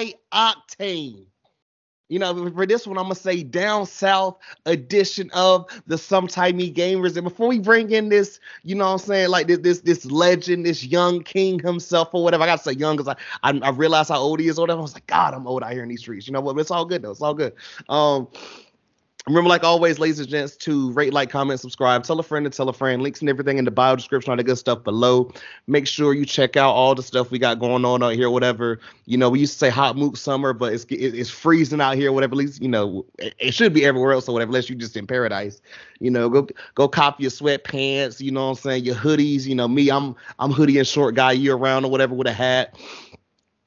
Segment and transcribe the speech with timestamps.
[0.00, 1.26] high octane.
[2.08, 7.14] You know, for this one, I'm gonna say down south edition of the Sometimey Gamers.
[7.16, 10.04] And before we bring in this, you know what I'm saying, like this this this
[10.06, 12.42] legend, this young king himself or whatever.
[12.42, 14.80] I gotta say young because I, I I realized how old he is or whatever.
[14.80, 16.26] I was like, God, I'm old out here in these streets.
[16.26, 16.58] You know what?
[16.58, 17.12] It's all good though.
[17.12, 17.52] It's all good.
[17.88, 18.26] Um
[19.26, 22.50] Remember, like always, ladies and gents, to rate, like, comment, subscribe, tell a friend to
[22.50, 23.02] tell a friend.
[23.02, 25.30] Links and everything in the bio description, all the good stuff below.
[25.66, 28.80] Make sure you check out all the stuff we got going on out here, whatever.
[29.04, 32.12] You know, we used to say hot mook summer, but it's it's freezing out here,
[32.12, 32.32] whatever.
[32.32, 35.06] At least you know it, should be everywhere else or whatever, unless you're just in
[35.06, 35.60] paradise.
[35.98, 38.20] You know, go go cop your sweatpants.
[38.20, 38.84] You know what I'm saying?
[38.84, 39.44] Your hoodies.
[39.44, 42.32] You know, me, I'm I'm hoodie and short guy year round or whatever with a
[42.32, 42.74] hat.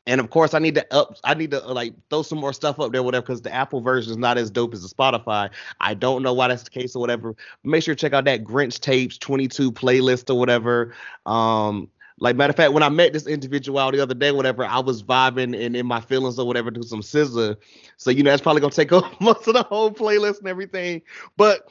[0.05, 1.15] And of course, I need to up.
[1.23, 4.11] I need to like throw some more stuff up there, whatever, because the Apple version
[4.11, 5.49] is not as dope as the Spotify.
[5.79, 7.35] I don't know why that's the case or whatever.
[7.63, 10.93] Make sure to check out that Grinch Tapes 22 playlist or whatever.
[11.25, 14.79] Um, like matter of fact, when I met this individual the other day, whatever, I
[14.79, 17.55] was vibing and in my feelings or whatever to some SZA.
[17.97, 21.01] So you know, that's probably gonna take up most of the whole playlist and everything.
[21.37, 21.69] But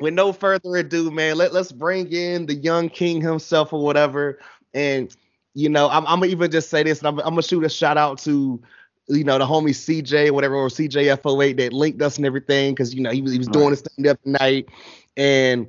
[0.00, 4.38] with no further ado, man, let let's bring in the young king himself or whatever,
[4.72, 5.14] and
[5.54, 7.68] you know, I'm, I'm gonna even just say this, and I'm, I'm gonna shoot a
[7.68, 8.60] shout out to
[9.08, 13.02] you know, the homie CJ, whatever, or CJFO8 that linked us and everything, because you
[13.02, 14.68] know he was he was doing his thing the other night,
[15.16, 15.68] and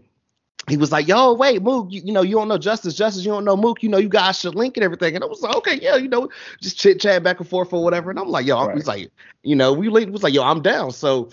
[0.70, 3.32] he was like, "Yo, wait, Mook, you, you, know you don't know Justice, Justice, you
[3.32, 5.56] don't know Mook, you know you guys should link and everything." And I was like,
[5.58, 6.30] "Okay, yeah, you know,
[6.62, 8.74] just chit chat back and forth or whatever." And I'm like, "Yo," right.
[8.74, 9.12] was like,
[9.44, 10.12] you know, we linked.
[10.12, 11.30] Was like, "Yo, I'm down." So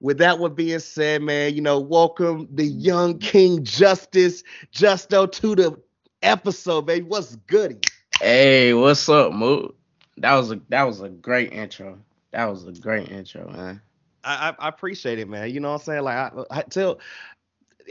[0.00, 5.56] with that one being said, man, you know, welcome the young King Justice Justo to
[5.56, 5.82] the
[6.22, 7.04] episode, baby.
[7.04, 7.78] What's goody?
[8.20, 9.76] Hey, what's up, Mook?
[10.16, 11.98] That was a that was a great intro.
[12.32, 13.80] That was a great intro, man.
[14.24, 15.50] I, I appreciate it, man.
[15.50, 16.02] You know what I'm saying?
[16.02, 16.98] Like I, I tell,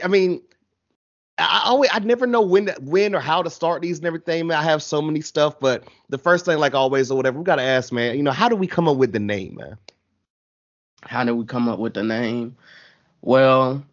[0.03, 0.41] I mean,
[1.37, 4.47] I always I never know when to, when or how to start these and everything.
[4.47, 7.45] Man, I have so many stuff, but the first thing, like always or whatever, we
[7.45, 8.17] gotta ask, man.
[8.17, 9.77] You know, how do we come up with the name, man?
[11.03, 12.55] How did we come up with the name?
[13.21, 13.83] Well,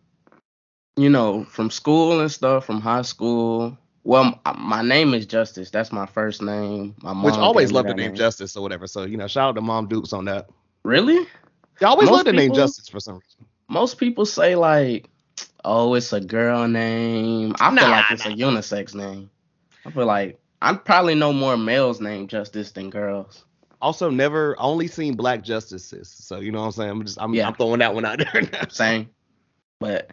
[0.97, 5.71] you know, from school and stuff, from high school, well, my name is Justice.
[5.71, 6.95] That's my first name.
[7.03, 8.87] My mom Which always loved the name, name, Justice or whatever.
[8.87, 10.51] So you know, shout out to Mom Dukes on that.
[10.83, 11.27] Really?
[11.81, 13.47] They always love the name Justice for some reason.
[13.69, 15.09] Most people say like,
[15.65, 18.33] "Oh, it's a girl name." I nah, feel like it's nah.
[18.33, 19.31] a unisex name.
[19.87, 23.47] I feel like I probably know more males named Justice than girls.
[23.81, 26.09] Also, never only seen black justices.
[26.09, 26.91] So you know what I'm saying.
[26.91, 27.47] I'm just I'm, yeah.
[27.47, 28.69] I'm throwing that one out there.
[28.69, 29.09] Same.
[29.81, 30.11] But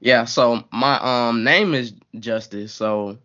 [0.00, 2.72] yeah, so my um name is Justice.
[2.72, 3.18] So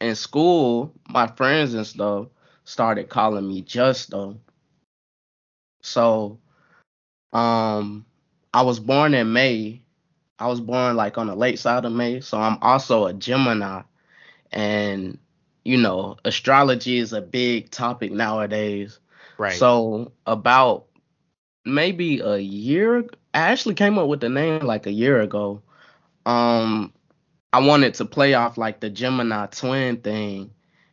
[0.00, 2.28] in school, my friends and stuff
[2.64, 4.38] started calling me Justo.
[5.82, 6.38] So,
[7.32, 8.04] um,
[8.52, 9.82] I was born in May.
[10.38, 13.82] I was born like on the late side of May, so I'm also a Gemini.
[14.52, 15.18] And
[15.64, 19.00] you know, astrology is a big topic nowadays.
[19.36, 19.54] Right.
[19.54, 20.86] So about
[21.64, 23.00] maybe a year,
[23.34, 25.62] I actually came up with the name like a year ago.
[26.24, 26.92] Um,
[27.52, 30.50] I wanted to play off like the Gemini twin thing.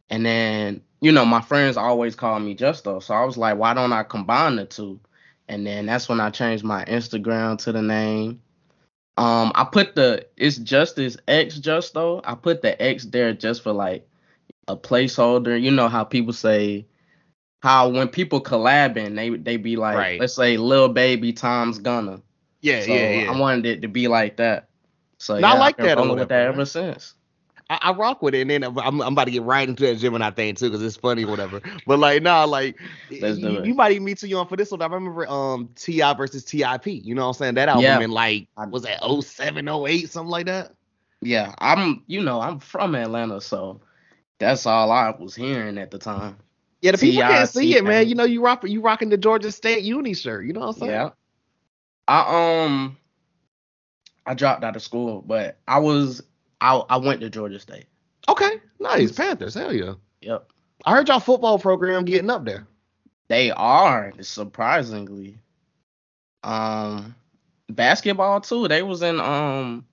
[0.10, 3.00] And then, you know, my friends always call me Justo.
[3.00, 5.00] So I was like, why don't I combine the two?
[5.48, 8.42] And then that's when I changed my Instagram to the name.
[9.18, 12.22] Um, I put the it's Justice X Justo.
[12.24, 14.08] I put the X there just for like
[14.68, 15.62] a placeholder.
[15.62, 16.88] You know how people say
[17.62, 20.20] how when people collabing, they they be like, right.
[20.20, 22.22] let's say Lil Baby Tom's gonna.
[22.62, 23.32] Yeah, so yeah, yeah.
[23.32, 24.70] I wanted it to be like that.
[25.24, 25.98] So yeah, I like that.
[25.98, 27.16] I've with that ever since.
[27.70, 29.98] I, I, rock with it, and then I'm, I'm about to get right into that
[29.98, 31.62] Gemini thing too, because it's funny, whatever.
[31.88, 32.78] But like, nah, like
[33.10, 34.82] you, you, might even meet too young for this one.
[34.82, 36.14] I remember um T.I.
[36.14, 36.86] versus Tip.
[36.86, 37.56] You know what I'm saying?
[37.56, 38.02] That album yeah.
[38.02, 40.74] in like was that 07, 08, something like that.
[41.22, 42.04] Yeah, I'm.
[42.08, 43.80] You know, I'm from Atlanta, so
[44.40, 46.38] that's all I was hearing at the time.
[46.82, 48.10] Yeah, the people can't see it, man.
[48.10, 50.46] You know, you rock you rocking the Georgia State Uni shirt.
[50.46, 50.92] You know what I'm saying?
[50.92, 51.10] Yeah.
[52.10, 52.98] I um
[54.26, 56.24] I dropped out of school, but I was
[56.62, 57.86] I I went to Georgia State.
[58.30, 59.54] Okay, nice Panthers.
[59.54, 59.94] Hell yeah.
[60.22, 60.50] Yep.
[60.86, 62.68] I heard y'all football program getting up there.
[63.28, 65.38] They are surprisingly.
[66.44, 67.16] Um,
[67.70, 68.68] basketball too.
[68.68, 69.86] They was in um,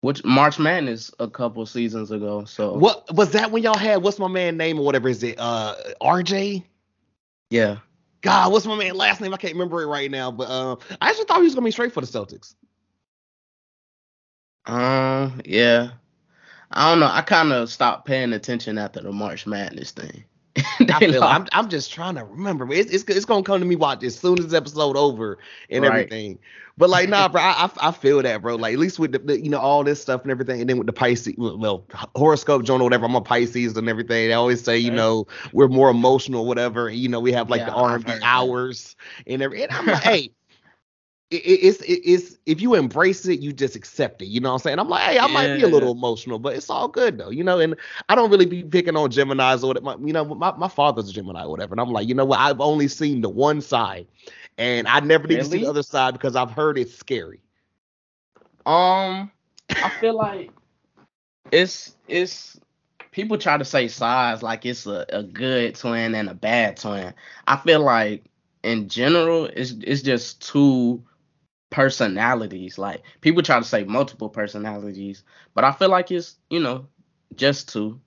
[0.00, 2.44] which March Madness a couple seasons ago.
[2.44, 4.02] So what was that when y'all had?
[4.02, 5.36] What's my man name or whatever is it?
[5.38, 6.62] Uh, RJ.
[7.50, 7.78] Yeah.
[8.20, 9.32] God, what's my man last name?
[9.32, 11.70] I can't remember it right now, but uh, I actually thought he was gonna be
[11.70, 12.54] straight for the Celtics.
[14.68, 15.90] Um, yeah.
[16.70, 17.10] I don't know.
[17.10, 20.24] I kind of stopped paying attention after the March Madness thing.
[20.80, 22.70] I feel I'm, I'm just trying to remember.
[22.72, 25.38] It's, it's, it's gonna come to me watch as soon as episode over
[25.70, 25.90] and right.
[25.90, 26.38] everything.
[26.76, 28.56] But like, nah, bro, I, I feel that, bro.
[28.56, 30.78] Like at least with the, the, you know all this stuff and everything, and then
[30.78, 31.84] with the Pisces, well,
[32.16, 33.06] horoscope journal, whatever.
[33.06, 34.28] I'm a Pisces and everything.
[34.28, 36.90] They always say, you know, we're more emotional, whatever.
[36.90, 39.32] You know, we have like yeah, the R&B hours that.
[39.32, 39.62] and every.
[39.62, 40.30] And I'm like, hey,
[41.30, 44.26] it's it, it's if you embrace it, you just accept it.
[44.26, 44.78] You know what I'm saying?
[44.78, 45.32] I'm like, hey, I yeah.
[45.32, 47.30] might be a little emotional, but it's all good though.
[47.30, 47.76] You know, and
[48.08, 49.96] I don't really be picking on Gemini's or whatever.
[50.04, 52.40] You know, my, my father's a Gemini or whatever, and I'm like, you know what?
[52.40, 54.06] I've only seen the one side,
[54.56, 57.40] and I never need to see the other side because I've heard it's scary.
[58.64, 59.30] Um,
[59.70, 60.50] I feel like
[61.52, 62.58] it's it's
[63.10, 67.12] people try to say size like it's a, a good twin and a bad twin.
[67.46, 68.24] I feel like
[68.62, 71.02] in general, it's it's just two
[71.70, 72.78] personalities.
[72.78, 75.24] Like people try to say multiple personalities,
[75.54, 76.86] but I feel like it's, you know,
[77.34, 78.00] just two.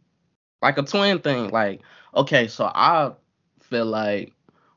[0.62, 1.50] Like a twin thing.
[1.50, 1.82] Like,
[2.16, 3.14] okay, so I
[3.62, 4.34] feel like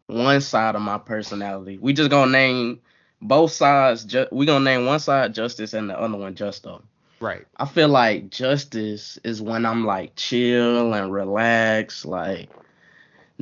[0.06, 1.78] one side of my personality.
[1.78, 2.80] We just gonna name
[3.20, 4.04] both sides.
[4.04, 6.82] Ju- we gonna name one side justice and the other one justo.
[7.20, 7.46] Right.
[7.56, 12.04] I feel like justice is when I'm like chill and relax.
[12.04, 12.50] Like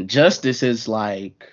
[0.06, 1.52] justice is like,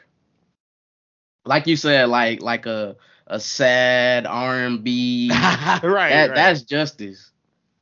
[1.45, 2.97] like you said, like like a
[3.29, 5.29] a sad R and B.
[5.31, 6.35] right, that, right.
[6.35, 7.31] That's justice.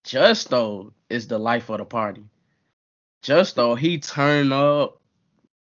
[0.03, 2.23] Justo is the life of the party.
[3.23, 5.01] Justo, he turn up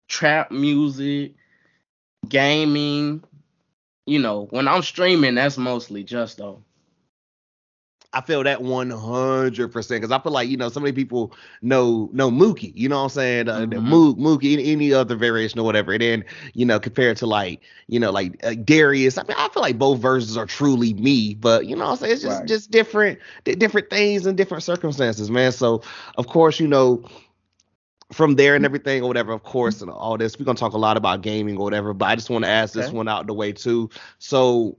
[0.07, 1.33] trap music,
[2.27, 3.23] gaming.
[4.05, 6.63] You know, when I'm streaming, that's mostly Justo.
[8.17, 11.33] I feel that one hundred percent because I feel like you know so many people
[11.61, 13.47] know know Mookie, you know what I'm saying?
[13.47, 13.93] Uh, mm-hmm.
[14.25, 16.25] Mookie, any, any, other variation or whatever, and then
[16.55, 19.19] you know compared to like you know like uh, Darius.
[19.19, 21.97] I mean, I feel like both versions are truly me, but you know what I'm
[21.97, 22.13] saying?
[22.13, 22.47] It's just right.
[22.47, 25.51] just different different things and different circumstances, man.
[25.51, 25.83] So
[26.17, 27.05] of course you know
[28.11, 30.77] from there and everything or whatever, of course, and all this, we're gonna talk a
[30.77, 31.93] lot about gaming or whatever.
[31.93, 32.83] But I just want to ask okay.
[32.83, 33.89] this one out the way too.
[34.17, 34.77] So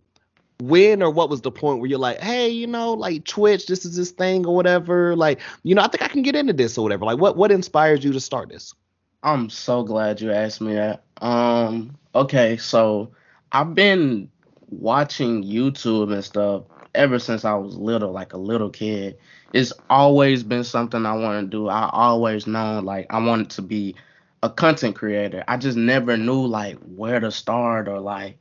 [0.60, 3.84] when or what was the point where you're like, hey, you know, like Twitch, this
[3.84, 5.14] is this thing or whatever.
[5.14, 7.04] Like, you know, I think I can get into this or whatever.
[7.04, 8.74] Like, what what inspires you to start this?
[9.22, 11.02] I'm so glad you asked me that.
[11.20, 13.12] Um, okay, so
[13.52, 14.30] I've been
[14.70, 16.64] watching YouTube and stuff
[16.94, 19.16] ever since I was little, like a little kid.
[19.52, 21.68] It's always been something I want to do.
[21.68, 23.94] I always known like I wanted to be
[24.42, 25.42] a content creator.
[25.48, 28.38] I just never knew like where to start or like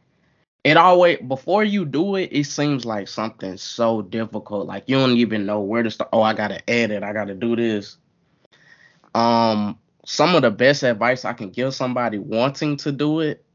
[0.68, 4.68] it always before you do it, it seems like something so difficult.
[4.68, 6.10] Like you don't even know where to start.
[6.12, 7.04] Oh, I gotta edit.
[7.04, 7.98] I gotta do this.
[9.16, 13.46] Um, some of the best advice I can give somebody wanting to do it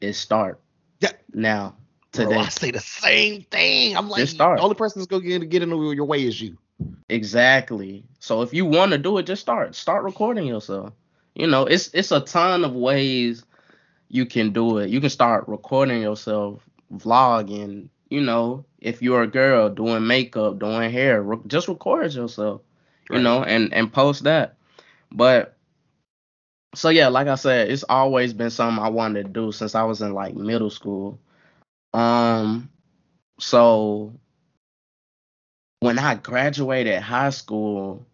[0.00, 0.60] is start.
[1.00, 1.12] Yeah.
[1.34, 1.76] Now
[2.12, 2.34] today.
[2.34, 3.96] Bro, I say the same thing.
[3.96, 6.56] I'm like, the only person that's gonna get get in your way is you.
[7.08, 8.04] Exactly.
[8.20, 9.74] So if you want to do it, just start.
[9.74, 10.92] Start recording yourself.
[11.34, 13.44] You know, it's it's a ton of ways
[14.10, 14.90] you can do it.
[14.90, 17.88] You can start recording yourself, vlogging.
[18.10, 22.60] You know, if you're a girl doing makeup, doing hair, re- just record yourself.
[23.08, 23.18] Right.
[23.18, 24.56] You know, and and post that.
[25.12, 25.56] But
[26.74, 29.84] so yeah, like I said, it's always been something I wanted to do since I
[29.84, 31.20] was in like middle school.
[31.94, 32.68] Um,
[33.38, 34.12] so
[35.78, 38.06] when I graduated high school,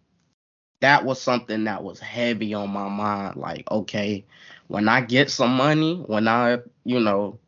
[0.82, 3.37] that was something that was heavy on my mind.
[3.37, 4.26] Like, okay,
[4.68, 7.38] when I get some money, when I, you know,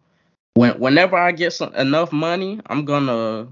[0.54, 3.48] when whenever I get some enough money, I'm gonna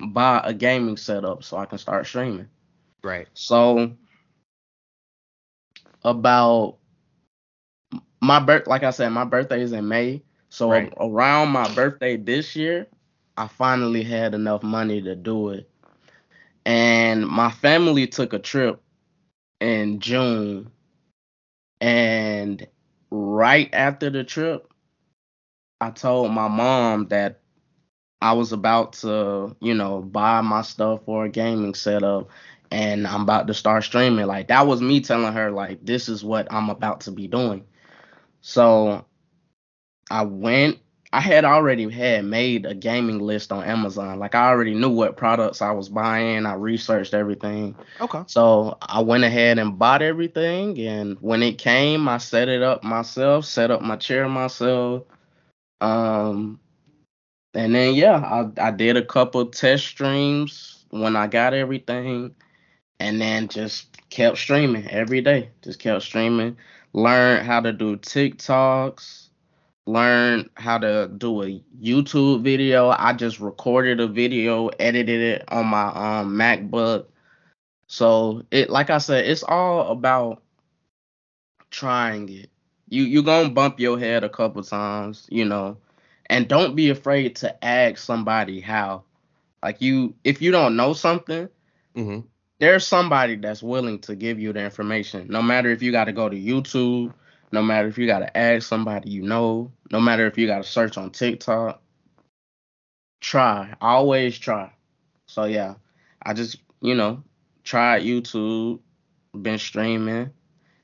[0.00, 2.48] buy a gaming setup so I can start streaming.
[3.02, 3.28] Right.
[3.34, 3.92] So
[6.04, 6.78] about
[8.20, 10.22] my birth, like I said, my birthday is in May.
[10.48, 10.92] So right.
[10.98, 12.86] around my birthday this year,
[13.36, 15.68] I finally had enough money to do it.
[16.64, 18.80] And my family took a trip
[19.60, 20.70] in June.
[21.80, 22.66] And
[23.16, 24.72] right after the trip,
[25.80, 27.40] I told my mom that
[28.20, 32.28] I was about to, you know, buy my stuff for a gaming setup
[32.70, 34.26] and I'm about to start streaming.
[34.26, 37.64] Like that was me telling her like this is what I'm about to be doing.
[38.40, 39.04] So
[40.10, 40.78] I went
[41.12, 44.18] I had already had made a gaming list on Amazon.
[44.18, 46.46] Like I already knew what products I was buying.
[46.46, 47.76] I researched everything.
[48.00, 48.22] Okay.
[48.26, 52.82] So I went ahead and bought everything and when it came, I set it up
[52.82, 55.04] myself, set up my chair myself.
[55.80, 56.60] Um
[57.54, 62.34] and then yeah, I I did a couple test streams when I got everything
[62.98, 65.50] and then just kept streaming every day.
[65.62, 66.56] Just kept streaming.
[66.92, 69.25] Learned how to do TikToks
[69.86, 72.88] learn how to do a YouTube video.
[72.90, 77.06] I just recorded a video, edited it on my um MacBook.
[77.88, 80.42] So it like I said, it's all about
[81.70, 82.50] trying it.
[82.88, 85.78] You you gonna bump your head a couple times, you know,
[86.26, 89.04] and don't be afraid to ask somebody how.
[89.62, 91.48] Like you, if you don't know something,
[91.96, 92.20] Mm-hmm.
[92.58, 95.26] there's somebody that's willing to give you the information.
[95.28, 97.12] No matter if you got to go to YouTube,
[97.56, 100.58] no matter if you got to ask somebody you know, no matter if you got
[100.58, 101.80] to search on TikTok.
[103.22, 104.70] Try, always try.
[105.26, 105.76] So yeah,
[106.22, 107.22] I just you know
[107.64, 108.80] tried YouTube,
[109.40, 110.30] been streaming,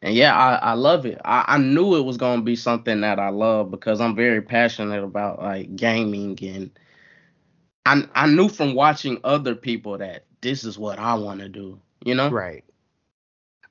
[0.01, 1.21] and yeah, I, I love it.
[1.27, 5.05] I, I knew it was gonna be something that I love because I'm very passionate
[5.05, 6.71] about like gaming and
[7.85, 11.79] I I knew from watching other people that this is what I want to do.
[12.03, 12.31] You know?
[12.31, 12.65] Right.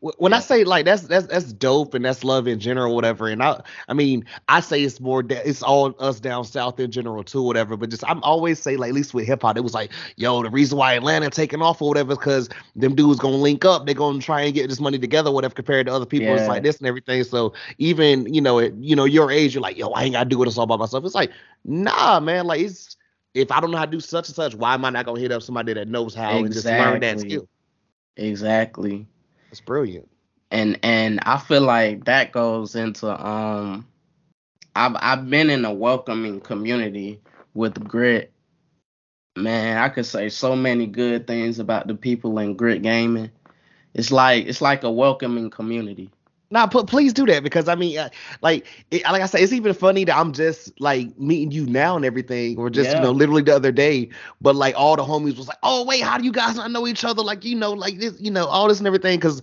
[0.02, 3.28] Wh- When I say like that's that's that's dope and that's love in general, whatever.
[3.28, 6.92] And I I mean I say it's more da- it's all us down south in
[6.92, 7.78] general too, whatever.
[7.78, 10.44] But just I'm always say like at least with hip hop, it was like yo
[10.44, 13.86] the reason why Atlanta taking off or whatever is because them dudes gonna link up,
[13.86, 15.54] they're gonna try and get this money together, whatever.
[15.54, 17.24] Compared to other people, it's like this and everything.
[17.24, 20.30] So even you know it, you know your age, you're like yo I ain't gotta
[20.30, 21.06] do it it's all by myself.
[21.06, 21.32] It's like
[21.66, 22.98] nah man, like it's
[23.34, 25.20] if I don't know how to do such and such, why am I not gonna
[25.20, 27.48] hit up somebody that knows how and just learn that skill?
[28.18, 29.08] Exactly.
[29.52, 30.10] It's brilliant.
[30.52, 33.88] and and I feel like that goes into um
[34.76, 37.22] I've I've been in a welcoming community
[37.54, 38.32] with grit.
[39.38, 43.32] Man, I could say so many good things about the people in grit gaming.
[43.94, 46.12] It's like it's like a welcoming community.
[46.52, 48.10] Nah, put please do that because I mean, uh,
[48.42, 51.96] like, it, like I said, it's even funny that I'm just like meeting you now
[51.96, 54.10] and everything, or just you know, literally the other day.
[54.42, 56.88] But like, all the homies was like, "Oh wait, how do you guys not know
[56.88, 59.18] each other?" Like, you know, like this, you know, all this and everything.
[59.18, 59.42] Because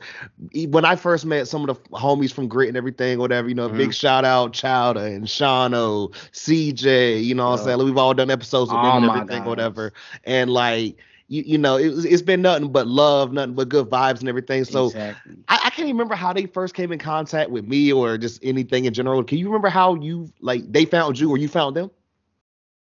[0.68, 3.68] when I first met some of the homies from Grit and everything, whatever, you know,
[3.68, 3.94] big Mhm.
[3.94, 7.20] shout out Chowder and Shano, CJ.
[7.22, 7.58] You know, what I'm Yeah.
[7.58, 9.92] saying we've all done episodes with them Oh and everything, whatever.
[10.24, 10.96] And like,
[11.28, 14.64] you, you know, it, it's been nothing but love, nothing but good vibes and everything.
[14.64, 14.86] So.
[14.86, 15.36] exactly.
[15.48, 18.40] I, I can't even remember how they first came in contact with me or just
[18.42, 19.22] anything in general.
[19.22, 21.90] Can you remember how you like they found you or you found them?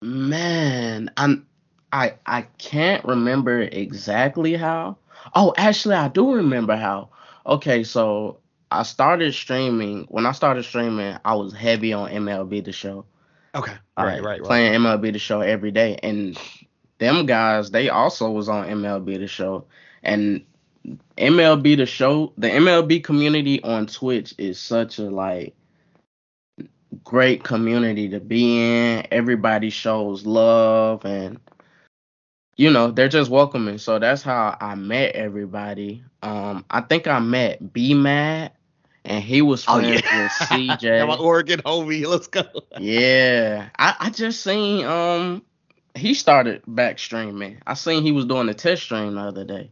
[0.01, 1.47] Man, I'm
[1.93, 4.97] I I can't remember exactly how.
[5.35, 7.11] Oh, actually I do remember how.
[7.47, 8.39] Okay, so
[8.71, 10.07] I started streaming.
[10.09, 13.07] When I started streaming, I was heavy on MLB the show.
[13.55, 13.73] Okay.
[13.97, 15.99] Like, Playing MLB the show every day.
[16.03, 16.39] And
[16.99, 19.67] them guys, they also was on MLB the show.
[20.03, 20.45] And
[21.19, 25.55] MLB the show, the MLB community on Twitch is such a like
[27.05, 29.07] great community to be in.
[29.11, 31.41] Everybody shows love and
[32.59, 33.77] you know, they're just welcoming.
[33.77, 36.05] So that's how I met everybody.
[36.23, 38.53] Um I think I met B Mad
[39.05, 39.95] and he was Oh yeah.
[39.95, 41.07] with CJ.
[41.07, 42.07] My Oregon homie.
[42.07, 42.45] Let's go.
[42.79, 45.43] Yeah, I, I just seen um
[45.97, 47.59] he started back streaming.
[47.67, 49.71] I seen he was doing a test stream the other day.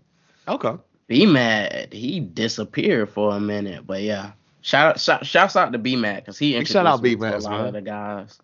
[0.48, 0.74] Okay.
[1.06, 4.32] B Mad, he disappeared for a minute, but yeah.
[4.62, 7.36] Shout out shout, shouts out to B Mad because he introduced shout out me to
[7.36, 7.66] a lot man.
[7.66, 8.38] of the guys.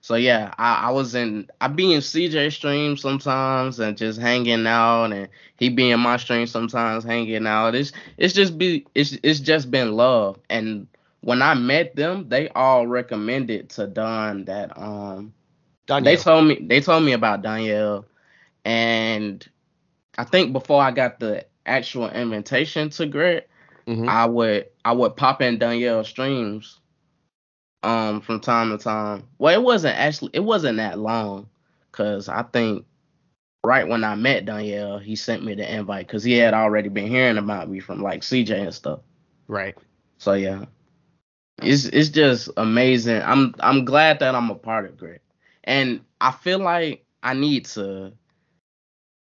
[0.00, 4.66] So yeah, I, I was in I be in CJ stream sometimes and just hanging
[4.66, 7.76] out and he be in my stream sometimes hanging out.
[7.76, 10.40] It's it's just be it's it's just been love.
[10.50, 10.88] And
[11.20, 15.32] when I met them, they all recommended to Don that um
[15.86, 18.06] they told me they told me about Danielle,
[18.64, 19.46] and
[20.18, 23.48] I think before I got the actual invitation to Grit,
[23.86, 24.08] Mhm.
[24.08, 26.80] I would I would pop in Danielle streams,
[27.82, 29.24] um, from time to time.
[29.38, 31.48] Well, it wasn't actually it wasn't that long,
[31.92, 32.86] cause I think
[33.64, 37.08] right when I met Danielle, he sent me the invite, cause he had already been
[37.08, 39.00] hearing about me from like CJ and stuff.
[39.48, 39.76] Right.
[40.18, 40.66] So yeah,
[41.62, 43.22] it's it's just amazing.
[43.22, 45.22] I'm I'm glad that I'm a part of Grit,
[45.64, 48.12] and I feel like I need to.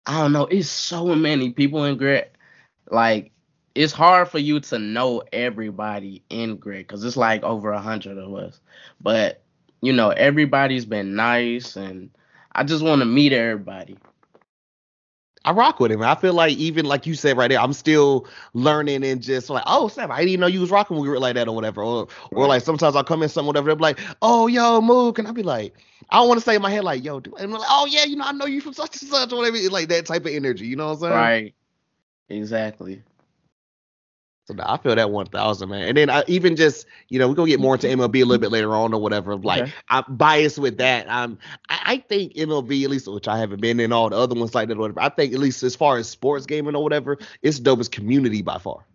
[0.05, 0.47] I don't know.
[0.47, 2.35] It's so many people in Grit.
[2.89, 3.31] Like
[3.75, 8.17] it's hard for you to know everybody in Grit because it's like over a hundred
[8.17, 8.59] of us.
[8.99, 9.43] But
[9.81, 12.09] you know, everybody's been nice, and
[12.53, 13.97] I just want to meet everybody.
[15.43, 16.03] I rock with him.
[16.03, 19.63] I feel like even like you said right there, I'm still learning and just like,
[19.65, 21.83] oh Sam, I didn't even know you was rocking with Grit like that or whatever.
[21.83, 25.15] Or or like sometimes I'll come in something whatever, they'll be like, oh yo, move.
[25.15, 25.73] Can I be like,
[26.09, 27.87] I don't want to say in my head like, yo, do and I'm like, oh
[27.89, 29.57] yeah, you know, I know you from such and such or whatever.
[29.57, 31.13] It's like that type of energy, you know what I'm saying?
[31.13, 31.55] Right.
[32.29, 33.03] Exactly.
[34.51, 35.87] So nah, I feel that one thousand, man.
[35.87, 38.37] And then I even just, you know, we're gonna get more into MLB a little
[38.37, 39.37] bit later on or whatever.
[39.37, 39.73] Like Okay.
[39.87, 41.09] I'm biased with that.
[41.09, 41.37] I'm
[41.69, 44.53] I, I think MLB, at least which I haven't been in all the other ones
[44.53, 45.01] like that or whatever.
[45.01, 48.41] I think at least as far as sports gaming or whatever, it's the dopest community
[48.41, 48.85] by far.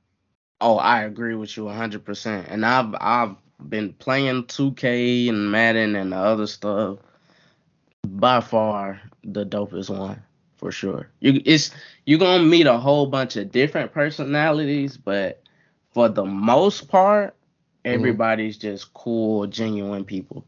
[0.60, 2.46] Oh, I agree with you 100%.
[2.50, 3.36] And I've I've
[3.66, 6.98] been playing 2K and Madden and the other stuff.
[8.06, 10.22] By far the dopest one
[10.56, 11.08] for sure.
[11.20, 11.70] You it's
[12.04, 15.42] you're going to meet a whole bunch of different personalities, but
[15.96, 17.94] for the most part, mm-hmm.
[17.94, 20.44] Everybody's just cool, genuine people.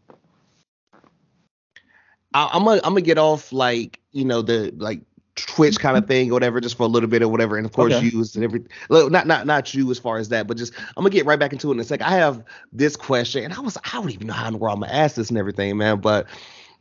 [2.34, 5.00] I, I'm gonna I'm gonna get off like you know the like
[5.36, 7.72] Twitch kind of thing or whatever, just for a little bit or whatever, and of
[7.72, 8.08] course Okay.
[8.08, 11.08] use and every not not not you as far as that, but just I'm gonna
[11.08, 12.06] get right back into it in a second.
[12.06, 14.74] I have this question, and I was I don't even know how in the world
[14.74, 16.26] I'm gonna ask this and everything, man, but.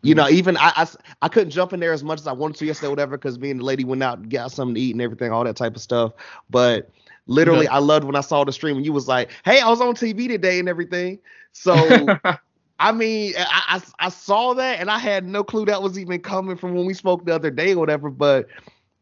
[0.03, 0.35] You know, mm-hmm.
[0.35, 0.87] even I, I,
[1.23, 3.49] I couldn't jump in there as much as I wanted to yesterday, whatever, because me
[3.49, 5.75] and the lady went out and got something to eat and everything, all that type
[5.75, 6.13] of stuff.
[6.51, 6.91] But
[7.27, 9.81] literally, I loved when I saw the stream and you was like, "Hey, I was
[9.81, 11.19] on TV today and everything."
[11.53, 12.17] So
[12.79, 16.19] I mean, I, I I saw that and I had no clue that was even
[16.21, 18.09] coming from when we spoke the other day or whatever.
[18.09, 18.47] But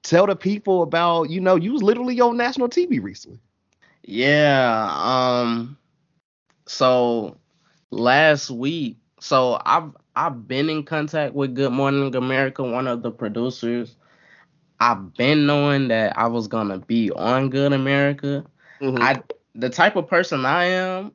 [0.03, 3.39] tell the people about, you know, you was literally on national TV recently.
[4.03, 5.77] Yeah, um
[6.65, 7.37] so
[7.91, 13.11] last week, so I've I've been in contact with Good Morning America, one of the
[13.11, 13.95] producers.
[14.79, 18.45] I've been knowing that I was gonna be on Good America.
[18.81, 19.01] Mm-hmm.
[19.01, 21.11] I the type of person I am,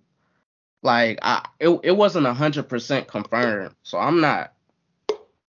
[0.82, 3.74] like I it, it wasn't a hundred percent confirmed.
[3.82, 4.52] So I'm not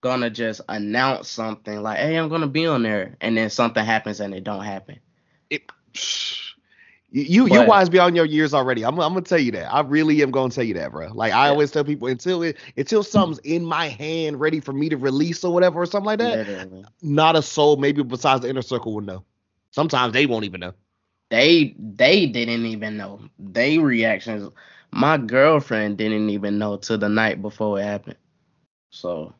[0.01, 4.19] gonna just announce something like, hey, I'm gonna be on there, and then something happens
[4.19, 4.99] and it don't happen.
[5.49, 5.59] you
[5.93, 6.46] you,
[7.11, 8.83] you But- wise beyond your years already.
[8.83, 9.73] I'm, I'm gonna tell you that.
[9.73, 11.09] I really am gonna tell you that, bro.
[11.13, 11.49] Like I Yeah.
[11.49, 15.43] always tell people, until it until something's in my hand, ready for me to release
[15.43, 16.85] or whatever or something like that, Literally.
[17.01, 19.23] not a soul, maybe besides the inner circle, will know.
[19.71, 20.73] Sometimes they won't even know.
[21.29, 24.49] they they didn't even know they reactions
[24.91, 28.17] my girlfriend didn't even know till the night before it happened
[28.89, 29.33] so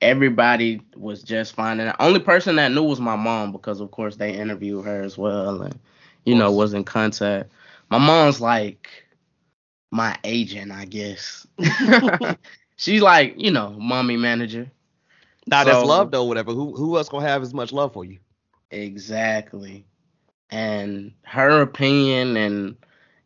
[0.00, 4.16] everybody was just finding out only person that knew was my mom because of course
[4.16, 5.78] they interviewed her as well and
[6.28, 7.52] you know was in contact
[7.90, 8.88] my mom's like
[9.90, 11.46] my agent i guess
[12.76, 14.70] she's like you know mommy manager
[15.46, 16.52] Now that's love though, whatever.
[16.52, 18.18] Who who else gonna have as much love for you?
[18.70, 19.86] Exactly.
[20.50, 22.76] And her opinion and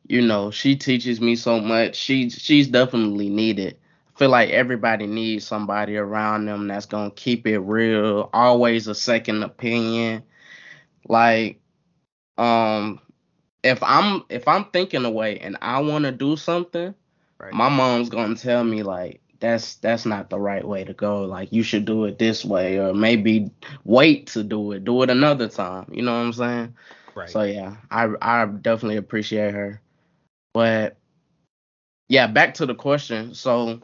[0.08, 1.96] you know, she teaches me so much.
[1.96, 3.78] She she's definitely needed.
[4.14, 8.88] I feel like everybody needs somebody around them that's going to keep it real, always
[8.88, 10.24] a second opinion.
[11.08, 11.61] Like
[12.38, 13.00] um
[13.62, 16.94] if I'm if I'm thinking away and I want to do something,
[17.38, 17.52] Right.
[17.54, 21.24] my mom's to tell me like that's that's not the right way to go.
[21.24, 23.50] Like you should do it this way or maybe
[23.84, 24.84] wait to do it.
[24.84, 25.90] Do it another time.
[25.92, 26.74] You know what I'm saying?
[27.14, 27.30] right.
[27.30, 29.80] So yeah, I I definitely appreciate her.
[30.54, 30.96] But
[32.08, 33.34] yeah, back to the question.
[33.34, 33.80] So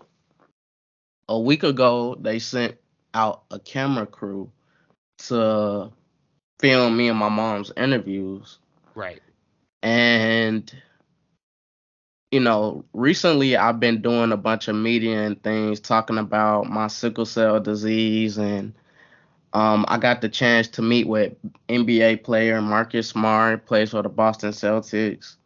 [1.28, 2.76] a week ago they sent
[3.14, 4.50] out a camera crew
[5.18, 5.90] to
[6.58, 8.58] film me and my mom's interviews.
[8.94, 9.20] right.
[9.82, 10.72] And
[12.30, 16.88] you know, recently I've been doing a bunch of media and things talking about my
[16.88, 18.74] sickle cell disease and
[19.54, 21.34] um I got the chance to meet with
[21.68, 25.36] NBA player Marcus Smart, plays for the Boston Celtics.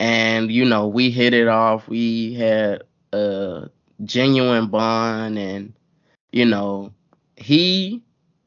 [0.00, 1.86] And you know, we hit it off.
[1.86, 2.82] We had
[3.12, 3.68] a
[4.02, 5.72] genuine bond and
[6.32, 6.92] you know,
[7.36, 8.02] he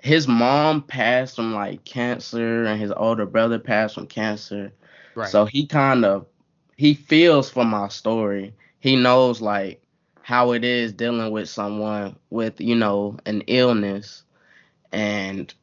[0.08, 4.72] his mom passed from like cancer and his older brother passed from cancer.
[5.16, 5.30] Right.
[5.30, 6.26] So he kind of
[6.78, 8.54] he feels for my story.
[8.80, 9.82] He knows like
[10.22, 14.24] how it is dealing with someone with, you know, an illness
[14.94, 15.54] and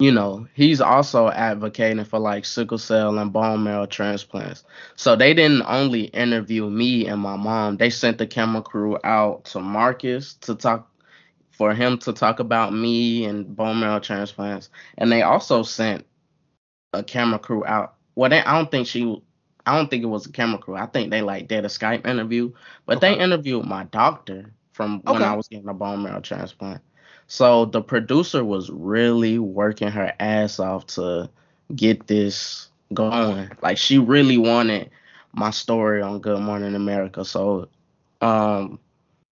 [0.00, 4.64] you know, he's also advocating for like sickle cell and bone marrow transplants.
[4.94, 9.44] So they didn't only interview me and my mom, they sent the camera crew out
[9.46, 10.88] to Marcus to talk
[11.58, 14.70] for him to talk about me and bone marrow transplants.
[14.96, 16.06] And they also sent
[16.92, 17.96] a camera crew out.
[18.14, 19.20] Well, they, I don't think she,
[19.66, 20.76] I don't think it was a camera crew.
[20.76, 22.52] I think they like did a Skype interview,
[22.86, 26.80] but they interviewed my doctor from when I was getting a bone marrow transplant.
[27.26, 31.28] So the producer was really working her ass off to
[31.74, 33.50] get this going.
[33.60, 34.90] Like she really wanted
[35.32, 37.24] my story on Good Morning America.
[37.24, 37.68] So,
[38.20, 38.78] um,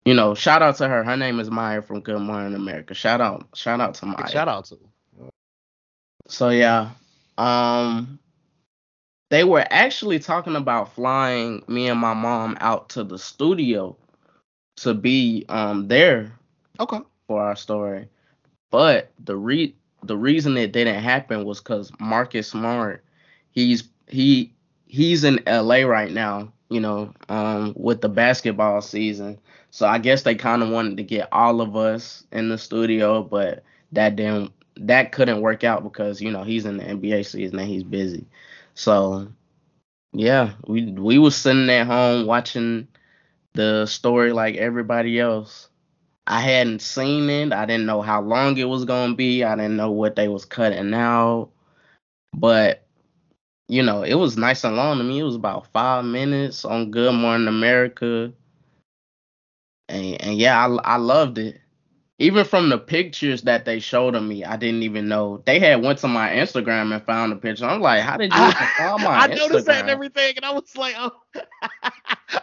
[0.05, 1.03] you know, shout out to her.
[1.03, 2.93] Her name is Maya from Good Morning America.
[2.93, 4.29] Shout out, shout out to Maya.
[4.29, 4.77] Shout out to.
[6.27, 6.91] So yeah,
[7.37, 8.19] um,
[9.29, 13.97] they were actually talking about flying me and my mom out to the studio
[14.77, 16.31] to be um there
[16.79, 16.99] Okay.
[17.27, 18.07] for our story,
[18.71, 23.03] but the re the reason it didn't happen was because Marcus Smart,
[23.51, 24.51] he's he
[24.87, 29.39] he's in LA right now, you know, um, with the basketball season.
[29.75, 33.21] So I guess they kind of wanted to get all of us in the studio,
[33.21, 33.61] but
[33.91, 37.67] that didn't that couldn't work out because you know he's in the NBA season and
[37.67, 38.25] he's busy.
[38.75, 39.27] So
[40.13, 42.87] yeah, we we was sitting at home watching
[43.51, 45.67] the story like everybody else.
[46.25, 47.51] I hadn't seen it.
[47.51, 49.43] I didn't know how long it was gonna be.
[49.43, 51.49] I didn't know what they was cutting out.
[52.33, 52.87] But
[53.67, 55.19] you know, it was nice and long to me.
[55.19, 58.31] It was about five minutes on Good Morning America.
[59.89, 61.61] And and yeah, I I loved it.
[62.17, 65.83] Even from the pictures that they showed of me, I didn't even know they had
[65.83, 67.65] went to my Instagram and found the picture.
[67.65, 68.39] I'm like, how did you
[68.77, 69.37] find my I Instagram?
[69.37, 71.11] noticed that and everything, and I was like, oh.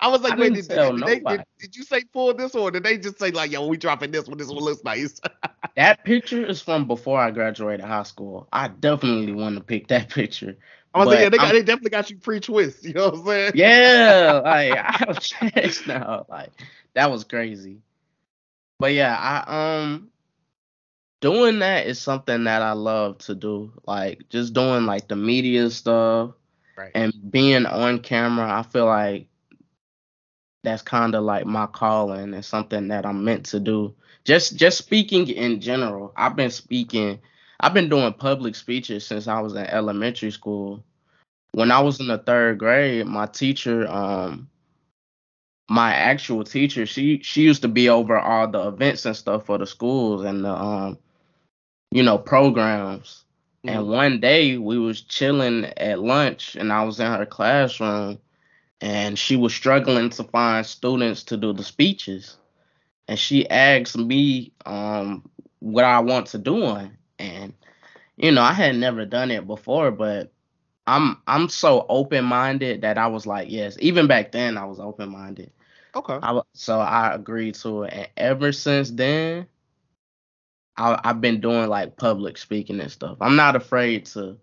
[0.00, 2.82] I was like, I wait, did, they, did, did you say pull this or did
[2.82, 4.36] they just say like, yo, we dropping this one?
[4.36, 5.20] This one looks nice.
[5.74, 8.46] That picture is from before I graduated high school.
[8.52, 10.58] I definitely want to pick that picture.
[10.92, 12.84] I was like, yeah, they, got, they definitely got you pre-twist.
[12.84, 13.52] You know what I'm saying?
[13.54, 16.26] yeah, like I have checks now.
[16.28, 16.50] Like
[16.94, 17.82] that was crazy.
[18.78, 20.10] But yeah, I um
[21.20, 23.72] doing that is something that I love to do.
[23.86, 26.32] Like just doing like the media stuff
[26.76, 26.90] Right.
[26.94, 28.50] and being on camera.
[28.50, 29.28] I feel like
[30.64, 33.94] that's kind of like my calling and something that I'm meant to do.
[34.24, 36.12] Just just speaking in general.
[36.16, 37.20] I've been speaking.
[37.60, 40.84] I've been doing public speeches since I was in elementary school.
[41.52, 44.48] When I was in the third grade, my teacher, um,
[45.72, 49.58] my actual teacher, she she used to be over all the events and stuff for
[49.58, 50.98] the schools and the um,
[51.90, 53.24] you know, programs.
[53.66, 53.88] And Mhm.
[53.88, 58.18] one day we was chilling at lunch and I was in her classroom
[58.80, 62.36] and she was struggling to find students to do the speeches.
[63.08, 65.28] And she asked me um
[65.60, 66.96] what I want to do on.
[67.18, 67.54] And
[68.16, 70.32] you know, I had never done it before, but
[70.86, 74.80] I'm I'm so open minded that I was like, yes, even back then I was
[74.80, 75.52] open minded.
[75.94, 76.18] Okay.
[76.22, 79.46] I so I agreed to it, and ever since then,
[80.76, 83.18] I, I've been doing like public speaking and stuff.
[83.20, 84.38] I'm not afraid to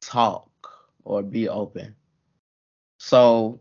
[0.00, 0.50] talk
[1.04, 1.94] or be open.
[2.98, 3.60] So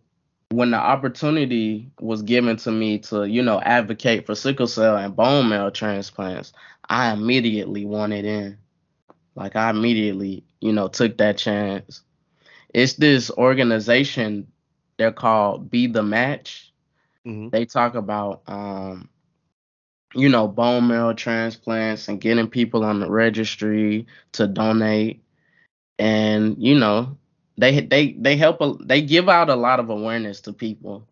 [0.50, 5.16] when the opportunity was given to me to, you know, advocate for sickle cell and
[5.16, 6.54] bone marrow transplants,
[6.90, 8.58] I immediately wanted in.
[9.36, 12.02] Like I immediately, you know, took that chance.
[12.74, 14.48] It's this organization.
[14.98, 16.73] They're called Be the Match
[17.26, 19.10] hmm they talk about um
[20.16, 25.22] you know bone marrow transplants and getting people on the registry to donate.
[26.00, 27.18] And you know
[27.58, 31.08] they they they help a, they give out a lot of awareness to people.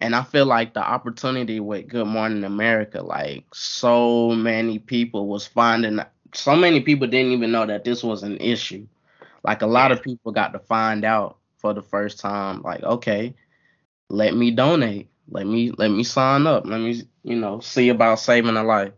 [0.00, 5.46] And i feel like the opportunity with good morning america like so many people was
[5.46, 6.00] finding
[6.34, 8.86] so many people didn't even know that this was an issue.
[9.44, 13.34] Like a lot of people got to find out for the first time like okay
[14.10, 16.66] let me donate let me let me sign up.
[16.66, 18.92] Let me you know see about saving a life.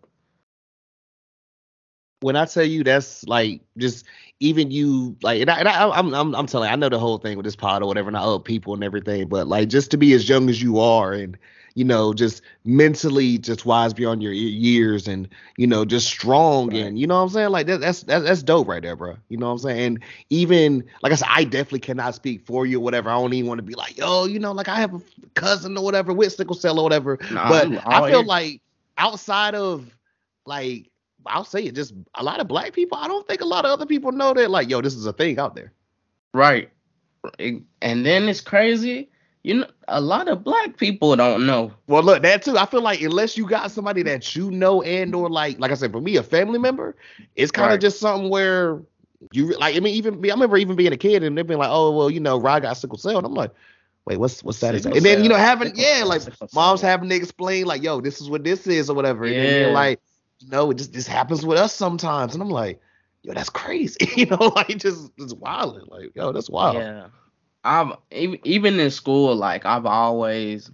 [2.21, 4.07] When I tell you that's like just
[4.41, 6.99] even you like, and I, and I I'm I'm I'm telling you, I know the
[6.99, 9.91] whole thing with this pod or whatever, and I people and everything, but like just
[9.93, 11.37] to be as young as you are and
[11.81, 16.77] you know just mentally just wise beyond your years and you know just strong Right.
[16.81, 19.17] and you know what I'm saying like that, that's that's that's dope right there, bro.
[19.31, 19.87] You know what I'm saying?
[19.87, 23.09] And even like I said, I definitely cannot speak for you or whatever.
[23.09, 25.01] I don't even want to be like, yo, you know, like I have a
[25.33, 27.19] cousin or whatever with sickle cell or whatever.
[27.31, 28.61] Nah, but I'm all I feel like
[28.99, 29.89] outside of
[30.45, 30.91] like
[31.25, 32.99] I'll say it, just a lot of black people.
[32.99, 35.15] I don't think a lot of other people know that like, yo, this is a
[35.15, 35.73] thing out there.
[36.35, 36.69] right
[37.39, 39.10] and then it's crazy
[39.43, 42.57] you know a lot of black people don't know Well, look, that too.
[42.57, 45.75] I feel like unless you got somebody that you know and or like, like I
[45.75, 46.97] said, for me, a family member,
[47.37, 47.81] it's kind of Right.
[47.81, 48.81] just something where
[49.33, 49.77] you like.
[49.77, 52.11] I mean, even I remember even being a kid and they've been like, oh, well,
[52.11, 53.53] you know, Rod got sickle cell, and I'm like,
[54.07, 54.81] wait, what's what's that?
[54.81, 54.97] Sickle?
[54.97, 56.23] And then you know, having sickle yeah, like
[56.53, 59.27] moms having to explain like, yo, this is what this is or whatever.
[59.27, 59.71] And then you're Yeah.
[59.71, 60.01] like,
[60.41, 62.81] you know, it just this happens with us sometimes, and I'm like,
[63.23, 64.09] yo, that's crazy.
[64.17, 65.89] you know, like just it's wild.
[65.89, 66.87] Like, yo, that's wild.
[66.87, 67.09] Yeah.
[67.65, 70.71] I've even in school, like I've always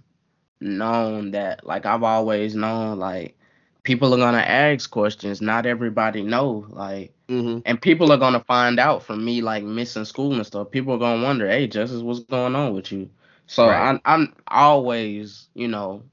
[0.61, 3.37] known that like I've always known like
[3.83, 5.41] people are gonna ask questions.
[5.41, 6.65] Not everybody know.
[6.69, 10.71] Like hmm and people are gonna find out from me like missing school and stuff.
[10.71, 13.09] People are gonna wonder, hey Justice, what's going on with you?
[13.47, 13.89] So Right.
[13.89, 16.03] I'm I'm always, you know,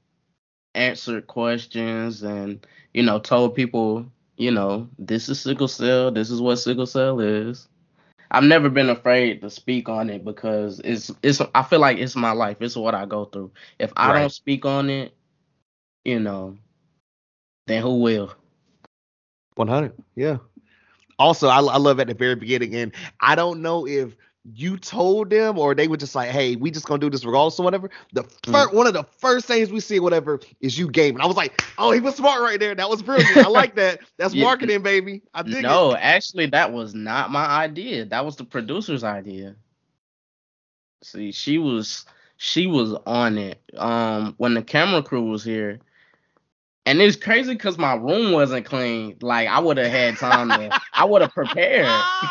[0.75, 4.05] answered questions and, you know, told people,
[4.37, 7.67] you know, this is sickle cell, this is what sickle cell is.
[8.31, 12.15] I've never been afraid to speak on it because it's it's I feel like it's
[12.15, 12.57] my life.
[12.61, 13.51] It's what I go through.
[13.79, 14.13] If I Right.
[14.13, 15.13] don't speak on it,
[16.05, 16.57] you know,
[17.67, 18.33] then who will?
[19.55, 19.93] 100.
[20.15, 20.37] Yeah.
[21.19, 24.15] Also, I, I love at the very beginning, and I don't know if
[24.53, 27.59] you told them or they were just like, "Hey, we just gonna do this regardless
[27.59, 31.21] or whatever." The first one of the first things we see, whatever, is you gaming.
[31.21, 32.75] I was like, "Oh, he was smart right there.
[32.75, 33.37] That was brilliant.
[33.41, 34.01] I like that.
[34.17, 34.43] That's Yeah.
[34.43, 35.21] marketing, baby.
[35.33, 38.05] I dig No, it." actually, that was not my idea.
[38.05, 39.55] That was the producer's idea.
[41.03, 42.05] See, she was
[42.37, 43.61] she was on it.
[43.77, 45.79] Um, when the camera crew was here,
[46.85, 49.17] And it's crazy because my room wasn't clean.
[49.21, 51.87] Like I would have had time to, I would have prepared.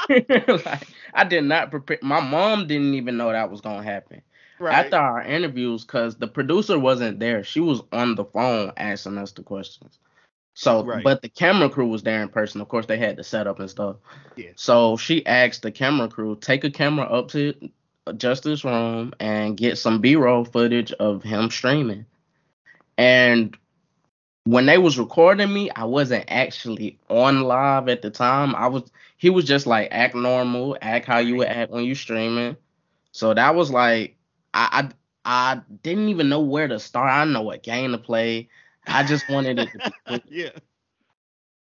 [0.65, 1.99] like I did not prepare.
[2.03, 4.23] My mom didn't even know that was gonna happen.
[4.61, 4.85] Right.
[4.85, 9.33] After our interviews, because the producer wasn't there, she was on the phone asking us
[9.33, 9.99] the questions.
[10.55, 11.03] So, right.
[11.03, 12.61] but the camera crew was there in person.
[12.61, 13.97] Of course, they had the setup and stuff.
[14.37, 14.51] Yeah.
[14.55, 17.55] So she asked the camera crew, take a camera up to
[18.17, 22.07] Justice room and get some B-roll footage of him streaming.
[22.97, 23.57] And
[24.45, 28.55] when they was recording me, I wasn't actually on live at the time.
[28.55, 31.95] I was he was just like act normal, act how you would act when you
[31.95, 32.57] streaming.
[33.13, 34.17] So that was like
[34.55, 34.91] I
[35.25, 37.11] I, I didn't even know where to start.
[37.11, 38.49] I know what game to play.
[38.87, 40.51] I just wanted it to be Yeah.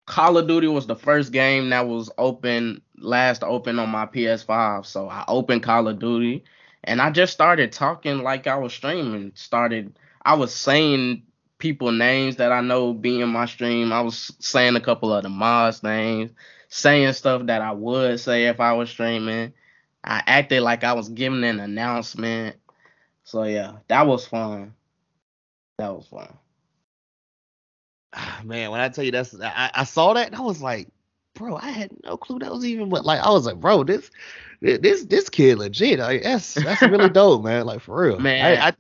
[0.05, 4.85] Call of Duty was the first game that was open last open on my PS5.
[4.85, 6.43] So I opened Call of Duty
[6.83, 9.31] and I just started talking like I was streaming.
[9.35, 11.23] Started I was saying
[11.59, 13.93] people names that I know be in my stream.
[13.93, 16.31] I was saying a couple of the mods names,
[16.69, 19.53] saying stuff that I would say if I was streaming.
[20.03, 22.55] I acted like I was giving an announcement.
[23.25, 24.73] So yeah, that was fun.
[25.77, 26.33] That was fun.
[28.43, 30.87] Man, when I tell you that's I, I saw that I was like,
[31.35, 34.09] bro, I had no clue that was even what like I was like, bro, this
[34.61, 35.99] this this kid legit.
[35.99, 37.65] Like, that's that's really dope, man.
[37.65, 38.19] Like for real.
[38.19, 38.73] Man, I, I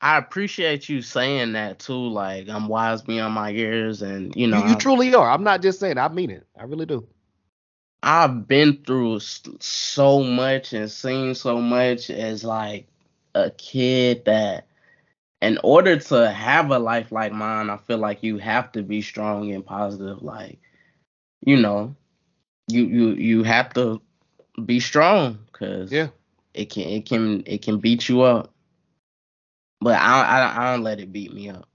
[0.00, 2.08] I appreciate you saying that too.
[2.08, 5.30] Like I'm wise beyond my years, and you know you, you truly are.
[5.30, 5.98] I'm not just saying.
[5.98, 6.46] I mean it.
[6.58, 7.06] I really do.
[8.02, 12.86] I've been through so much and seen so much as like
[13.34, 14.66] a kid that
[15.42, 19.02] in order to have a life like mine, I feel like you have to be
[19.02, 20.22] strong and positive.
[20.22, 20.58] Like,
[21.44, 21.94] you know,
[22.68, 24.00] you you you have to
[24.64, 26.08] be strong because yeah,
[26.54, 28.52] it can it can it can beat you up.
[29.80, 31.68] But I, I I don't let it beat me up.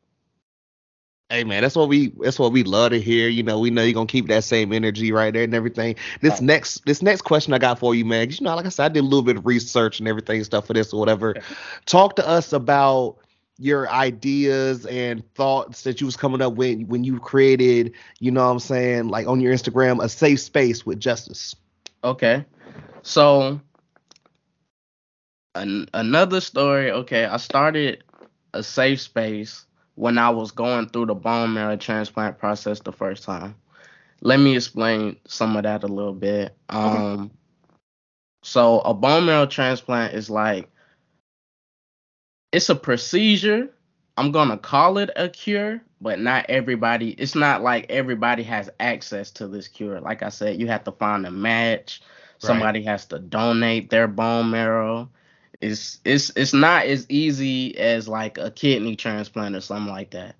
[1.30, 3.30] Hey man, that's what we that's what we love to hear.
[3.30, 5.96] You know, we know you're gonna keep that same energy right there and everything.
[6.20, 6.42] This right.
[6.42, 8.30] next this next question I got for you, man.
[8.30, 10.68] You know, like I said, I did a little bit of research and everything stuff
[10.68, 11.36] for this or whatever.
[11.86, 13.18] Talk to us about
[13.58, 18.44] your ideas and thoughts that you was coming up with when you created, you know
[18.44, 21.56] what I'm saying, like on your Instagram, a safe space with justice.
[22.04, 22.44] Okay.
[23.04, 23.62] So
[25.56, 26.92] an- another story.
[26.92, 28.04] Okay, I started
[28.54, 33.24] a safe space when I was going through the bone marrow transplant process the first
[33.24, 33.56] time.
[34.22, 36.56] Let me explain some of that a little bit.
[36.70, 37.34] Um, okay.
[38.44, 40.70] so a bone marrow transplant is like
[42.52, 43.70] it's a procedure.
[44.18, 47.12] I'm gonna call it a cure, but not everybody.
[47.12, 50.00] It's not like everybody has access to this cure.
[50.02, 52.02] Like I said, you have to find a match.
[52.38, 52.88] Somebody right.
[52.88, 55.10] has to donate their bone marrow
[55.62, 60.36] it's it's it's not as easy as like a kidney transplant or something like that.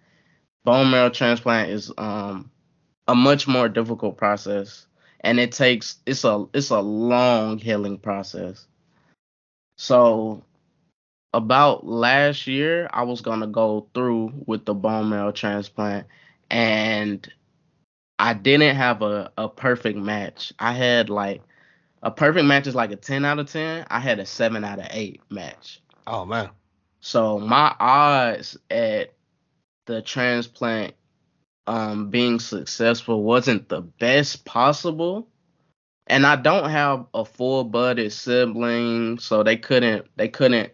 [0.64, 2.52] Bone marrow transplant is um
[3.08, 4.86] a much more difficult process
[5.22, 8.66] and it takes it's a it's a long healing process.
[9.78, 10.44] So
[11.34, 16.08] about last year I was going to go through with the bone marrow transplant
[16.50, 17.32] and
[18.20, 20.54] I didn't have a, a perfect match.
[20.60, 21.42] I had like
[22.02, 23.86] a perfect match is like a 10 out of 10.
[23.90, 25.82] I had a 7 out of 8 match.
[26.08, 26.50] Oh, man.
[27.00, 29.14] So my odds at
[29.86, 30.94] the transplant
[31.68, 35.28] um, being successful wasn't the best possible.
[36.08, 40.72] And I don't have a full blooded sibling, so they couldn't they couldn't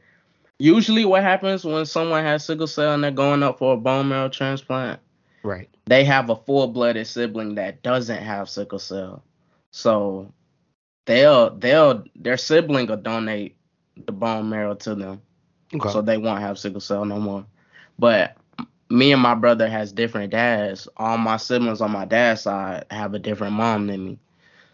[0.57, 4.09] usually what happens when someone has sickle cell and they're going up for a bone
[4.09, 4.99] marrow transplant.
[5.43, 5.69] Right.
[5.85, 9.23] They have a full blooded sibling that doesn't have sickle cell.
[9.71, 10.33] So
[11.07, 13.57] they'll they'll their sibling will donate
[14.05, 15.21] the bone marrow to them,
[15.73, 15.89] okay.
[15.89, 17.45] so they won't have sickle cell no more.
[17.97, 18.37] But
[18.89, 20.87] me and my brother has different dads.
[20.97, 24.19] All my siblings on my dad's side have a different mom than me.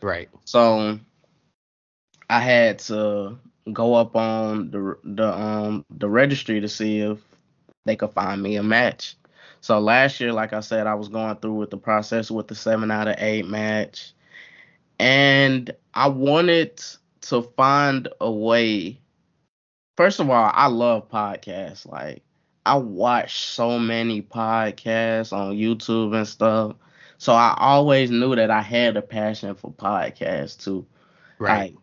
[0.02, 0.30] Right.
[0.44, 1.00] So
[2.30, 3.38] I had to
[3.72, 7.20] go up on the the um the registry to see if
[7.86, 9.16] they could find me a match.
[9.62, 12.56] So last year, like I said, I was going through with the process with the
[12.56, 14.14] seven out of eight match
[15.00, 16.82] and I wanted
[17.22, 19.00] to find a way.
[19.96, 21.88] First of all, I love podcasts.
[21.88, 22.24] Like
[22.66, 26.76] I watch so many podcasts on YouTube and stuff.
[27.18, 30.86] So I always knew that I had a passion for podcasts too.
[31.40, 31.74] Right.
[31.74, 31.76] Like,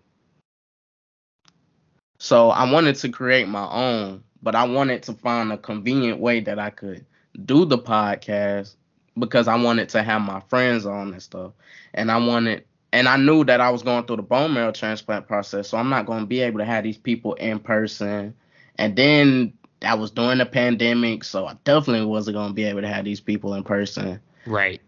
[2.18, 6.40] so I wanted to create my own, but I wanted to find a convenient way
[6.40, 7.06] that I could
[7.46, 8.74] do the podcast
[9.18, 11.52] because I wanted to have my friends on and stuff.
[11.94, 15.26] And I wanted and I knew that I was going through the bone marrow transplant
[15.26, 18.34] process, so I'm not going to be able to have these people in person.
[18.76, 22.88] And then that was during the pandemic, so I definitely wasn't gonna be able to
[22.88, 24.20] have these people in person.
[24.46, 24.80] Right.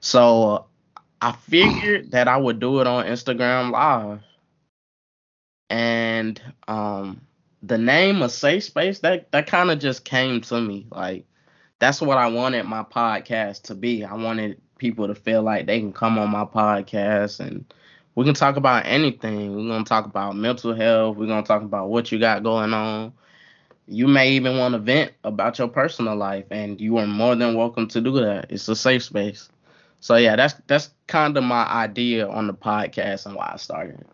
[0.00, 0.66] So
[1.20, 4.20] I figured that I would do it on Instagram Live,
[5.68, 7.20] and um,
[7.62, 10.86] the name of Safe Space that that kind of just came to me.
[10.90, 11.26] Like
[11.78, 14.04] that's what I wanted my podcast to be.
[14.04, 17.72] I wanted people to feel like they can come on my podcast and
[18.16, 19.56] we can talk about anything.
[19.56, 21.16] We're gonna talk about mental health.
[21.18, 23.12] We're gonna talk about what you got going on.
[23.86, 27.56] You may even want to vent about your personal life, and you are more than
[27.56, 28.46] welcome to do that.
[28.50, 29.50] It's a safe space.
[30.00, 34.06] So yeah, that's that's kind of my idea on the podcast and why I started.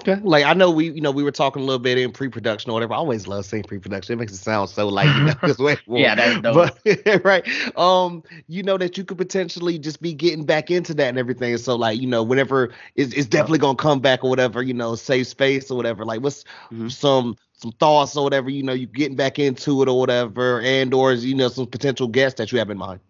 [0.00, 0.16] Okay.
[0.22, 2.74] Like I know we, you know, we were talking a little bit in pre-production or
[2.74, 2.94] whatever.
[2.94, 4.12] I always love saying pre-production.
[4.12, 6.78] It makes it sound so like you know, it's way yeah, that's dope.
[6.84, 7.46] But, right.
[7.78, 11.56] Um, you know that you could potentially just be getting back into that and everything.
[11.56, 14.94] So like, you know, whenever it's, it's definitely gonna come back or whatever, you know,
[14.96, 16.04] safe space or whatever.
[16.04, 16.88] Like, what's mm-hmm.
[16.88, 18.50] some some thoughts or whatever?
[18.50, 22.06] You know, you getting back into it or whatever, and or you know some potential
[22.06, 23.00] guests that you have in mind.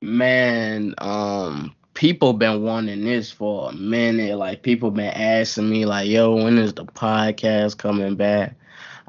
[0.00, 4.36] Man, um, people been wanting this for a minute.
[4.36, 8.54] Like people been asking me, like, "Yo, when is the podcast coming back?"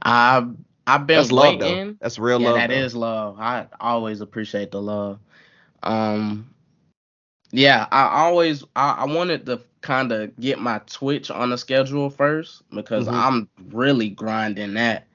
[0.03, 0.49] I've
[0.87, 1.59] I've been That's waiting.
[1.59, 1.95] love, though.
[2.01, 2.55] That's real yeah, love.
[2.57, 2.75] That though.
[2.75, 3.39] is love.
[3.39, 5.19] I always appreciate the love.
[5.83, 6.49] Um,
[7.51, 12.09] yeah, I always I, I wanted to kind of get my Twitch on the schedule
[12.09, 13.13] first because Mhm.
[13.13, 15.07] I'm really grinding that.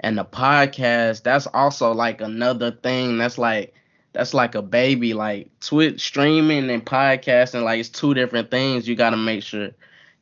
[0.00, 3.74] And the podcast, that's also like another thing that's like
[4.12, 8.88] that's like a baby like Twitch streaming and podcasting like it's two different things.
[8.88, 9.70] You got to make sure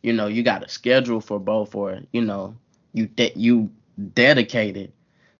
[0.02, 2.56] you know you got a schedule for both or you know
[2.92, 3.70] you de- you
[4.14, 4.92] dedicated.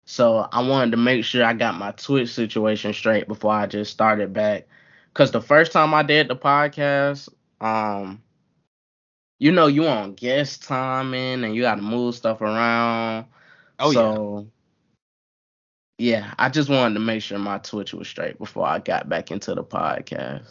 [0.04, 3.92] So I wanted to make sure I got my Twitch situation straight before I just
[3.92, 4.66] started back.
[5.14, 7.28] Cause the first time I did the podcast,
[7.60, 8.22] um,
[9.38, 13.26] you know, you on guest timing and you got to move stuff around.
[13.78, 14.16] Oh so, yeah.
[16.38, 19.54] I just wanted to make sure my Twitch was straight before I got back into
[19.54, 20.46] the podcast.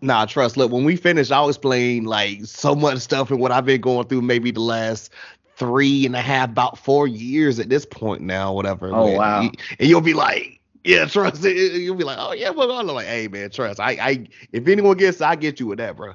[0.00, 0.56] Nah, trust.
[0.56, 4.06] Look, when we finish, I'll explain like so much stuff and what I've been going
[4.06, 5.10] through maybe the last
[5.56, 8.92] three and a half, about four years at this point now, whatever.
[8.92, 9.16] Oh, man.
[9.16, 9.50] wow.
[9.78, 11.42] And you'll be like, yeah, trust.
[11.44, 13.80] You'll be like, oh yeah, well, I'm like, hey man, trust.
[13.80, 16.12] I, I, if anyone gets, I get you with that, bro.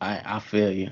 [0.00, 0.90] I I feel you.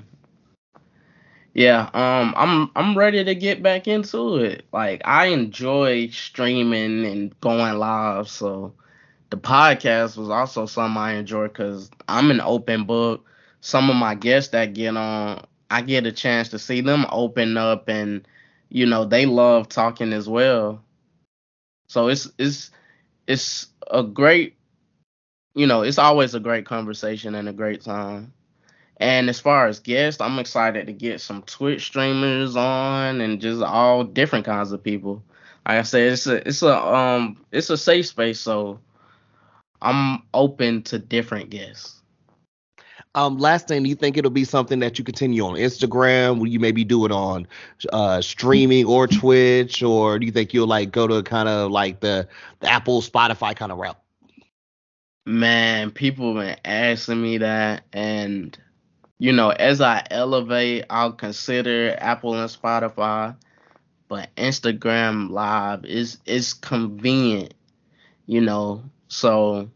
[1.55, 4.67] Yeah, um I'm I'm ready to get back into it.
[4.73, 8.75] Like I enjoy streaming and going live, so
[9.31, 13.27] the podcast was also something I enjoy cuz I'm an open book.
[13.61, 17.57] Some of my guests that get on, I get a chance to see them open
[17.59, 18.27] up and
[18.71, 20.83] you know, they love talking as well.
[21.89, 22.71] So it's it's
[23.29, 24.57] it's a great
[25.57, 28.34] you know, it's always a great conversation and a great time.
[29.05, 33.61] And as far as guests, I'm excited to get some Twitch streamers on and just
[33.61, 35.23] all different kinds of people.
[35.69, 38.81] Like I said, it's a it's a um it's a safe space, so
[39.83, 42.01] I'm open to different guests.
[43.15, 46.39] Um, last thing, do you think it'll be something that you continue on Instagram?
[46.39, 47.47] Will you maybe do it on
[47.93, 52.01] uh streaming or Twitch, or do you think you'll like go to kind of like
[52.01, 52.27] the,
[52.61, 54.01] the Apple, Spotify kind of route?
[55.27, 58.59] Man, people been asking me that, and
[59.19, 63.37] you know, as I elevate, I'll consider Apple and Spotify,
[64.09, 67.55] but Instagram Live is is convenient,
[68.27, 68.83] you know.
[69.09, 69.71] So,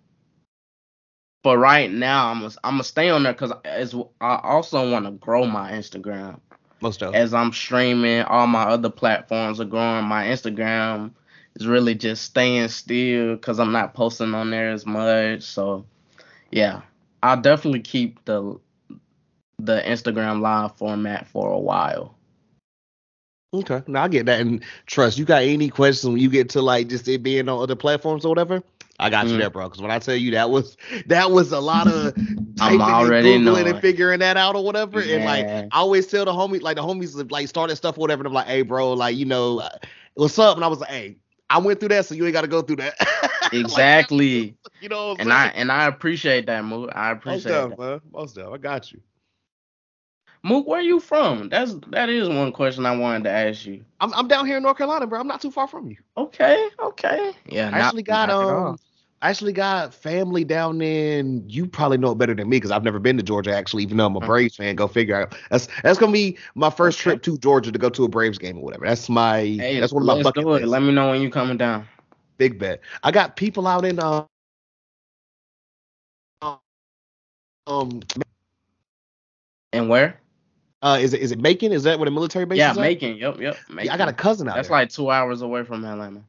[1.43, 5.07] but right now, I'm gonna I'm gonna stay on there because as I also want
[5.07, 6.41] to grow my Instagram
[6.81, 8.23] Most of as I'm streaming.
[8.23, 10.05] All my other platforms are growing.
[10.05, 11.13] My Instagram
[11.57, 15.43] is really just staying still because I'm not posting on there as much.
[15.43, 15.87] So,
[16.51, 16.83] yeah,
[17.23, 18.59] I'll definitely keep the
[19.59, 22.15] the Instagram live format for a while.
[23.55, 24.41] Okay, now I get that.
[24.41, 27.61] And trust, you got any questions when you get to like just it being on
[27.63, 28.63] other platforms or whatever?
[29.01, 29.39] I got you Mm.
[29.39, 29.69] there, bro.
[29.69, 32.15] Because when I tell you that was that was a lot of
[32.57, 33.67] typing already and googling knowing.
[33.69, 35.01] and figuring that out or whatever.
[35.01, 38.21] And like I always tell the homies, like the homies like started stuff or whatever.
[38.21, 39.71] And I'm like, hey, bro, like you know, uh,
[40.15, 40.57] what's up?
[40.57, 41.17] And I was like, hey,
[41.49, 42.95] I went through that, so you ain't got to go through that.
[43.51, 44.57] Like, Exactly.
[44.83, 46.91] you know, I'm and I and I appreciate that, Mook.
[46.95, 47.79] I most appreciate of, that.
[47.79, 49.01] man, most of, them I got you.
[50.49, 51.51] Mook, where are you from?
[51.51, 53.85] That's that is one question I wanted to ask you.
[54.01, 55.21] I'm I'm down here in North Carolina, bro.
[55.21, 55.97] I'm not too far from you.
[56.17, 57.33] Okay, okay.
[57.47, 58.79] Yeah, I not- actually got not um
[59.23, 62.85] I actually got family down in you probably know it better than me because I've
[62.85, 64.27] never been to Georgia actually, even though I'm a Mhm.
[64.27, 64.77] Braves fan.
[64.77, 65.37] Go figure out.
[65.51, 68.59] That's that's gonna be my first trip to Georgia to go to a Braves game
[68.59, 68.87] or whatever.
[68.87, 70.67] That's my Hey, that's one of my bucket do.
[70.67, 71.87] Let me know when you coming down.
[72.39, 72.81] Big bet.
[73.03, 74.27] I got people out in uh,
[77.67, 78.01] um
[79.73, 80.21] And where?
[80.81, 81.73] Uh, is it is it Macon?
[81.73, 82.79] Is that where the military base Yeah, is?
[82.79, 83.17] Macon.
[83.17, 83.57] Yep, yep.
[83.69, 83.87] Macon.
[83.87, 84.59] Yeah, I got a cousin out there.
[84.59, 84.79] That's there.
[84.79, 86.23] like two hours away from Atlanta.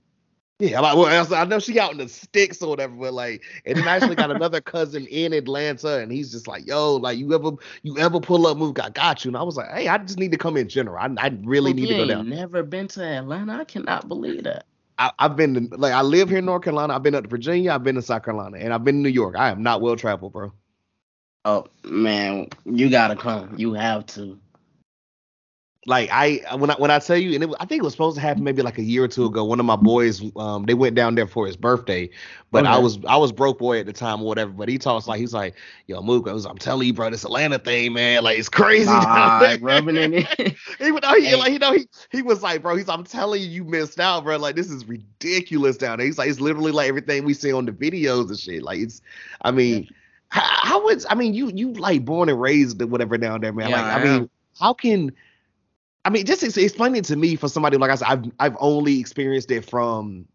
[0.62, 3.78] Yeah, like, well, I know she out in the sticks or whatever, but like, and
[3.78, 7.34] then I actually got another cousin in Atlanta, and he's just like, "Yo, like, you
[7.34, 7.52] ever,
[7.84, 10.20] you ever pull up, move, I got you." And I was like, "Hey, I just
[10.20, 10.98] need to come in general.
[10.98, 12.28] I, I really Look, need to go down.
[12.28, 13.54] Never been to Atlanta.
[13.54, 14.66] I cannot believe that.
[14.98, 16.94] I, I've been, to, like, I live here in North Carolina.
[16.94, 17.72] I've been up to Virginia.
[17.72, 19.36] I've been to South Carolina, and I've been to New York.
[19.38, 20.52] I am not well traveled, bro.
[21.46, 23.56] Oh man, you gotta come.
[23.58, 24.38] You have to.
[25.86, 28.16] Like, I when I when I tell you, and it, I think it was supposed
[28.18, 29.46] to happen maybe like a year or two ago.
[29.46, 32.10] One of my boys, um, they went down there for his birthday,
[32.52, 34.52] but I was I was broke boy at the time or whatever.
[34.52, 35.56] But he talks like he's like,
[35.88, 38.88] "Yo, Mook, I was- I'm telling you, bro, this Atlanta thing, man, like it's crazy."
[38.88, 40.56] down Nah, there." rubbing it in.
[40.86, 43.48] Even though he like you know he he was like, bro, he's I'm telling you,
[43.48, 44.36] you missed out, bro.
[44.38, 46.06] Like this is ridiculous down there.
[46.06, 48.62] He's like, it's literally like everything we see on the videos and shit.
[48.64, 49.02] Like it's,
[49.42, 49.90] I mean,
[50.30, 53.54] how, how is I mean you you like born and raised or whatever down there,
[53.54, 53.70] man.
[53.70, 55.12] Yeah, like I, I mean, how can
[56.06, 59.00] I mean just explain it to me for somebody like I said, I've I've only
[59.00, 60.28] experienced it from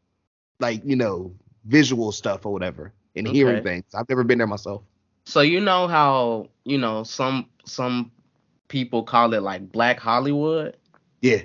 [0.61, 1.35] like you know
[1.65, 3.85] visual stuff or whatever and hearing things.
[3.95, 4.83] I've never been there myself.
[5.25, 8.11] So you know how you know some some
[8.69, 10.77] people call it like Black Hollywood.
[11.21, 11.43] Yeah.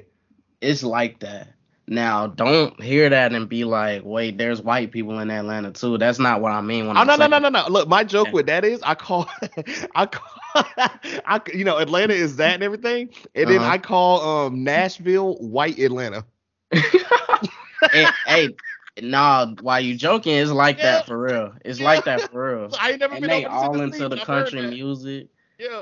[0.62, 1.54] It's like that.
[1.90, 6.20] Now, don't hear that and be like, "Wait, there's white people in Atlanta too." That's
[6.20, 7.28] not what I mean when Oh I'm no no saying.
[7.28, 7.66] no no no!
[7.70, 8.34] Look, my joke Yeah.
[8.34, 9.28] with that is I call,
[9.96, 10.64] I call,
[11.26, 13.64] I you know Atlanta is that and everything, and then Uh-huh.
[13.64, 16.26] I call um Nashville white Atlanta.
[17.92, 18.56] hey, hey,
[19.02, 20.82] nah, while you joking, it's like Yeah.
[20.82, 21.54] that for real.
[21.66, 22.76] It's like that for real.
[22.80, 25.30] I ain't never And been they all into the but I've heard country music.
[25.58, 25.82] Yeah.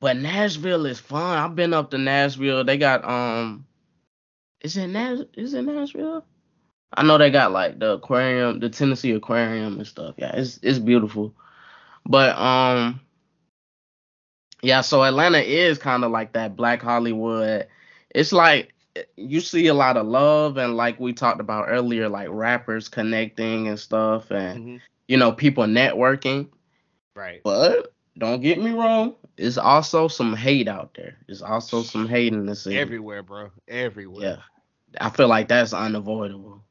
[0.00, 1.38] But Nashville is fun.
[1.38, 2.64] I've been up to Nashville.
[2.64, 3.66] They got um
[4.62, 6.24] is it Nash is it Nashville?
[6.94, 10.14] I know they got like the aquarium, the Tennessee aquarium and stuff.
[10.18, 11.34] Yeah, it's it's beautiful.
[12.06, 13.00] But um
[14.62, 17.66] yeah, so Atlanta is kind of like that black Hollywood.
[18.14, 18.72] It's like
[19.16, 23.68] you see a lot of love and like we talked about earlier like rappers connecting
[23.68, 24.80] and stuff and Mhm.
[25.08, 26.48] you know people networking.
[27.16, 27.40] Right.
[27.42, 31.16] But don't get me wrong, it's also some hate out there.
[31.26, 32.76] It's also some hate in the city.
[32.76, 33.50] Everywhere, bro.
[33.66, 34.22] Everywhere.
[34.22, 34.36] yeah,
[35.00, 36.62] I feel like that's unavoidable.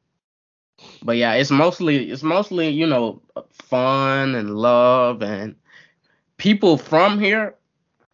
[1.02, 3.20] But yeah, it's mostly it's mostly you know
[3.52, 5.56] fun and love and
[6.38, 7.54] people from here.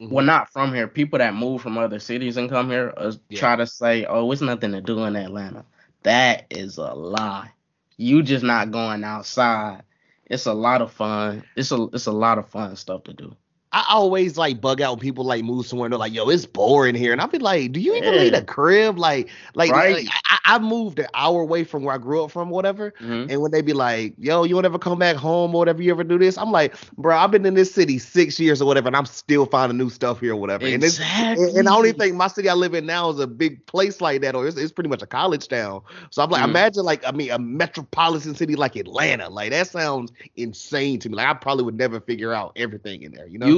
[0.01, 0.11] Mhm.
[0.11, 0.87] Well, not from here.
[0.89, 3.39] People that move from other cities and come here uh, Yeah.
[3.39, 5.65] try to say, "Oh, it's nothing to do in Atlanta."
[6.03, 7.51] That is a lie.
[7.97, 9.83] You just not going outside.
[10.27, 11.45] It's a lot of fun.
[11.57, 13.35] It's a it's a lot of fun stuff to do.
[13.73, 16.47] I always like bug out when people like move somewhere and they're like, "Yo, it's
[16.47, 18.31] boring here," and I'll be like, "Do you even Yeah.
[18.31, 19.91] the crib?" Like, like, Right.
[19.91, 22.95] like, I, I moved an hour away from where I grew up from, whatever.
[23.01, 23.29] Mhm.
[23.29, 25.91] And when they be like, "Yo, you don't ever come back home or whatever, you
[25.91, 28.87] ever do this?" I'm like, "Bro, I've been in this city six years or whatever,
[28.89, 31.51] and I'm still finding new stuff here or whatever." Exactly.
[31.51, 34.01] and, and I only think my city I live in now is a big place
[34.01, 35.83] like that, or it's, it's pretty much a college town.
[36.11, 36.45] So I'm like, Mhm.
[36.45, 41.17] imagine like I mean a metropolitan city like Atlanta, like that sounds insane to me.
[41.17, 43.49] Like I probably would never figure out everything in there, you know?
[43.49, 43.58] you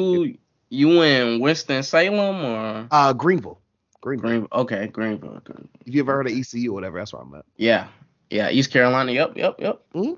[0.70, 3.61] you in Winston Salem or uh Greenville,
[4.01, 4.30] Greenville.
[4.30, 4.48] Green?
[4.53, 5.40] Okay, Greenville.
[5.44, 5.68] Greenville.
[5.86, 7.44] If you ever heard of ECU or whatever, that's where I'm at.
[7.57, 7.88] Yeah,
[8.30, 9.12] yeah, East Carolina.
[9.12, 9.82] Yep, yep, yep.
[9.94, 10.16] Mhm.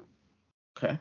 [0.79, 0.99] Okay.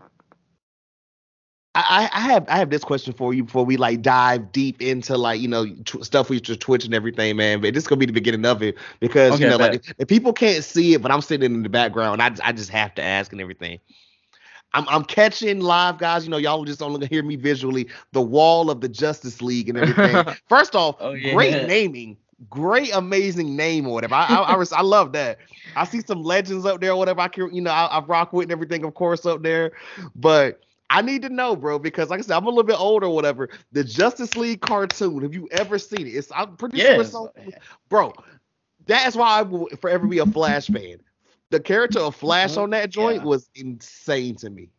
[1.73, 5.17] I, I have I have this question for you before we like dive deep into
[5.17, 7.61] like you know tw- stuff with your Twitch and everything, man.
[7.61, 9.81] But this is gonna be the beginning of it because you Okay, know like bet.
[9.87, 12.71] if, if people can't see it, but I'm sitting in the background, I I just
[12.71, 13.79] have to ask and everything.
[14.73, 16.23] I'm I'm catching live guys.
[16.25, 17.87] You know, y'all just only gonna hear me visually.
[18.13, 20.25] The wall of the Justice League and everything.
[20.49, 21.31] First off, Oh, yeah.
[21.31, 22.17] great naming,
[22.49, 24.15] great amazing name or whatever.
[24.15, 25.39] I I, I, I love that.
[25.75, 27.21] I see some legends up there or whatever.
[27.21, 29.73] I can you know I, I rock with and everything, of course, up there.
[30.15, 33.07] But I need to know, bro, because like I said, I'm a little bit older
[33.07, 33.49] or whatever.
[33.71, 36.11] The Justice League cartoon, have you ever seen it?
[36.11, 37.29] It's I'm pretty sure it's on,
[37.89, 38.13] bro.
[38.85, 40.97] That's why I will forever be a Flash fan.
[41.51, 43.25] The character of Flash on that joint Yeah.
[43.25, 44.69] was insane to me.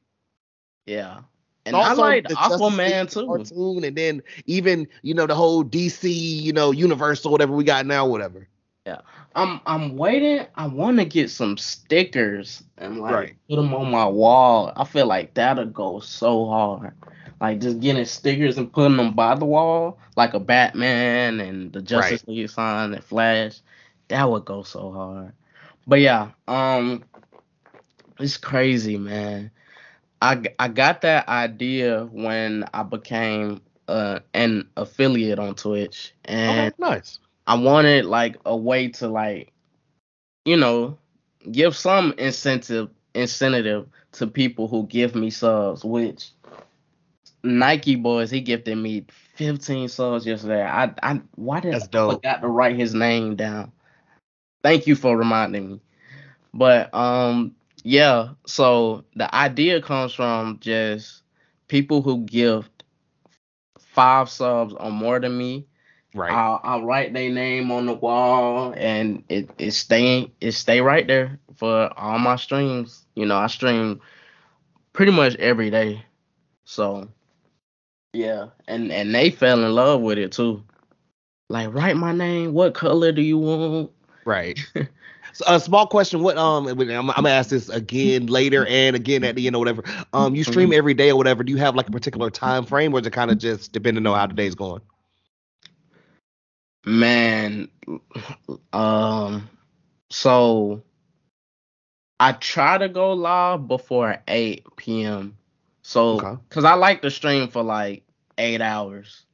[0.86, 1.20] Yeah.
[1.64, 3.26] And I Also, like the Justice Aquaman too.
[3.26, 7.62] Cartoon, and then even you know the whole DC, you know, universe or whatever we
[7.62, 8.48] got now, whatever.
[8.84, 9.02] Yeah,
[9.36, 10.44] I'm I'm waiting.
[10.56, 13.36] I want to get some stickers and like Right.
[13.48, 14.72] put them on my wall.
[14.74, 16.94] I feel like that'll go so hard.
[17.40, 21.80] Like just getting stickers and putting them by the wall, like a Batman and the
[21.80, 23.60] Justice League sign and Flash.
[24.08, 25.32] That would go so hard.
[25.86, 27.04] But yeah, um,
[28.18, 29.50] it's crazy, man.
[30.20, 37.18] I I got that idea when I became uh an affiliate on Twitch, and nice.
[37.46, 39.52] I wanted like a way to like,
[40.44, 40.98] you know,
[41.50, 46.30] give some incentive incentive to people who give me subs, which
[47.42, 50.62] Nike boys, he gifted me 15 subs yesterday.
[50.64, 52.12] I I why did That's I dope.
[52.14, 53.72] forgot to write his name down?
[54.62, 55.80] Thank you for reminding me.
[56.54, 57.54] But um
[57.84, 61.22] yeah, so the idea comes from just
[61.68, 62.84] people who gift
[63.78, 65.66] five subs or more than me.
[66.14, 66.32] Right.
[66.32, 71.06] I'll, I'll write their name on the wall and it it stay it stay right
[71.06, 73.06] there for all my streams.
[73.14, 74.00] You know, I stream
[74.92, 76.04] pretty much every day.
[76.64, 77.08] So
[78.12, 80.62] yeah, and and they fell in love with it too.
[81.48, 82.52] Like, write my name.
[82.52, 83.90] What color do you want?
[84.24, 84.58] Right.
[85.34, 86.22] So, a small question.
[86.22, 89.60] What um, I'm, I'm gonna ask this again later and again at the end or
[89.60, 89.82] whatever.
[90.12, 91.42] Um, you stream every day or whatever.
[91.42, 94.06] Do you have like a particular time frame, or is it kind of just depending
[94.06, 94.82] on how the day's going?
[96.84, 97.68] Man,
[98.72, 99.48] um,
[100.10, 100.82] so
[102.20, 105.36] I try to go live before 8 p.m.
[105.82, 106.40] So, Okay.
[106.50, 108.04] cause I like to stream for like
[108.38, 109.24] eight hours.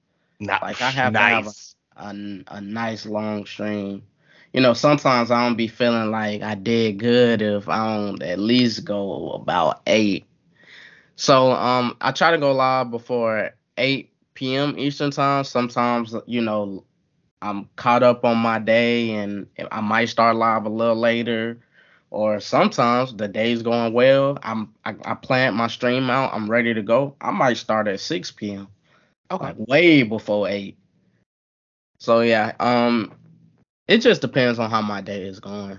[0.40, 1.74] Not Like, I have to have nice.
[1.96, 4.02] a, a nice long stream.
[4.52, 8.38] You know, sometimes I don't be feeling like I did good if I don't at
[8.38, 10.26] least go about eight.
[11.16, 14.74] So um I try to go live before 8 p.m.
[14.78, 15.44] Eastern time.
[15.44, 16.84] Sometimes, you know,
[17.42, 21.58] I'm caught up on my day and I might start live a little later.
[22.10, 24.38] Or sometimes the day's going well.
[24.42, 26.32] I'm I, I plan my stream out.
[26.34, 27.16] I'm ready to go.
[27.20, 28.68] I might start at 6 p.m
[29.30, 29.46] Okay.
[29.46, 30.76] like way before eight.
[31.98, 33.12] So yeah, um,
[33.88, 35.78] it just depends on how my day is going.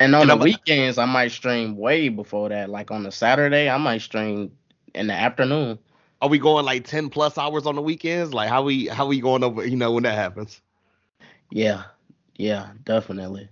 [0.00, 2.70] And on And the I'm- weekends, I might stream way before that.
[2.70, 4.52] Like on a Saturday, I might stream
[4.94, 5.78] in the afternoon.
[6.20, 8.32] Are we going like ten plus hours on the weekends?
[8.34, 9.66] Like how we how we going over?
[9.66, 10.60] You know when that happens.
[11.50, 11.84] Yeah,
[12.36, 13.48] yeah, definitely.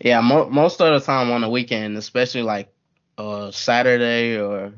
[0.00, 2.72] Yeah, mo- most of the time on the weekend, especially like
[3.18, 4.72] uh Saturday or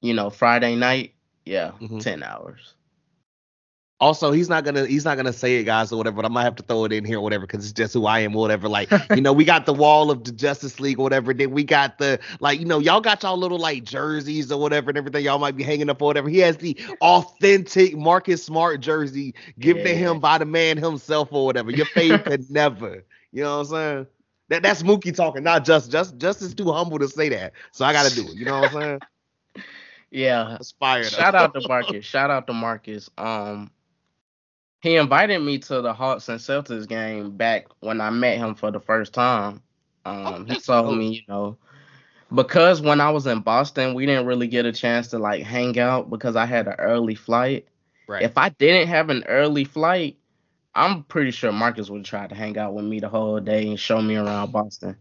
[0.00, 1.14] you know Friday night.
[1.44, 2.00] Yeah, Mhm.
[2.00, 2.74] ten hours.
[4.02, 6.16] Also, he's not gonna he's not gonna say it, guys, or whatever.
[6.16, 8.04] But I might have to throw it in here, or whatever, because it's just who
[8.04, 8.68] I am, or whatever.
[8.68, 11.32] Like, you know, we got the wall of the Justice League, or whatever.
[11.32, 14.90] Then we got the like, you know, y'all got y'all little like jerseys or whatever,
[14.90, 16.28] and everything y'all might be hanging up or whatever.
[16.28, 21.46] He has the authentic Marcus Smart jersey given to him by the man himself, or
[21.46, 21.70] whatever.
[21.70, 23.04] Your fave could never.
[23.30, 24.06] You know what I'm saying?
[24.48, 27.52] That that's Mookie talking, not just just just is too humble to say that.
[27.70, 28.34] So I gotta do it.
[28.34, 29.00] You know what I'm saying?
[30.10, 31.04] Yeah, Aspire.
[31.04, 32.04] Shout out to Marcus.
[32.04, 33.08] Shout out to Marcus.
[33.16, 33.70] Um,
[34.82, 38.70] he invited me to the Hawks and Celtics game back when I met him for
[38.70, 39.62] the first time.
[40.04, 41.56] Um, Oh, he told me, you know,
[42.34, 45.78] because when I was in Boston, we didn't really get a chance to like hang
[45.78, 47.66] out because I had an early flight.
[48.08, 48.22] Right.
[48.24, 50.16] If I didn't have an early flight,
[50.74, 53.78] I'm pretty sure Marcus would try to hang out with me the whole day and
[53.78, 54.96] show me around Boston.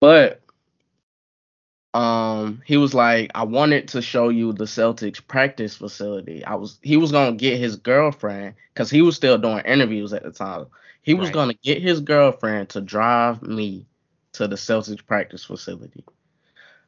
[0.00, 0.40] But
[1.94, 6.44] um he was like I wanted to show you the Celtics practice facility.
[6.44, 10.12] I was he was going to get his girlfriend cuz he was still doing interviews
[10.14, 10.66] at the time.
[11.02, 11.32] He was Right.
[11.32, 13.86] going to get his girlfriend to drive me
[14.34, 16.04] to the Celtics practice facility.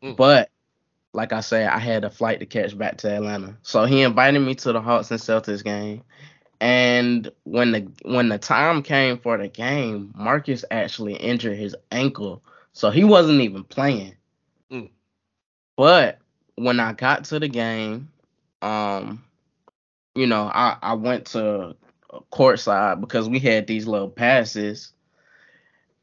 [0.02, 0.16] Mm.
[0.16, 0.50] But
[1.12, 3.58] like I said, I had a flight to catch back to Atlanta.
[3.62, 6.02] So he invited me to the Hawks and Celtics game.
[6.60, 12.42] And when the when the time came for the game, Marcus actually injured his ankle.
[12.72, 14.16] So he wasn't even playing.
[14.70, 14.90] Mm.
[15.76, 16.18] But
[16.56, 18.10] when I got to the game,
[18.62, 19.22] um,
[20.14, 21.76] you know, I, I went to
[22.32, 24.92] courtside because we had these little passes.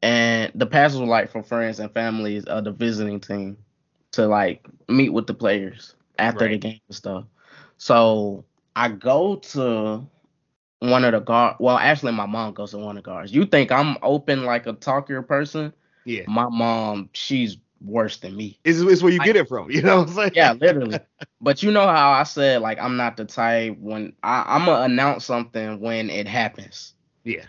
[0.02, 3.58] And the passes were like for friends and families of the visiting team
[4.12, 7.26] to like meet with the players after the game and stuff.
[7.78, 8.46] So
[8.76, 10.06] I go to
[10.80, 11.56] one of the guard.
[11.60, 13.34] Well, actually, my mom goes to one of the guards.
[13.34, 15.74] You think I'm open like a talker person?
[16.06, 16.24] Yeah.
[16.28, 18.60] My mom, she's worse than me.
[18.64, 19.70] It's, it's where you get it from.
[19.72, 20.32] You know what I'm saying?
[20.36, 21.00] Yeah, literally.
[21.42, 24.84] but you know how I said like I'm not the type when I, I'm gonna
[24.84, 26.94] announce something when it happens.
[27.24, 27.46] Yeah.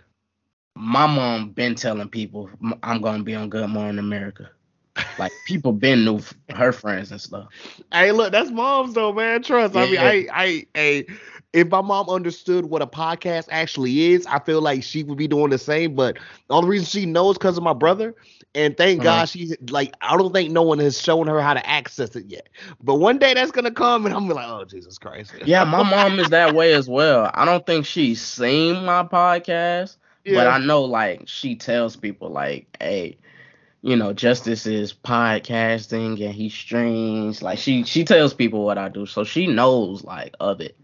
[0.77, 2.51] My mom been telling people
[2.83, 4.51] I'm gonna be on Good Morning America.
[5.19, 6.21] Like people been knew
[6.55, 7.49] her friends and stuff.
[7.93, 9.43] Hey, look, that's mom's though, man.
[9.43, 9.77] Trust.
[9.77, 10.03] I mean, Yeah.
[10.03, 11.07] I, I, I,
[11.55, 15.29] if my mom understood what a podcast actually is, I feel like she would be
[15.29, 15.95] doing the same.
[15.97, 18.15] But the only reason she knows because of my brother,
[18.55, 19.25] and thank Uh-huh.
[19.25, 22.27] God she like I don't think no one has shown her how to access it
[22.29, 22.49] yet.
[22.83, 25.35] But one day that's gonna come, and I'm gonna be like, oh Jesus Christ.
[25.45, 27.31] Yeah, my mom is that way as well.
[27.35, 29.97] I don't think she's seen my podcast,
[30.29, 33.19] but I know like she tells people like, hey,
[33.83, 37.43] you know, Justice is podcasting and he streams.
[37.43, 40.77] Like she she tells people what I do, so she knows like of it.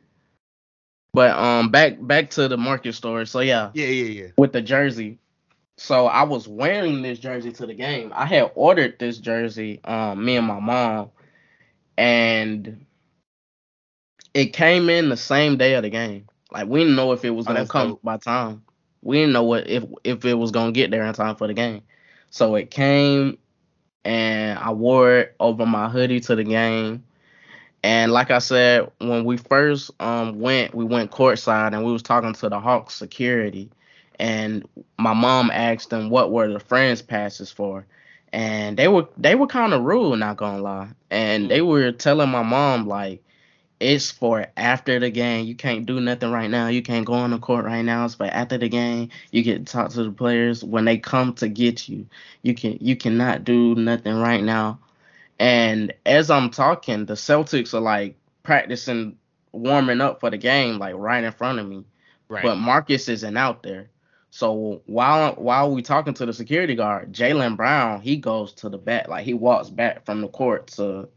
[1.12, 3.26] But um, back back to the Marcus story.
[3.26, 4.28] So yeah, yeah, yeah, yeah.
[4.36, 5.18] with the jersey.
[5.76, 8.12] So I was wearing this jersey to the game.
[8.14, 11.10] I had ordered this jersey, um, me and my mom,
[11.96, 12.84] and
[14.34, 16.26] it came in the same day of the game.
[16.52, 18.02] Like we didn't know if it was Oh, gonna that's come dope.
[18.02, 18.62] by time.
[19.02, 21.54] We didn't know what if if it was gonna get there in time for the
[21.54, 21.82] game.
[22.30, 23.38] So it came,
[24.04, 27.04] and I wore it over my hoodie to the game.
[27.82, 32.02] And like I said, when we first um went, we went courtside and we was
[32.02, 33.70] talking to the Hawks security,
[34.18, 34.68] and
[34.98, 37.86] my mom asked them what were the friends passes for,
[38.32, 42.28] and they were they were kind of rude, not gonna lie, and they were telling
[42.30, 43.22] my mom like
[43.80, 45.46] it's for after the game.
[45.46, 46.68] You can't do nothing right now.
[46.68, 48.04] You can't go on the court right now.
[48.04, 49.08] It's for after the game.
[49.32, 52.06] You can talk to the players when they come to get you.
[52.42, 54.78] You can you cannot do nothing right now.
[55.40, 59.16] And as I'm talking, the Celtics are like practicing
[59.52, 61.84] warming up for the game, like right in front of me.
[62.28, 62.42] Right.
[62.42, 63.88] But Marcus isn't out there.
[64.28, 68.76] So while while we talking to the security guard, Jaylen Brown, he goes to the
[68.76, 71.08] back, like he walks back from the court to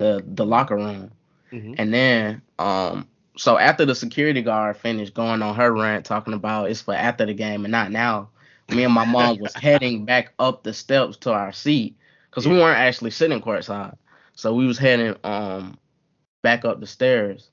[0.00, 1.12] the the locker room.
[1.52, 1.76] Mhm.
[1.78, 3.06] And then, um,
[3.36, 7.26] so after the security guard finished going on her rant, talking about it's for after
[7.26, 8.28] the game and not now,
[8.70, 11.96] me and my mom was heading back up the steps to our seat
[12.32, 13.96] because we weren't actually sitting courtside.
[14.34, 15.78] So we was heading um
[16.42, 17.50] back up the stairs,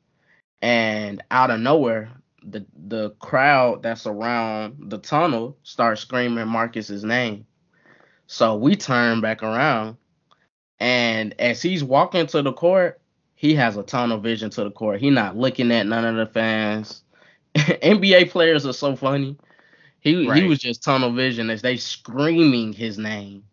[0.61, 2.09] and out of nowhere,
[2.43, 7.45] the the crowd that's around the tunnel starts screaming Marcus's name.
[8.27, 9.97] So we turn back around,
[10.79, 13.01] and as he's walking to the court,
[13.35, 15.01] he has a tunnel vision to the court.
[15.01, 17.03] He not looking at none of the fans.
[17.55, 19.35] NBA players are so funny.
[19.99, 20.43] He Right.
[20.43, 23.43] he was just tunnel vision as they screaming his name.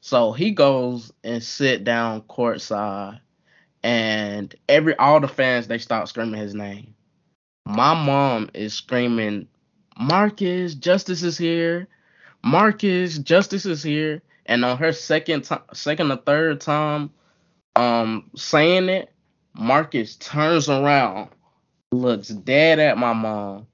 [0.00, 3.20] So he goes and sit down courtside,
[3.82, 6.94] and every all the fans they start screaming his name.
[7.66, 9.48] My mom is screaming,
[9.98, 11.88] "Marcus, Justice is here!
[12.42, 17.10] Marcus, Justice is here!" And on her second time, second or third time,
[17.76, 19.12] um, saying it,
[19.54, 21.28] Marcus turns around,
[21.92, 23.66] looks dead at my mom,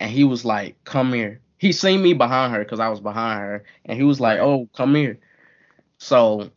[0.00, 3.40] and he was like, "Come here." He seen me behind her because I was behind
[3.40, 5.18] her, and he was like, "Oh, come here."
[5.98, 6.50] So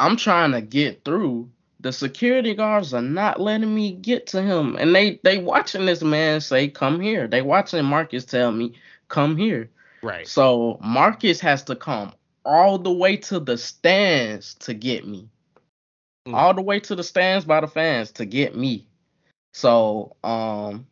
[0.00, 1.50] I'm trying to get through.
[1.80, 6.02] The security guards are not letting me get to him, and they they watching this
[6.02, 8.74] man say, "Come here." They watching Marcus tell me,
[9.08, 9.70] "Come here."
[10.02, 10.26] Right.
[10.26, 12.12] So Marcus has to come
[12.44, 15.28] all the way to the stands to get me.
[16.26, 16.34] Mm.
[16.34, 18.86] All the way to the stands by the fans to get me.
[19.52, 20.86] So um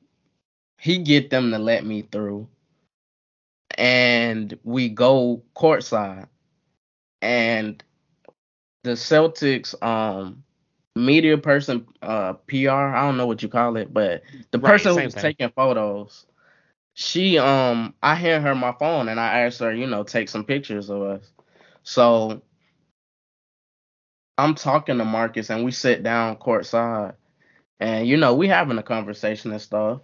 [0.78, 2.48] he get them to let me through.
[3.76, 6.28] And we go courtside.
[7.26, 7.84] And
[8.84, 10.44] the Celtics um
[10.96, 14.22] media person uh PR, I don't know what you call it, but
[14.52, 15.34] the Right, person same who's thing.
[15.34, 16.26] taking photos
[16.94, 20.44] she um I hand her my phone and I asked her, you know, take some
[20.44, 21.32] pictures of us.
[21.82, 22.42] So
[24.38, 27.14] I'm talking to Marcus and we sit down courtside
[27.80, 30.00] and you know, we having a conversation and stuff.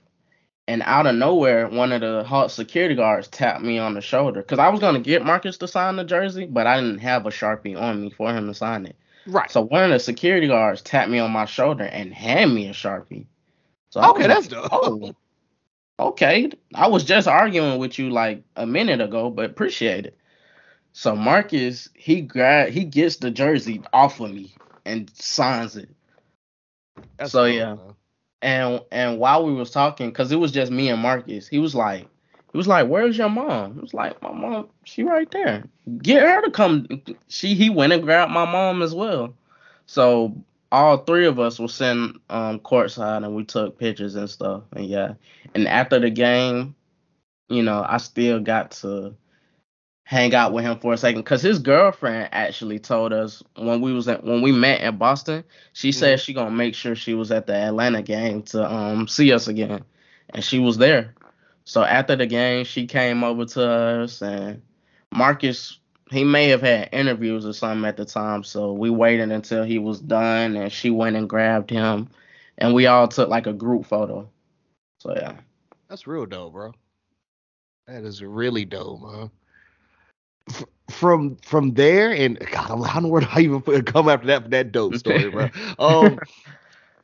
[0.69, 4.43] And out of nowhere, one of the hot security guards tapped me on the shoulder
[4.43, 7.31] because I was gonna get Marcus to sign the jersey, but I didn't have a
[7.31, 8.97] sharpie on me for him to sign it.
[9.27, 9.51] Right.
[9.51, 12.73] So one of the security guards tapped me on my shoulder and hand me a
[12.73, 13.27] sharpie.
[13.91, 14.69] So okay, that's like, dope.
[14.73, 15.15] oh,
[15.99, 16.51] okay.
[16.75, 20.17] I was just arguing with you like a minute ago, but appreciate it.
[20.93, 24.55] So Marcus, he grab, he gets the jersey off of me
[24.85, 25.91] and signs it.
[27.19, 27.75] That's So, dope, yeah.
[27.75, 27.95] man.
[28.43, 31.75] And and while we was talking, cause it was just me and Marcus, he was
[31.75, 32.09] like,
[32.53, 35.65] he was like, "Where's your mom?" He was like, "My mom, she right there.
[35.99, 36.87] Get her to come."
[37.29, 39.35] She he went and grabbed my mom as well.
[39.87, 40.37] So
[40.73, 44.65] all three of us were sitting um courtside and we took pictures and stuff.
[44.75, 45.15] And yeah,
[45.55, 46.75] and after the game,
[47.49, 49.15] you know, I still got to
[50.05, 53.93] hang out with him for a second because his girlfriend actually told us when we
[53.93, 57.31] was at when we met in Boston, she said she gonna make sure she was
[57.31, 59.85] at the Atlanta game to um see us again,
[60.31, 61.15] and she was there.
[61.65, 64.63] So after the game, she came over to us and
[65.13, 65.79] Marcus.
[66.11, 69.79] He may have had interviews or something at the time, so we waited until he
[69.79, 72.11] was done, and she went and grabbed him,
[72.59, 74.29] and we all took like a group photo.
[74.99, 75.37] So yeah.
[75.89, 76.75] That's real dope, bro.
[77.87, 79.31] That is really dope, man.
[80.49, 84.09] F- From from there and God, I'm- I don't know where I even put- come
[84.09, 85.49] after that for that dope story, bro.
[85.79, 86.21] Um,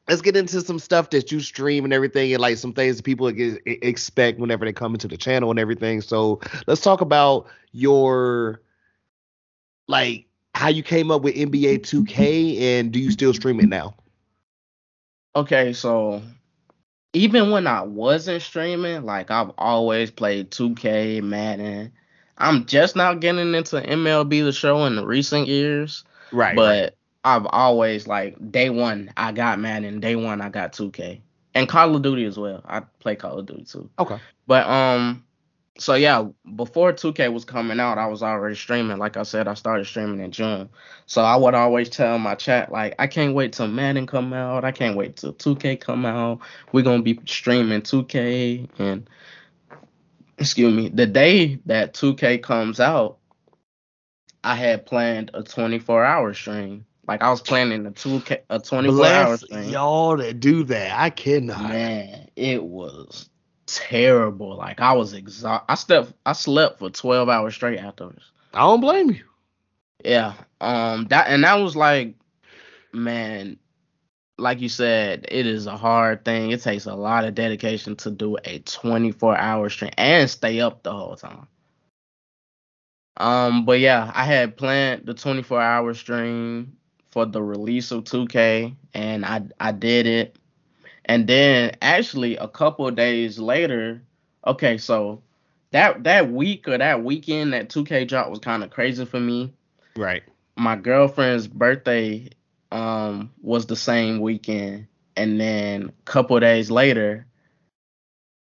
[0.08, 3.02] let's get into some stuff that you stream and everything, and like some things that
[3.04, 6.00] people expect whenever they come into the channel and everything.
[6.00, 8.60] So let's talk about your
[9.86, 13.94] like how you came up with NBA 2K and do you still stream it now?
[15.36, 16.22] Okay, so
[17.12, 21.92] even when I wasn't streaming, like I've always played 2K, Madden.
[22.38, 26.54] I'm just now getting into MLB the show in the recent years, Right.
[26.56, 31.20] but I've always like day one I got Madden, day one I got 2K,
[31.54, 32.62] and Call of Duty as well.
[32.66, 33.90] I play Call of Duty too.
[33.98, 34.18] Okay.
[34.46, 35.24] But um,
[35.78, 36.26] so yeah,
[36.56, 38.98] before 2K was coming out, I was already streaming.
[38.98, 40.68] Like I said, I started streaming in June.
[41.06, 44.64] So I would always tell my chat like, I can't wait till Madden come out.
[44.64, 46.38] I can't wait till 2K come out.
[46.72, 49.08] We're gonna be streaming 2K and
[50.38, 53.18] excuse me, the day that 2K comes out,
[54.44, 56.86] I had planned a 24 hour stream.
[57.06, 59.68] Like I was planning a 2K a 24 hour Bless stream.
[59.70, 60.98] y'all that do that.
[60.98, 61.68] I cannot.
[61.68, 63.30] Man, it was
[63.66, 64.56] terrible.
[64.56, 65.64] Like I was exhausted.
[65.68, 68.30] I slept I slept for 12 hours straight afterwards.
[68.52, 69.24] I don't blame you.
[70.04, 70.34] Yeah.
[70.60, 72.14] Um that and that was like
[72.92, 73.58] man,
[74.38, 76.50] like you said, it is a hard thing.
[76.52, 80.82] It takes a lot of dedication to do a 24 hour stream and stay up
[80.82, 81.46] the whole time.
[83.16, 86.76] Um, but yeah, I had planned the 24 hour stream
[87.10, 90.38] for the release of 2K and I I did it.
[91.06, 94.02] And then actually a couple of days later,
[94.46, 95.22] okay, so
[95.72, 99.52] that that week or that weekend that 2K drop was kind of crazy for me
[99.96, 100.22] Right.
[100.56, 102.28] my girlfriend's birthday
[102.72, 107.26] um was the same weekend and then a couple days later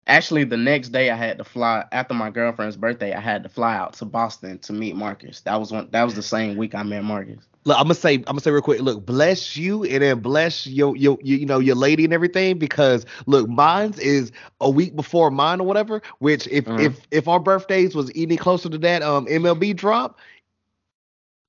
[0.06, 3.48] actually the next day i had to fly after my girlfriend's birthday i had to
[3.48, 6.74] fly out to boston to meet marcus that was one that was the same week
[6.74, 8.80] i met marcus Look, I'm gonna say, I'm gonna say real quick.
[8.80, 12.58] Look, bless you, and then bless your, your, your, you know, your lady and everything.
[12.58, 16.00] Because look, mine's is a week before mine or whatever.
[16.20, 16.80] Which, if Mhm.
[16.80, 20.18] if if our birthdays was any closer to that um MLB drop,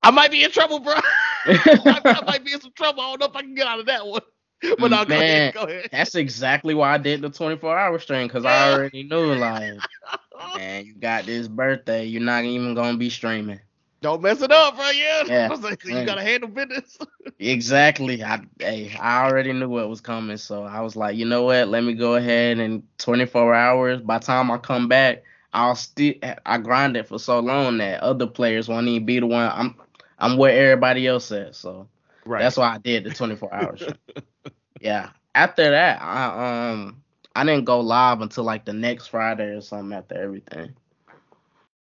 [0.02, 0.94] I might be in trouble, bro.
[1.46, 3.02] I, I might be in some trouble.
[3.02, 4.22] I don't know if I can get out of that one.
[4.78, 5.88] But no, go ahead, go ahead.
[5.90, 9.74] that's exactly why i did the 24 hour stream because i already knew like
[10.56, 13.58] man you got this birthday you're not even gonna be streaming
[14.02, 14.90] Don't mess it up, bro.
[14.90, 15.24] Yeah.
[15.26, 15.46] Yeah.
[15.46, 16.98] I was like, you gotta handle business.
[17.38, 18.22] Exactly.
[18.22, 21.68] I hey, I already knew what was coming, so I was like, you know what?
[21.68, 24.00] Let me go ahead and 24 hours.
[24.00, 25.22] By the time I come back,
[25.52, 26.14] I'll still
[26.46, 29.50] I grinded for so long that other players won't even be the one.
[29.52, 29.74] I'm
[30.22, 31.88] I'm where everybody else at, so
[32.24, 32.38] Right.
[32.38, 33.88] that's why I did the 24 hours.
[34.80, 35.10] yeah.
[35.34, 37.02] After that, I um
[37.34, 40.74] I didn't go live until like the next Friday or something after everything.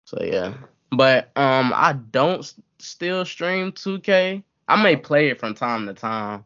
[0.06, 0.54] So yeah.
[0.92, 4.44] But um I don't s- still stream 2K.
[4.68, 6.46] I may play it from time to time.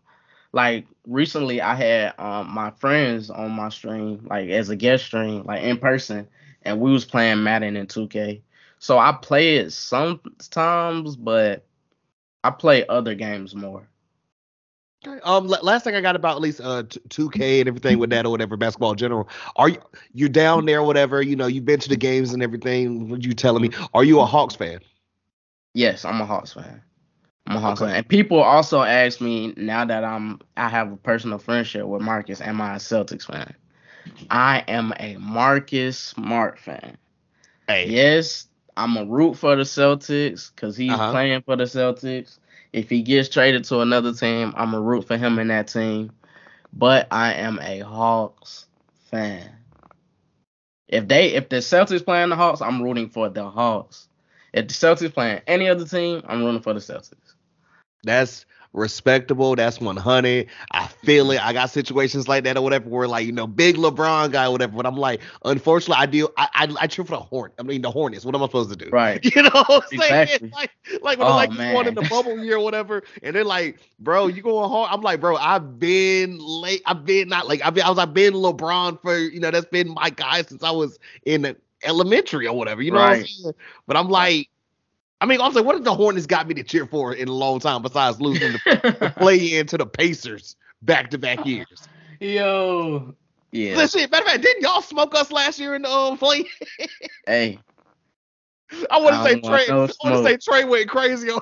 [0.53, 5.43] Like recently I had um my friends on my stream, like as a guest stream,
[5.45, 6.27] like in person,
[6.63, 8.43] and we was playing Madden and 2K.
[8.79, 11.65] So I play it sometimes, but
[12.43, 13.87] I play other games more.
[15.23, 18.25] Um, last thing I got about at least uh two K and everything with that
[18.25, 19.29] or whatever basketball in general.
[19.55, 19.77] Are you
[20.13, 21.21] you down there, whatever?
[21.21, 23.09] You know, you've been to the games and everything.
[23.09, 23.69] What you telling me?
[23.93, 24.79] Are you a Hawks fan?
[25.73, 26.81] Yes, I'm a Hawks fan.
[27.47, 27.91] I'm a Hawks Okay.
[27.91, 27.95] fan.
[27.95, 32.41] And people also ask me now that I'm I have a personal friendship with Marcus,
[32.41, 33.55] am I a Celtics fan?
[34.29, 36.97] I am a Marcus Smart fan.
[37.67, 38.48] Hey, Yes,
[38.79, 41.11] I'm a root for the Celtics because he's Uh-huh.
[41.11, 42.39] playing for the Celtics.
[42.73, 46.11] If he gets traded to another team, I'm a root for him in that team.
[46.73, 48.67] But I am a Hawks
[49.11, 49.51] fan.
[50.87, 54.07] If they if the Celtics playing the Hawks, I'm rooting for the Hawks.
[54.53, 57.35] If the Celtics playing any other team, I'm rooting for the Celtics.
[58.03, 59.55] that's respectable.
[59.55, 60.47] That's one hundred.
[60.71, 61.45] I feel it.
[61.45, 64.51] I got situations like that or whatever where like you know big LeBron guy or
[64.51, 64.75] whatever.
[64.75, 66.27] But I'm like, unfortunately, I do.
[66.37, 67.51] I I, I cheer for the Horn.
[67.59, 68.25] I mean the Hornets.
[68.25, 68.91] What am I supposed to do?
[68.91, 69.23] Right.
[69.35, 70.19] You know what I'm saying?
[70.21, 70.51] Exactly.
[70.53, 73.79] Like, like when Oh, Lakers won in the bubble year or whatever, and they're like,
[73.99, 74.89] bro, you going hard.
[74.91, 76.81] I'm like, bro, I've been late.
[76.85, 79.65] I've been not like I've been, I was I've been LeBron for you know that's
[79.67, 82.81] been my guy since I was in elementary or whatever.
[82.81, 83.53] You know what I'm saying?
[83.87, 84.49] But I'm like,
[85.21, 87.33] I mean, I'm saying, what if the Hornets got me to cheer for in a
[87.33, 91.87] long time besides losing the play into the Pacers back to back years?
[92.19, 93.13] Yo.
[93.51, 93.75] Yeah.
[93.75, 96.45] Listen, matter of fact, didn't y'all smoke us last year in the um, play?
[97.25, 97.59] Hey.
[98.91, 99.67] I want to say don't Trae.
[99.67, 100.61] no I want to say smoke.
[100.61, 101.41] Trae went crazy on.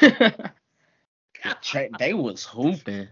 [1.62, 3.08] Tra- they was hooping.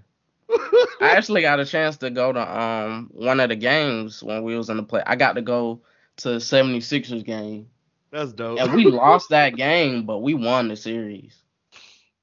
[1.01, 4.57] I actually got a chance to go to um one of the games when we
[4.57, 5.03] was in the play.
[5.07, 5.83] I got to go
[6.17, 7.69] to the 76ers game.
[8.15, 8.61] That's dope.
[8.61, 11.45] And we lost that game, but we won the series.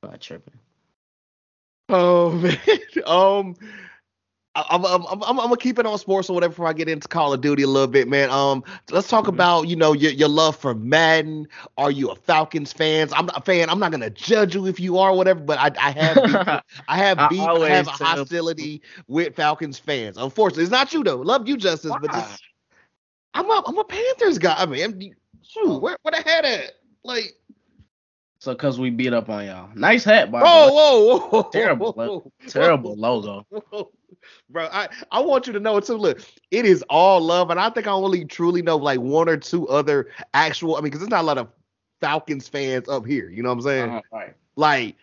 [0.04, 0.60] Not tripping.
[1.90, 2.58] Oh man.
[3.06, 3.56] Um
[4.56, 6.90] I- I'm, I'm, I'm, I'm gonna keep it on sports or whatever before I get
[6.90, 8.30] into Call of Duty a little bit, man.
[8.32, 9.30] Um, let's talk Mhm.
[9.30, 11.48] about you know your, your love for Madden.
[11.78, 13.14] Are you a Falcons fans?
[13.16, 13.70] I'm not a fan.
[13.70, 15.40] I'm not gonna judge you if you are, or whatever.
[15.42, 16.42] But I, I have beef,
[16.88, 17.52] I have I beef.
[17.62, 20.18] I, always have a hostility with Falcons fans.
[20.18, 21.18] Unfortunately, it's not you though.
[21.18, 22.44] Love you, Justice, but just
[23.34, 24.56] I'm a I'm a Panthers guy.
[24.58, 26.72] I mean, shoot, where where the head at?
[27.04, 27.34] Like,
[28.40, 29.70] So cause we beat up on y'all.
[29.76, 30.72] Nice hat, by Whoa, the way.
[30.74, 33.46] Oh, whoa, whoa, Terrible, whoa, lo- Terrible logo.
[33.50, 33.92] whoa.
[34.50, 35.96] Bro, I, I want you to know too.
[35.96, 36.22] Look,
[36.52, 39.68] it is all love, and I think I only truly know like one or two
[39.68, 40.76] other actual.
[40.76, 41.48] I mean, because there's not a lot of
[42.02, 43.30] Falcons fans up here.
[43.30, 43.90] You know what I'm saying?
[43.90, 44.34] Uh, right.
[44.56, 44.96] Like,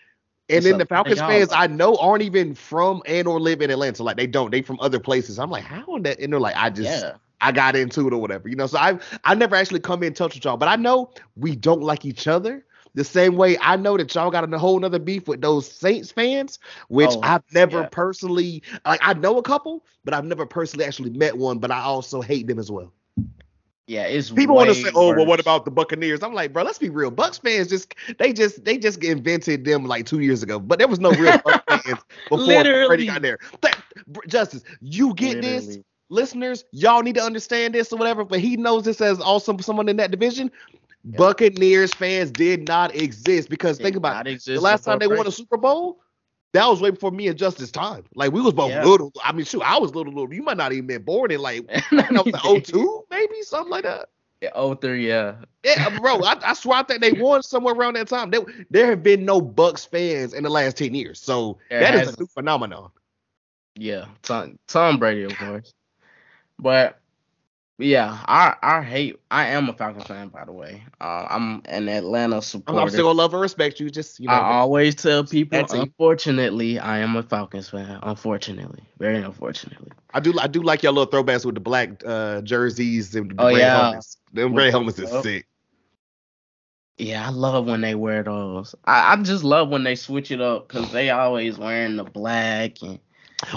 [0.48, 1.56] and It's then a the Falcons fans though.
[1.56, 4.02] I know aren't even from and or live in Atlanta.
[4.04, 4.50] Like they don't.
[4.50, 5.38] They from other places.
[5.38, 6.20] I'm like, how in that?
[6.20, 7.12] And they're like, I just Yeah.
[7.40, 8.48] I got into it or whatever.
[8.48, 11.10] You know, so I I never actually come in touch with y'all, but I know
[11.36, 12.64] we don't like each other.
[12.94, 16.10] The same way I know that y'all got a whole nother beef with those Saints
[16.10, 16.58] fans,
[16.88, 17.88] which Oh, I've never yeah.
[17.90, 19.00] personally like.
[19.02, 21.58] I know a couple, but I've never personally actually met one.
[21.58, 22.92] But I also hate them as well.
[23.86, 26.62] Yeah, it's People want to say, "Oh, well, what about the Buccaneers?" I'm like, bro,
[26.62, 27.10] let's be real.
[27.10, 30.88] Bucks fans just they just they just invented them like two years ago, but there
[30.88, 32.86] was no real Bucks fans before Literally.
[32.86, 33.38] Brady got there.
[33.62, 33.74] Th-
[34.26, 35.84] Justice, you get this, Literally.
[36.08, 36.64] Listeners.
[36.72, 38.24] Y'all need to understand this or whatever.
[38.24, 40.50] But he knows this as also someone in that division.
[41.04, 44.42] Buccaneers fans did not exist because think about it.
[44.52, 46.00] The last time they won a Super Bowl,
[46.52, 48.04] that was way before me and Justice time.
[48.14, 48.84] Like we was both Yeah.
[48.84, 49.12] little.
[49.22, 50.32] I mean, shoot, I was little, little.
[50.32, 53.70] You might not even been born in like I don't oh the 02, maybe something
[53.70, 54.08] like that.
[54.40, 55.36] Yeah, Oh three, yeah.
[55.64, 58.30] Yeah, uh, bro, I, I swear I think they won somewhere around that time.
[58.30, 61.20] There, there have been no Bucks fans in the last 10 years.
[61.20, 62.90] So There that is a new phenomenon.
[63.76, 65.72] Yeah, Tom, Tom Brady, of course.
[66.58, 67.00] But
[67.78, 69.20] yeah, I I hate.
[69.30, 70.82] I am a Falcons fan, by the way.
[71.00, 72.80] Uh, I'm an Atlanta supporter.
[72.82, 73.90] I'm still gonna love and respect you.
[73.90, 77.98] Just you know, I always tell people, That's unfortunately, I am a Falcons fan.
[78.02, 79.92] Unfortunately, very unfortunately.
[80.12, 83.44] I do I do like your little throwbacks with the black uh, jerseys and the
[83.44, 83.72] Oh, red yeah.
[83.72, 84.18] helmets.
[84.32, 85.46] Them red helmets is sick.
[86.98, 88.74] Yeah, I love when they wear those.
[88.84, 92.82] I, I just love when they switch it up because they always wearing the black
[92.82, 92.98] and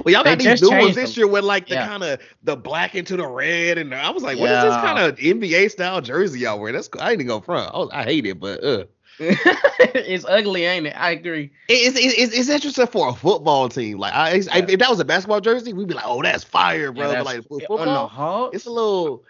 [0.06, 1.22] Well, y'all got these new ones this them.
[1.22, 1.88] year with like the Yeah.
[1.88, 5.00] kind of the black into the red, and I was like, what is this kind
[5.00, 6.72] of NBA style jersey y'all wear?
[6.72, 7.74] That's I ain't even go front.
[7.74, 8.84] I, was, I hate it, but uh,
[9.20, 10.94] it's ugly, ain't it?
[10.96, 11.52] I agree.
[11.68, 13.98] It's, it's, it's interesting for a football team.
[13.98, 16.92] Like, I, I- if that was a basketball jersey, we'd be like, "Oh, that's fire,
[16.92, 19.24] bro." Yeah, but that's- like for on the football, Hawks, it's a little.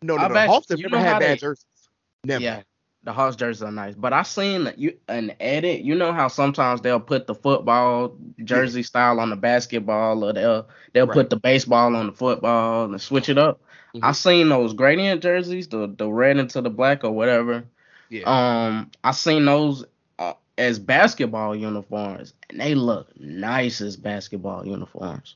[0.00, 0.34] No, no, no.
[0.34, 1.66] actually- Hawks have you never had bad they- jerseys.
[2.24, 2.42] Never.
[2.42, 2.62] Yeah,
[3.04, 5.80] the Hawks jerseys are nice, but I seen you an edit.
[5.82, 10.68] You know how sometimes they'll put the football jersey style on the basketball, or they'll
[10.92, 11.14] they'll Right.
[11.14, 13.60] put the baseball on the football and switch it up.
[14.02, 14.14] I Mhm.
[14.14, 17.64] seen those gradient jerseys, the the red into the black or whatever.
[18.08, 18.22] Yeah.
[18.26, 19.84] Um, I seen those
[20.18, 25.34] uh, as basketball uniforms, and they look nice as basketball uniforms.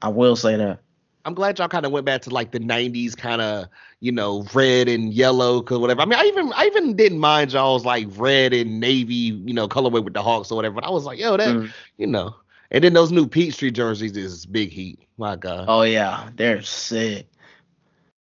[0.00, 0.80] I will say that.
[1.24, 3.68] I'm glad y'all kind of went back to like the '90s kind of,
[4.00, 6.02] you know, red and yellow, cause whatever.
[6.02, 9.66] I mean, I even I even didn't mind y'all's like red and navy, you know,
[9.68, 10.74] colorway with the Hawks or whatever.
[10.76, 11.70] But I was like, yo, that, Mm.
[11.96, 12.34] you know.
[12.70, 14.98] And then those new Peachtree jerseys is big heat.
[15.16, 15.66] My God.
[15.68, 17.26] Oh yeah, they're sick.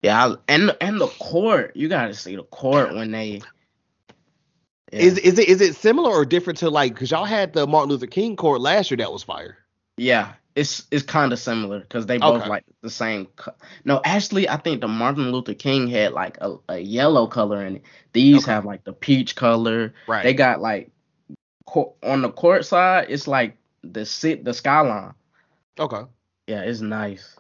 [0.03, 3.41] Yeah, I- and and the court, you gotta see the court when they.
[4.93, 5.01] Yeah.
[5.01, 7.91] Is is it is it similar or different to like because y'all had the Martin
[7.91, 9.57] Luther King court last year that was fire.
[9.97, 12.49] yeah, it's it's kind of similar because they both Okay.
[12.49, 13.27] like the same.
[13.37, 17.65] Co- no, actually, I think the Martin Luther King had like a, a yellow color
[17.65, 17.83] in it.
[18.13, 18.53] These Okay.
[18.53, 19.95] have like the peach color.
[20.07, 20.23] Right.
[20.23, 20.91] They got like
[21.67, 25.15] co- on the court side, it's like the sit the skyline.
[25.79, 26.03] okay.
[26.47, 27.37] Yeah, it's nice.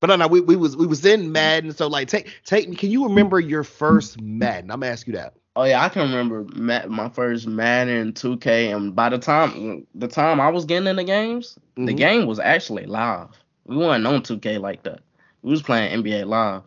[0.00, 1.72] But no, no, we, we was we was in Madden.
[1.72, 2.76] So like, take take me.
[2.76, 4.70] Can you remember your first Madden?
[4.70, 5.34] I'm gonna ask you that.
[5.56, 6.44] Oh yeah, I can remember
[6.88, 11.04] my first Madden 2K, and by the time the time I was getting in the
[11.04, 11.96] games, the Mhm.
[11.96, 13.30] game was actually live.
[13.66, 15.00] We weren't on 2K like that.
[15.42, 16.62] We was playing NBA live.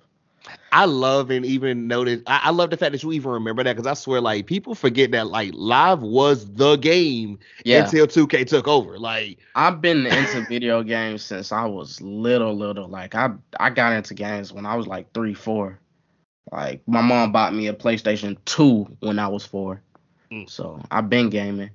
[0.71, 2.23] I love and even noted.
[2.27, 4.75] I, I love the fact that you even remember that because I swear, like people
[4.75, 8.97] forget that like live was the game Yeah, until 2K took over.
[8.99, 12.87] Like, I've been into video games since I was little, little.
[12.87, 15.79] Like I I got into games when I was like three, four.
[16.51, 19.81] Like my mom bought me a PlayStation 2 when I was four.
[20.31, 20.49] Mm.
[20.49, 21.71] So I've been gaming.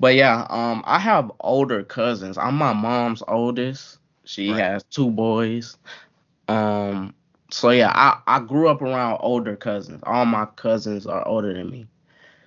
[0.00, 2.38] But yeah, um I have older cousins.
[2.38, 3.98] I'm my mom's oldest.
[4.24, 4.64] She Right.
[4.64, 5.76] has two boys.
[6.48, 7.14] Um
[7.50, 10.02] so yeah, I, I grew up around older cousins.
[10.04, 11.88] All my cousins are older than me.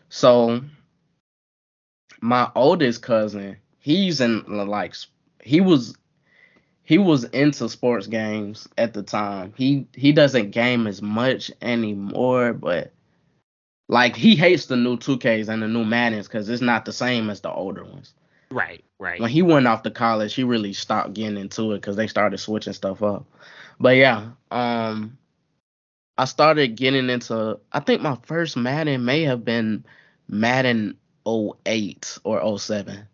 [0.09, 0.61] So
[2.21, 4.95] my oldest cousin, he's in like
[5.43, 5.95] he was
[6.91, 9.53] he was into sports games at the time.
[9.55, 12.91] He he doesn't game as much anymore, but
[13.87, 17.29] like he hates the new 2Ks and the new Maddens because it's not the same
[17.29, 18.13] as the older ones.
[18.51, 19.21] right, right.
[19.21, 22.39] When he went off to college, he really stopped getting into it because they started
[22.39, 23.25] switching stuff up.
[23.79, 25.17] But yeah, um,
[26.17, 27.57] I started getting into.
[27.71, 29.85] I think my first Madden may have been
[30.27, 33.07] Madden 08 or 07.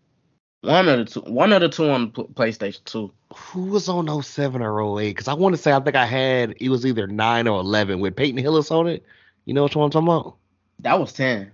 [0.67, 1.21] One of the two.
[1.31, 3.11] One of the two on PlayStation 2.
[3.35, 5.09] Who was on 07 or 08?
[5.09, 7.99] Because I want to say I think I had it was either nine or 11
[7.99, 9.03] with Peyton Hillis on it.
[9.45, 10.35] You know what I'm talking about?
[10.79, 11.51] That was 10.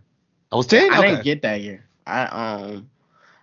[0.51, 0.91] I was ten.
[0.93, 1.09] I Okay.
[1.09, 1.83] didn't get that year.
[2.05, 2.89] I um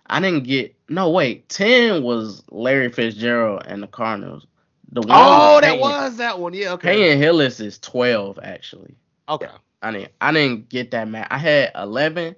[0.07, 4.45] I didn't get no wait, ten was Larry Fitzgerald and the Cardinals.
[4.91, 6.53] The one oh, that Peyton- was that one.
[6.53, 6.73] Yeah.
[6.73, 6.95] Okay.
[6.95, 8.95] Peyton Hillis is twelve actually.
[9.29, 9.47] Okay.
[9.81, 11.27] I didn't I didn't get that man.
[11.31, 12.35] I had eleven.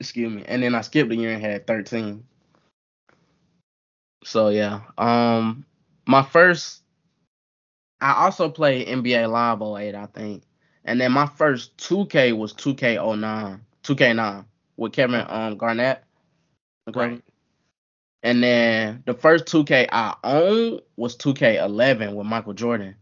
[0.00, 2.24] Excuse me, and then I skipped a year and had thirteen.
[4.24, 5.64] So yeah, um,
[6.06, 6.82] my first.
[8.00, 10.42] I also played NBA Live 08, I think,
[10.84, 14.44] and then my first 2K was 2K09, 2K9
[14.76, 16.04] with Kevin um Garnett.
[16.88, 17.00] Okay.
[17.00, 17.22] Right.
[18.22, 22.96] And then the first 2K I owned was 2K11 with Michael Jordan.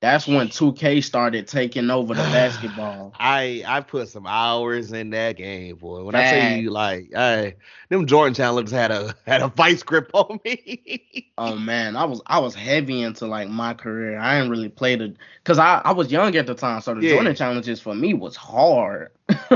[0.00, 3.16] That's when 2K started taking over the basketball.
[3.18, 6.04] I I put some hours in that game, boy.
[6.04, 7.56] When I say you like, I
[7.88, 11.32] them Jordan challengers had a had a vice grip on me.
[11.38, 14.18] Oh man, I was I was heavy into like my career.
[14.18, 17.02] I didn't really play the because I, I was young at the time, so the
[17.02, 17.08] Yeah.
[17.08, 19.12] Jordan challenges for me was hard.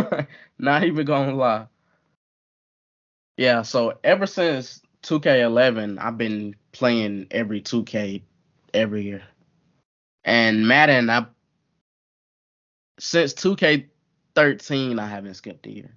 [0.58, 1.66] Not even gonna lie.
[3.36, 8.22] Yeah, so ever since 2K11, I've been playing every 2K
[8.72, 9.22] every year.
[10.24, 11.26] And Madden, I
[12.98, 15.96] since 2K13, I haven't skipped a year.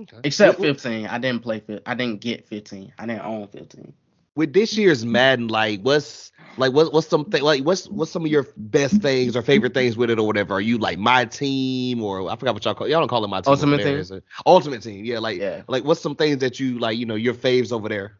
[0.00, 0.16] Okay.
[0.24, 1.06] Except With- 15.
[1.06, 2.92] I didn't play I didn't get 15.
[2.98, 3.92] I didn't own 15.
[4.36, 8.30] with this year's Madden, like what's like what what's something like what's what's some of
[8.30, 10.54] your best things or favorite things with it or whatever?
[10.54, 13.28] Are you like my team or I forgot what y'all call y'all don't call it
[13.28, 13.52] my team.
[13.52, 13.96] Ultimate Team?
[13.96, 14.24] is it?
[14.44, 15.20] Ultimate team, yeah.
[15.20, 15.62] Like Yeah.
[15.68, 18.18] like what's some things that you like, you know, your faves over there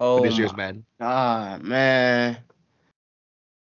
[0.00, 0.84] Oh this year's my Madden?
[0.98, 2.38] God, man.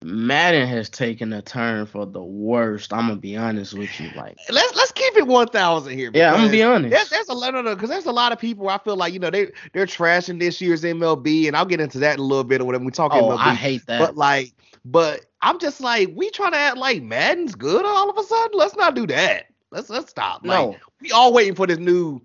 [0.02, 2.92] Madden has taken a turn for the worst.
[2.92, 4.10] I'm gonna be honest with you.
[4.14, 6.10] Like, Let's let's keep it one thousand here.
[6.14, 6.90] yeah, I'm gonna be honest.
[6.92, 9.18] There's, there's a lot of because there's a lot of people I feel like you
[9.18, 12.44] know they they're trashing this year's MLB and I'll get into that in a little
[12.44, 13.38] bit or whatever we talk oh, MLB.
[13.38, 13.98] I hate that.
[13.98, 14.52] But like,
[14.84, 18.58] but I'm just like, we trying to act like Madden's good all of a sudden.
[18.58, 19.46] Let's not do that.
[19.72, 20.44] Let's let's stop.
[20.44, 22.20] Like, no, we all waiting for this new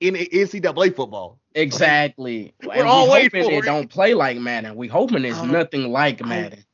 [0.00, 1.40] NCAA football.
[1.54, 2.54] exactly.
[2.62, 3.66] We're And we all waiting hoping for it it.
[3.66, 4.76] don't play like Madden.
[4.76, 6.64] We hoping it's nothing like Madden.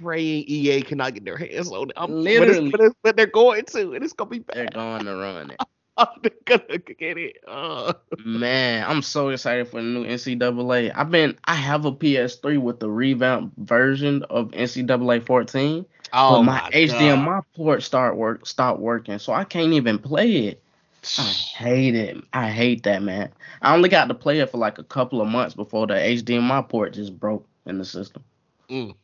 [0.00, 1.96] Praying EA cannot get their hands on it.
[1.96, 4.56] I'm- but, it's, but, it's, but they're going to, and it's gonna be bad.
[4.56, 5.60] They're going to run it.
[6.22, 7.38] they're gonna get it.
[7.46, 7.94] Uh,
[8.24, 10.92] Man, I'm so excited for the new NCAA.
[10.94, 15.86] I've been I have a PS3 with the revamped version of NCAA 14.
[16.12, 16.72] oh but my, God.
[16.72, 20.62] HDMI port start work stopped working, so I can't even play it.
[21.18, 21.22] I
[21.56, 22.22] hate it.
[22.32, 23.30] I hate that man.
[23.62, 26.68] I only got to play it for like a couple of months before the HDMI
[26.68, 28.22] port just broke in the system.
[28.68, 28.94] Mm.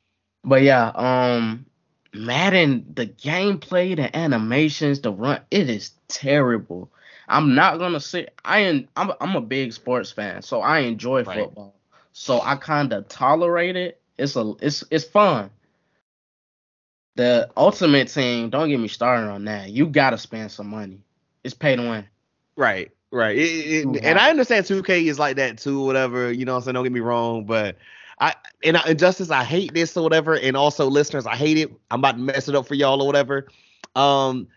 [0.45, 1.67] But yeah, um
[2.15, 6.91] Madden, the gameplay, the animations, the run, it is terrible.
[7.29, 11.25] I'm not gonna say I en- I'm I'm a big sports fan, so I enjoy
[11.25, 11.51] Right.
[11.51, 11.75] football.
[12.13, 14.01] So I kind of tolerate it.
[14.19, 15.51] It's a it's it's fun.
[17.17, 19.71] The ultimate team, don't get me started on that.
[19.71, 21.01] You gotta spend some money.
[21.45, 22.07] It's pay to win.
[22.57, 23.37] Right, right.
[23.37, 24.19] It, it, and.
[24.19, 26.33] I understand 2K is like that too, whatever.
[26.33, 26.75] You know what I'm saying?
[26.75, 27.77] Don't get me wrong, but
[28.21, 28.35] I
[28.65, 30.35] and, I, and Justice, I hate this or whatever.
[30.35, 31.71] And also, listeners, I hate it.
[31.91, 33.49] I'm about to mess it up for y'all or whatever.
[33.97, 34.49] Um,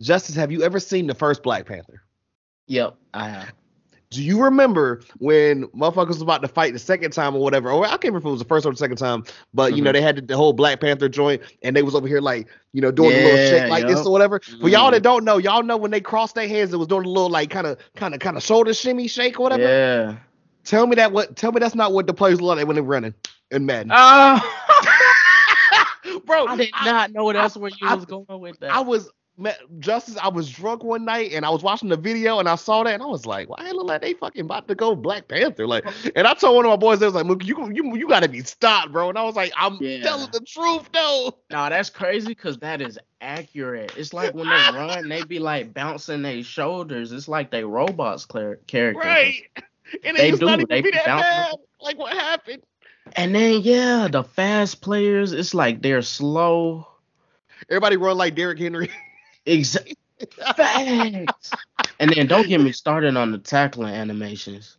[0.00, 2.02] Justice, have you ever seen the first Black Panther?
[2.68, 3.52] Yep, I have.
[4.10, 7.70] Do you remember when motherfuckers was about to fight the second time or whatever?
[7.70, 9.82] Or I can't remember if it was the first or the second time, but you
[9.82, 9.94] know Mhm.
[9.94, 12.90] they had the, whole Black Panther joint, and they was over here like you know
[12.90, 14.40] doing a little Yeah, shake like this or whatever.
[14.40, 17.04] For y'all that don't know, y'all know when they crossed their hands, it was doing
[17.04, 19.64] a little like kind of kind of kind of shoulder shimmy shake or whatever.
[19.64, 20.16] Yeah.
[20.68, 21.34] Tell me that what?
[21.34, 23.14] Tell me that's not what the players look like when they're running
[23.50, 24.38] in Madden, Oh,
[26.26, 26.46] bro.
[26.46, 28.70] I did not know that's where you I- was going with that.
[28.72, 30.18] I was ma- Justice.
[30.18, 32.92] I was drunk one night and I was watching the video and I saw that
[32.92, 35.66] and I was like, why it look like they fucking about to go Black Panther?
[35.66, 38.06] Like, and I told one of my boys, they was like, Mook, you you you
[38.06, 39.08] got to be stopped, bro.
[39.08, 40.02] And I was like, I'm Yeah.
[40.02, 41.38] telling the truth, though.
[41.50, 43.94] No, that's crazy because that is accurate.
[43.96, 47.10] It's like when they run, they be like bouncing their shoulders.
[47.12, 49.02] It's like they robots clear characters.
[49.02, 49.42] Right.
[50.04, 51.54] And They do, even they be be that bad.
[51.80, 52.62] Like, what happened?
[53.16, 56.86] And then yeah, the fast players, it's like they're slow.
[57.70, 58.90] Everybody run like Derrick Henry.
[59.46, 59.96] Exactly.
[60.56, 61.52] Facts.
[62.00, 64.76] and then don't get me started on the tackling animations.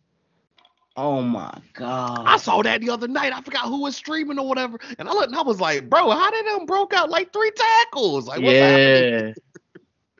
[0.96, 2.24] Oh my god.
[2.26, 3.32] I saw that the other night.
[3.32, 4.78] I forgot who was streaming or whatever.
[4.98, 7.50] And I looked and I was like, bro, how did them broke out like three
[7.52, 8.28] tackles?
[8.28, 9.28] Like, what's happening?
[9.28, 9.32] yeah.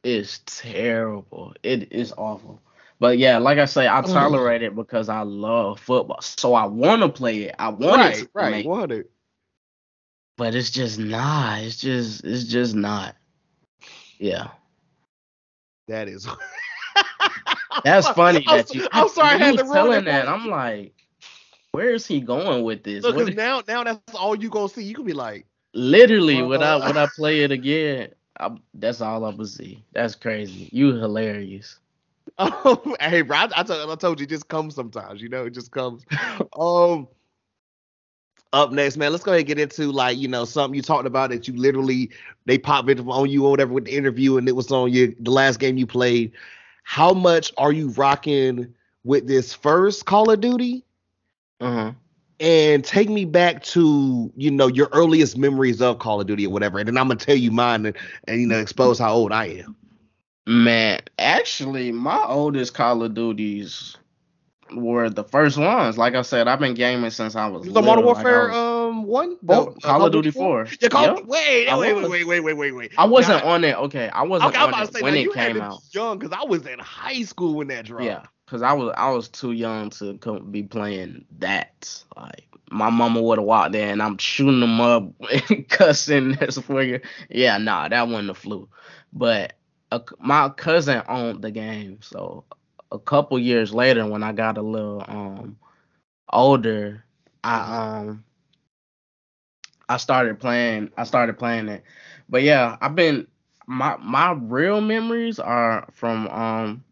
[0.02, 1.52] It's terrible.
[1.62, 2.62] It is awful.
[3.00, 6.20] But yeah, like I say, I tolerate it because I love football.
[6.20, 7.56] So I want to play it.
[7.58, 8.50] I want Right, it to right.
[8.52, 9.08] make- 100.
[10.36, 11.62] but it's just not.
[11.62, 13.16] It's just it's just not.
[14.18, 14.48] Yeah.
[15.88, 16.26] That is.
[17.84, 20.28] That's funny I'm, that you I'm sorry, I had to telling that.
[20.28, 20.94] I'm like,
[21.72, 23.04] where is he going with this?
[23.04, 24.82] Look, is- now, now that's all you gonna see.
[24.82, 28.10] You can be like, literally, when I when I play it again?
[28.38, 29.84] I, that's all I would see.
[29.92, 30.68] That's crazy.
[30.72, 31.78] You hilarious.
[32.38, 35.20] Oh, hey, bro, I, I, told, I told you, it just comes sometimes.
[35.22, 36.04] You know, it just comes.
[36.58, 37.08] um,
[38.52, 39.12] up next, man.
[39.12, 41.54] Let's go ahead and get into like you know something you talked about that you
[41.54, 42.10] literally
[42.46, 45.14] they popped it on you or whatever with the interview and it was on you
[45.20, 46.32] the last game you played.
[46.82, 48.74] How much are you rocking
[49.04, 50.84] with this first Call of Duty?
[51.60, 51.92] Uh-huh.
[52.40, 56.52] And take me back to you know your earliest memories of Call of Duty or
[56.52, 59.30] whatever, and then I'm gonna tell you mine and, and you know expose how old
[59.30, 59.76] I am.
[60.46, 63.96] Man, actually, my oldest Call of Duties
[64.74, 65.98] were the first ones.
[65.98, 67.66] Like I said, I've been gaming since I was.
[67.66, 70.66] The Modern Warfare like was, um one, oh, Call, of Duty Four.
[70.80, 71.24] Yeah, Call, yep.
[71.26, 72.92] wait, wait, wait, wait, wait, wait, wait, wait.
[72.96, 73.76] I wasn't on it.
[73.76, 75.80] Okay, I wasn't okay, on it say, when it came out.
[75.92, 78.04] Young, because I was in high school when that dropped.
[78.04, 80.14] Yeah, because I was I was too young to
[80.50, 82.02] be playing that.
[82.16, 85.12] Like my mama would have walked there and I'm shooting them up
[85.50, 86.32] and cussing.
[86.32, 88.68] This for Yeah, nah, that wasn't a flu.
[89.12, 89.54] But
[89.90, 92.44] a, my cousin owned the game, so
[92.92, 95.56] a couple years later, when I got a little um
[96.32, 97.04] older,
[97.44, 98.24] I um
[99.88, 100.90] I started playing.
[100.96, 101.82] I started playing it,
[102.28, 103.26] but yeah, I've been
[103.66, 106.84] my my real memories are from um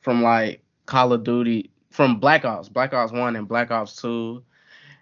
[0.00, 4.42] from like Call of Duty, from Black Ops, Black Ops One and Black Ops Two,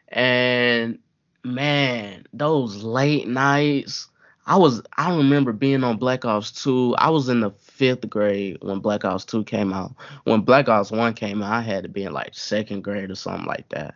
[0.09, 0.99] and
[1.45, 4.09] man, those late nights
[4.47, 6.97] I was I remember being on Black Ops 2.
[6.99, 9.95] I was in the fifth grade when Black Ops 2 came out.
[10.25, 13.15] When Black Ops 1 came out, I had to be in like second grade or
[13.15, 13.95] something like that.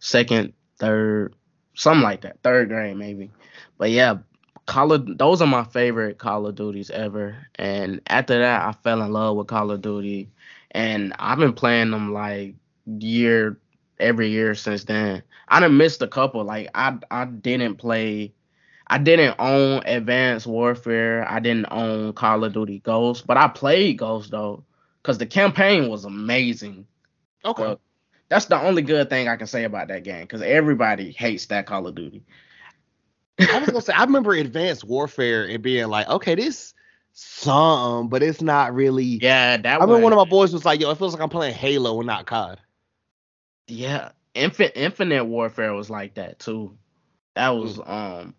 [0.00, 1.34] Second, third,
[1.74, 2.38] something like that.
[2.42, 3.30] Third grade maybe.
[3.78, 4.18] But yeah,
[4.66, 7.36] Call of those are my favorite Call of Duties ever.
[7.54, 10.30] And after that I fell in love with Call of Duty.
[10.72, 12.56] And I've been playing them like
[12.86, 13.58] year
[14.00, 15.22] every year since then.
[15.48, 16.42] I done missed a couple.
[16.42, 18.34] Like I I didn't play
[18.86, 21.26] I didn't own Advanced Warfare.
[21.28, 24.64] I didn't own Call of Duty Ghost, but I played Ghost though,
[25.02, 26.86] because the campaign was amazing.
[27.44, 27.62] Okay.
[27.62, 27.80] Well,
[28.28, 31.66] that's the only good thing I can say about that game, because everybody hates that
[31.66, 32.22] Call of Duty.
[33.38, 36.72] I was gonna say I remember Advanced Warfare and being like, okay, this
[37.12, 39.04] some, but it's not really.
[39.22, 39.66] Yeah, that.
[39.66, 41.98] I remember one of my boys was like, yo, it feels like I'm playing Halo
[41.98, 42.58] and not COD.
[43.68, 46.76] Yeah, Infinite Infinite Warfare was like that too.
[47.34, 48.34] That was um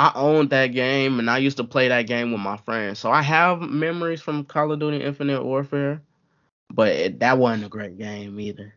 [0.00, 2.98] I owned that game and I used to play that game with my friends.
[2.98, 6.00] So I have memories from Call of Duty Infinite Warfare,
[6.72, 8.72] but it, that wasn't a great game either.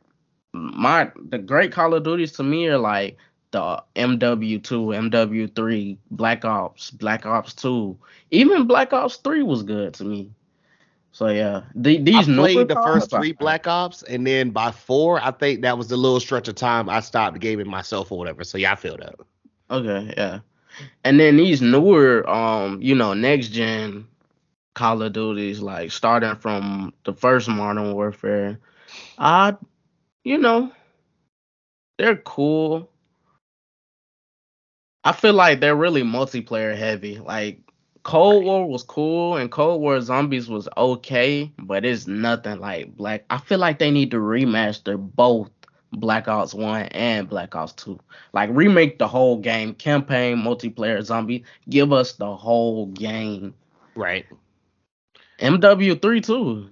[0.52, 3.16] My the great Call of Duties to me are like
[3.52, 7.98] the MW2, MW3, Black Ops, Black Ops 2.
[8.32, 10.30] Even Black Ops 3 was good to me.
[11.14, 15.24] So yeah, the, these I played the first three Black Ops, and then by four,
[15.24, 18.44] I think that was the little stretch of time I stopped gaming myself or whatever.
[18.44, 19.16] So yeah, I feel that.
[19.70, 20.40] Okay, yeah.
[21.04, 24.08] And then these newer, um, you know, next gen
[24.76, 28.60] Call of Duties, like starting from the first Modern Warfare,
[29.18, 29.56] I,
[30.24, 30.72] you know,
[31.98, 32.90] they're cool.
[35.04, 37.20] I feel like they're really multiplayer heavy.
[37.20, 37.60] Like
[38.04, 43.26] Cold War was cool and Cold War Zombies was okay, but it's nothing like Black.
[43.30, 45.52] I feel like they need to remaster both
[45.94, 48.00] Black Ops 1 and Black Ops 2.
[48.34, 51.44] Like remake the whole game, campaign, multiplayer, zombie.
[51.70, 53.54] Give us the whole game.
[53.96, 54.26] Right.
[55.40, 56.70] MW3 too.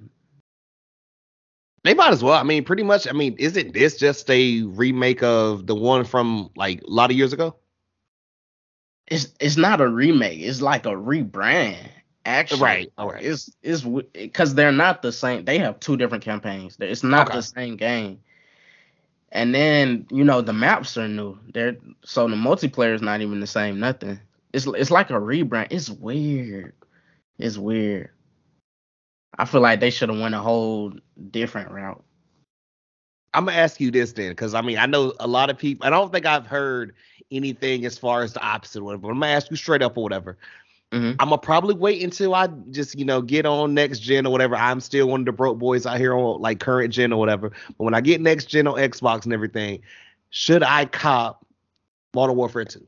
[1.84, 2.34] They might as well.
[2.34, 3.08] I mean, pretty much.
[3.08, 7.18] I mean, isn't this just a remake of the one from like a lot of
[7.18, 7.56] years ago?
[9.08, 10.40] It's it's not a remake.
[10.40, 11.90] It's like a rebrand.
[12.24, 12.94] Actually, right.
[13.00, 13.24] All right.
[13.24, 13.82] It's it's
[14.14, 15.44] because they're not the same.
[15.44, 16.78] They have two different campaigns.
[16.80, 17.38] It's not okay.
[17.38, 18.20] the same game.
[19.32, 21.38] And then you know the maps are new.
[21.54, 23.80] They're so the multiplayer is not even the same.
[23.80, 24.20] Nothing.
[24.54, 25.68] It's it's like a rebrand.
[25.70, 26.74] It's weird.
[27.38, 28.10] It's weird.
[29.38, 30.94] I feel like they should have went a whole
[31.32, 32.04] different route.
[33.34, 35.88] I'm gonna ask you this then, because I mean I know a lot of people.
[35.88, 36.94] I don't think I've heard
[37.32, 39.04] anything as far as the opposite, whatever.
[39.04, 40.38] But I'm gonna ask you straight up or whatever.
[40.92, 41.12] Mm-hmm.
[41.20, 44.56] I'm gonna probably wait until I just you know get on next gen or whatever.
[44.56, 47.50] I'm still one of the broke boys out here on like current gen or whatever.
[47.50, 49.82] But when I get next gen on Xbox and everything,
[50.32, 51.46] should I cop
[52.14, 52.86] Modern Warfare 2?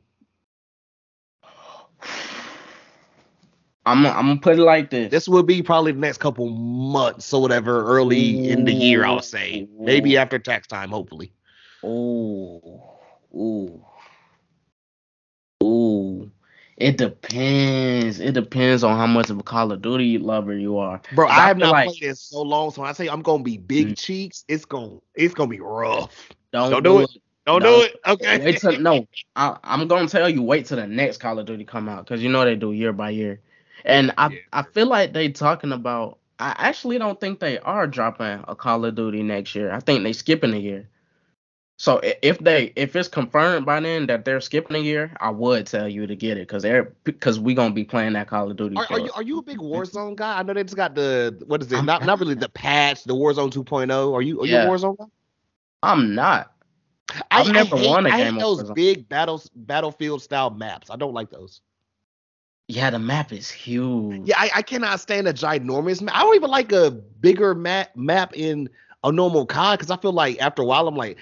[3.86, 5.12] I'm I'm gonna put it like this.
[5.12, 8.50] This will be probably the next couple months or whatever, early Ooh.
[8.50, 9.68] in the year, I'll say.
[9.78, 11.32] Maybe after tax time, hopefully.
[11.84, 12.62] Ooh.
[13.36, 13.86] Ooh.
[16.84, 18.20] It depends.
[18.20, 21.02] It depends on how much of a Call of Duty lover you are.
[21.16, 22.72] Bro, I, I have not like, played it so long.
[22.72, 23.94] So when I say I'm gonna be big mm-hmm.
[23.94, 26.28] cheeks, it's gonna it's gonna be rough.
[26.52, 27.04] Don't, don't do, it.
[27.16, 27.22] it.
[27.46, 28.00] Don't, don't, do it.
[28.06, 28.44] Okay.
[28.44, 29.08] Wait till no.
[29.38, 30.42] I, am gonna tell you.
[30.42, 32.92] Wait till the next Call of Duty come out because you know they do year
[32.92, 33.40] by year.
[33.86, 34.40] And I Yeah.
[34.52, 36.18] I feel like they talking about.
[36.38, 39.72] I actually don't think they are dropping a Call of Duty next year.
[39.72, 40.90] I think they skipping a year.
[41.78, 45.66] So if they if it's confirmed by then that they're skipping a year, I would
[45.66, 48.56] tell you to get it because they're because we gonna be playing that Call of
[48.58, 48.76] Duty.
[48.78, 50.40] Are, are you are you a big Warzone guy?
[50.40, 51.80] I know they just got the what is it?
[51.80, 54.14] I'm Not not really the patch, the Warzone 2.0.
[54.14, 55.06] Are you are you a Warzone guy?
[55.82, 56.54] I'm not.
[57.32, 60.22] I, I've never I hate, won a I hate game of those big battles battlefield
[60.22, 60.90] style maps.
[60.90, 61.62] I don't like those.
[62.68, 64.22] Yeah, the map is huge.
[64.26, 66.16] Yeah, I, I cannot stand a ginormous map.
[66.16, 68.70] I don't even like a bigger map map in
[69.04, 71.18] a normal COD because I feel like after a while I'm like,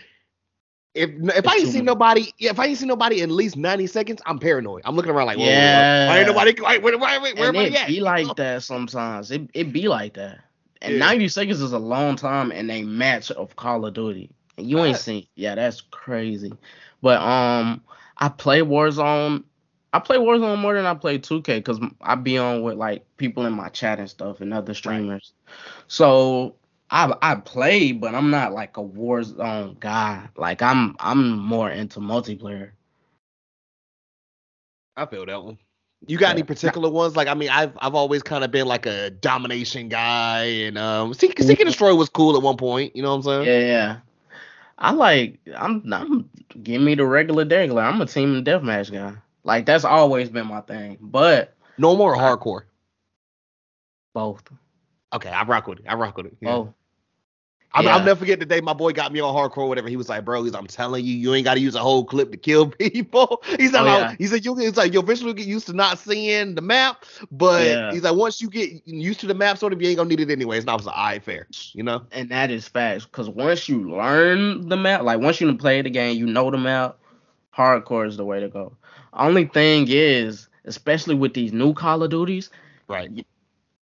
[0.94, 3.88] if if I ain't seen nobody, if I ain't seen nobody in at least 90
[3.88, 4.82] seconds, I'm paranoid.
[4.86, 5.38] I'm looking around like.
[5.38, 6.10] Yeah.
[6.10, 6.54] why ain't nobody?
[6.60, 7.88] Why, where, where, where, where and it at?
[7.88, 9.32] be like that sometimes.
[9.32, 10.40] It it be like that.
[10.82, 11.06] And Yeah.
[11.06, 14.32] 90 seconds is a long time in a match of Call of Duty.
[14.58, 16.54] And you ain't seen yeah, that's crazy.
[17.02, 17.82] But um
[18.18, 19.44] I play Warzone.
[19.94, 23.46] I play Warzone more than I play 2K because I be on with like people
[23.46, 25.34] in my chat and stuff and other streamers.
[25.88, 26.56] So
[26.92, 30.28] I I play, but I'm not like a Warzone guy.
[30.36, 32.72] Like I'm I'm more into multiplayer.
[34.98, 35.58] I feel that one.
[36.08, 37.16] You got any particular ones?
[37.16, 41.14] Like, I mean, I've I've always kind of been like a domination guy, and um,
[41.14, 42.96] Seek, Seek and Destroy was cool at one point.
[42.96, 43.48] You know what I'm saying?
[43.48, 43.98] Yeah, yeah.
[44.80, 46.30] I like I'm I'm
[46.64, 47.84] give me the regular regular.
[47.84, 49.14] I'm a team and deathmatch guy.
[49.44, 50.98] Like that's always been my thing.
[51.00, 52.64] But No more I- hardcore.
[54.14, 54.44] both.
[55.14, 55.86] Okay, I rock with it.
[55.88, 56.38] I rock with it.
[56.42, 56.50] Yeah.
[56.54, 56.74] Oh.
[57.73, 57.95] I'm, yeah.
[57.95, 59.88] I'll never forget the day my boy got me on hardcore, whatever.
[59.89, 62.03] He was like, bro, he's, I'm telling you, you ain't got to use a whole
[62.06, 63.41] clip to kill people.
[63.57, 64.15] He's like, Oh, yeah.
[64.18, 67.80] he said, you, he's like, you eventually get used to not seeing the map, but
[67.80, 67.89] Yeah.
[67.89, 70.19] he's like, once you get used to the map, sort of, you ain't gonna need
[70.19, 70.64] it anyways.
[70.64, 72.03] And I was like, all right, fair, you know?
[72.11, 73.06] And that is facts.
[73.06, 76.57] Cause once you learn the map, like once you play the game, you know the
[76.57, 76.98] map,
[77.56, 78.76] hardcore is the way to go.
[79.14, 82.49] Only thing is, especially with these new Call of Duties,
[82.88, 83.26] Right.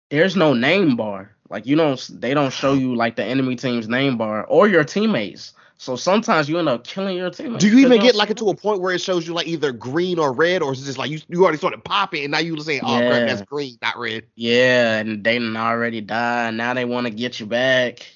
[0.09, 1.36] there's no name bar.
[1.49, 4.83] Like you don't they don't show you like the enemy team's name bar or your
[4.83, 5.53] teammates.
[5.79, 7.63] So sometimes you end up killing your teammates.
[7.63, 9.71] Do you even get like it to a point where it shows you like either
[9.71, 12.39] green or red, or is it just like you you already started popping and now
[12.39, 14.23] you saying, oh crap, that's green, not red?
[14.35, 16.55] Yeah, and they already died.
[16.55, 18.07] Now they want to get you back.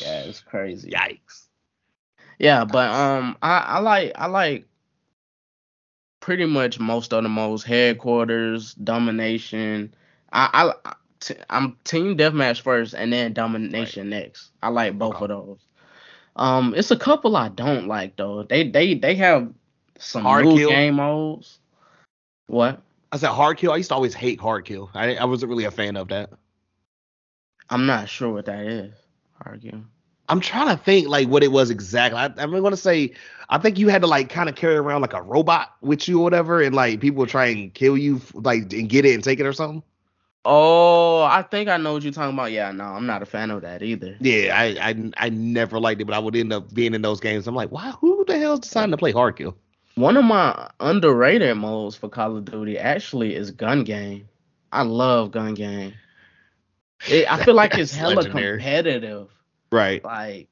[0.00, 0.90] Yeah, it's crazy.
[0.90, 1.46] Yikes.
[2.38, 4.66] Yeah, but um, I, I like I like
[6.20, 9.94] pretty much most of the most headquarters domination.
[10.30, 14.50] I I t- I'm team deathmatch first and then domination next.
[14.62, 15.24] I like both Okay.
[15.24, 15.66] of those.
[16.36, 18.42] Um, it's a couple I don't like though.
[18.42, 19.52] They they they have
[19.98, 20.70] some Hard new kill?
[20.70, 21.58] game modes.
[22.46, 22.82] What?
[23.12, 23.72] I said hard kill.
[23.72, 24.90] I used to always hate hard kill.
[24.94, 26.30] I I wasn't really a fan of that.
[27.70, 28.94] I'm not sure what that is.
[29.44, 29.82] Argue.
[30.28, 32.18] I'm trying to think like what it was exactly.
[32.18, 33.12] I, I'm gonna say
[33.50, 36.20] I think you had to like kind of carry around like a robot with you
[36.20, 39.40] or whatever, and like people try and kill you like and get it and take
[39.40, 39.82] it or something.
[40.44, 42.50] Oh, I think I know what you're talking about.
[42.50, 44.16] Yeah, no, I'm not a fan of that either.
[44.20, 47.20] Yeah, I I, I never liked it, but I would end up being in those
[47.20, 47.46] games.
[47.46, 49.56] I'm like, wow, who the hell's deciding to play hard kill?
[49.94, 54.28] One of my underrated modes for Call of Duty actually is gun game.
[54.72, 55.94] I love gun game.
[57.08, 58.58] It, I feel like it's hella legendary.
[58.58, 59.28] competitive.
[59.70, 60.02] Right.
[60.04, 60.48] Like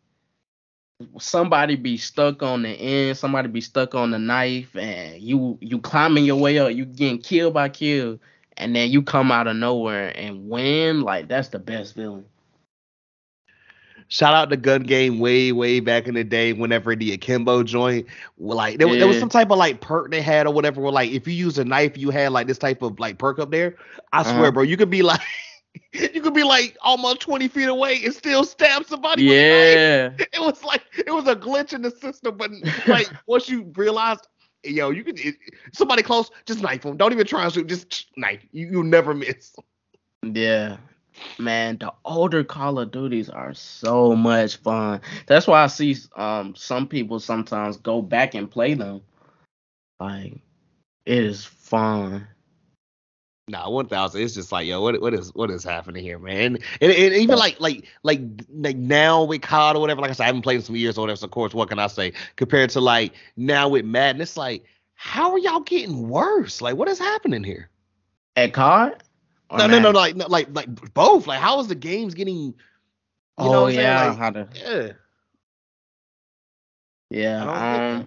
[1.18, 5.80] somebody be stuck on the end, somebody be stuck on the knife, and you you
[5.80, 8.18] climbing your way up, you getting killed by kill,
[8.60, 11.00] and then you come out of nowhere and win.
[11.02, 12.24] Like that's the best feeling.
[14.08, 16.52] Shout out to gun game way way back in the day.
[16.52, 18.06] Whenever the akimbo joint,
[18.38, 20.80] like there, was there was some type of like perk they had or whatever.
[20.80, 23.38] Where like if you use a knife, you had like this type of like perk
[23.38, 23.76] up there.
[24.12, 24.50] I swear, Uh-huh.
[24.52, 25.20] bro, you could be like.
[25.92, 29.28] You could be like almost 20 feet away and still stab somebody.
[29.28, 29.84] with a knife.
[30.18, 30.26] Yeah.
[30.32, 32.50] it was like it was a glitch in the system, but
[32.88, 34.26] like once you realized,
[34.64, 35.36] yo, you can it,
[35.72, 36.96] somebody close, just knife them.
[36.96, 38.40] Don't even try and shoot, just knife.
[38.52, 39.54] You you'll never miss.
[40.22, 40.78] Yeah.
[41.38, 45.00] Man, the older Call of Duties are so much fun.
[45.26, 49.02] That's why I see um some people sometimes go back and play them.
[49.98, 50.40] Like
[51.04, 52.26] it is fun.
[53.50, 54.22] Nah, one thousand.
[54.22, 56.58] It's just like yo, what what is what is happening here, man?
[56.80, 60.00] And, and even like like like like now with COD or whatever.
[60.00, 61.16] Like I said, I haven't played in some years or whatever.
[61.16, 64.22] So of course, what can I say compared to like now with Madden?
[64.22, 64.64] It's like
[64.94, 66.62] how are y'all getting worse?
[66.62, 67.68] Like what is happening here?
[68.36, 69.02] At COD?
[69.50, 71.26] Or No, no, no, like no, like like both.
[71.26, 72.36] Like how is the games getting?
[72.36, 72.54] You
[73.38, 74.92] oh yeah, Like, how to yeah.
[77.10, 78.06] Yeah,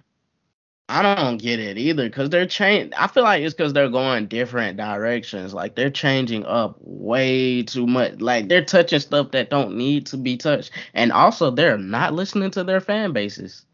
[0.88, 2.94] I don't get I don't get it either because they're changing.
[2.94, 5.54] I feel like it's because they're going different directions.
[5.54, 8.20] Like they're changing up way too much.
[8.20, 12.50] Like they're touching stuff that don't need to be touched, and also they're not listening
[12.52, 13.64] to their fan bases.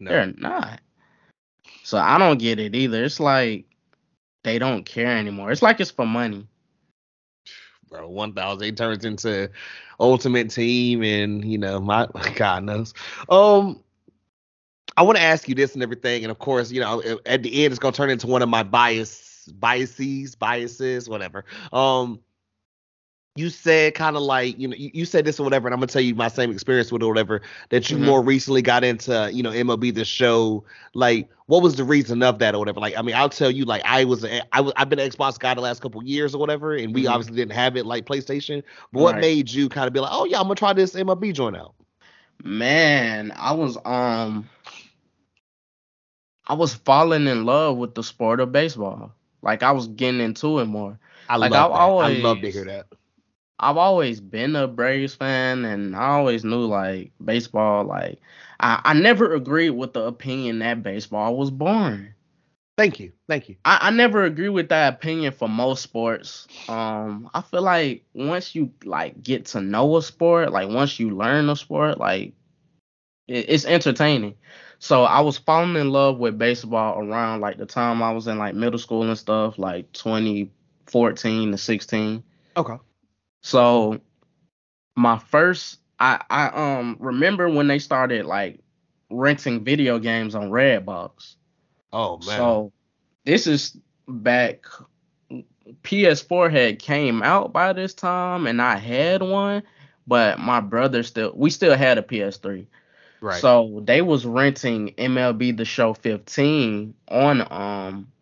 [0.00, 0.10] No.
[0.10, 0.80] They're not.
[1.84, 3.04] So I don't get it either.
[3.04, 3.66] It's like
[4.42, 5.52] they don't care anymore.
[5.52, 6.46] It's like it's for money.
[7.88, 8.08] bro.
[8.08, 8.66] One thousand.
[8.66, 9.50] It turns into
[10.00, 12.94] Ultimate Team, and you know, my God knows.
[13.28, 13.82] Um,
[14.96, 17.64] I want to ask you this and everything, and of course, you know, at the
[17.64, 21.44] end, it's gonna turn into one of my bias, biases, biases, whatever.
[21.72, 22.20] Um,
[23.34, 25.80] you said kind of like you know you, you, said this or whatever and i'm
[25.80, 27.40] gonna tell you my same experience with it or whatever
[27.70, 28.06] that you mm-hmm.
[28.06, 30.62] more recently got into you know mlb the show
[30.94, 33.64] like what was the reason of that or whatever like i mean i'll tell you
[33.64, 36.34] like i was a, I was i've been an xbox guy the last couple years
[36.34, 37.12] or whatever and we mm-hmm.
[37.12, 38.62] obviously didn't have it like playstation
[38.92, 39.20] but what right.
[39.22, 41.74] made you kind of be like oh yeah i'm gonna try this mlb joint out
[42.44, 44.46] man i was um
[46.46, 49.12] i was falling in love with the sport of baseball
[49.42, 50.98] like i was getting into it more
[51.28, 52.86] i like love I, always, I love to hear that
[53.62, 57.84] I've always been a Braves fan, and I always knew like baseball.
[57.84, 58.20] Like
[58.58, 62.08] I, I never agreed with the opinion that baseball was boring.
[62.76, 63.56] Thank you, thank you.
[63.64, 66.48] I, I never agree with that opinion for most sports.
[66.68, 71.10] Um, I feel like once you like get to know a sport, like once you
[71.10, 72.32] learn a sport, like
[73.28, 74.34] it, it's entertaining.
[74.82, 78.36] So I was falling in love with baseball around like the time I was in
[78.36, 82.24] like middle school and stuff, like 2014 to 16.
[82.56, 82.74] Okay.
[83.42, 84.00] So
[84.96, 88.58] my first I I um remember when they started like
[89.08, 91.36] renting video games on Redbox.
[91.92, 92.36] Oh man.
[92.36, 92.72] So
[93.24, 93.76] this is
[94.08, 94.64] back
[95.84, 99.62] PS4 had came out by this time and I had one,
[100.08, 102.66] but my brother still we still had a PS3.
[103.22, 103.40] Right.
[103.40, 108.12] So they was renting MLB The Show 15 on um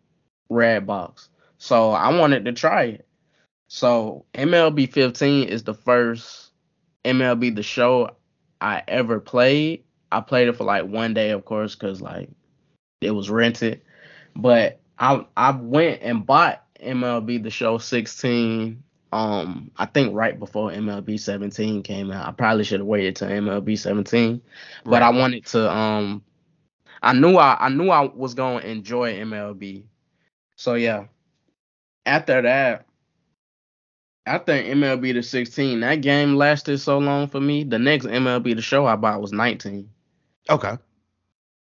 [0.51, 1.27] Redbox.
[1.57, 3.07] So I wanted to try it.
[3.67, 6.51] So MLB 15 is the first
[7.03, 8.11] MLB the show
[8.59, 9.83] I ever played.
[10.11, 12.29] I played it for like one day, of course, because like
[13.01, 13.81] it was rented.
[14.35, 18.83] But I I went and bought MLB the show 16.
[19.11, 22.27] Um, I think right before MLB 17 came out.
[22.27, 24.41] I probably should have waited till MLB 17,
[24.85, 25.01] but right.
[25.01, 25.69] I wanted to.
[25.69, 26.23] Um,
[27.01, 29.83] I knew I I knew I was gonna enjoy MLB.
[30.55, 31.05] So yeah.
[32.05, 32.85] After that,
[34.25, 37.63] I think MLB the 16, that game lasted so long for me.
[37.63, 39.89] The next MLB the show I bought was 19.
[40.49, 40.77] Okay.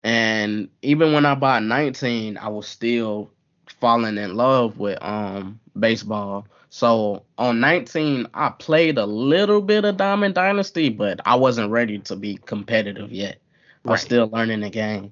[0.04, 3.32] And even when I bought 19, I was still
[3.80, 6.48] falling in love with um baseball.
[6.70, 12.00] So on 19, I played a little bit of Diamond Dynasty, but I wasn't ready
[12.00, 13.40] to be competitive yet.
[13.86, 15.12] I was still learning the game.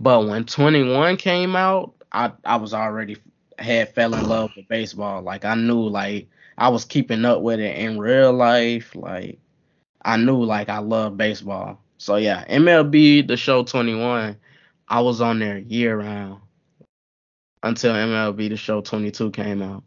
[0.00, 3.16] But when 21 came out, I I was already
[3.58, 5.22] had fell in love with baseball.
[5.22, 6.28] Like I knew like
[6.58, 8.94] I was keeping up with it in real life.
[8.94, 9.38] Like
[10.02, 11.78] I knew like I love baseball.
[11.98, 14.36] So yeah, MLB the show 21,
[14.88, 16.40] I was on there year round
[17.62, 19.82] until MLB the show 22 came out.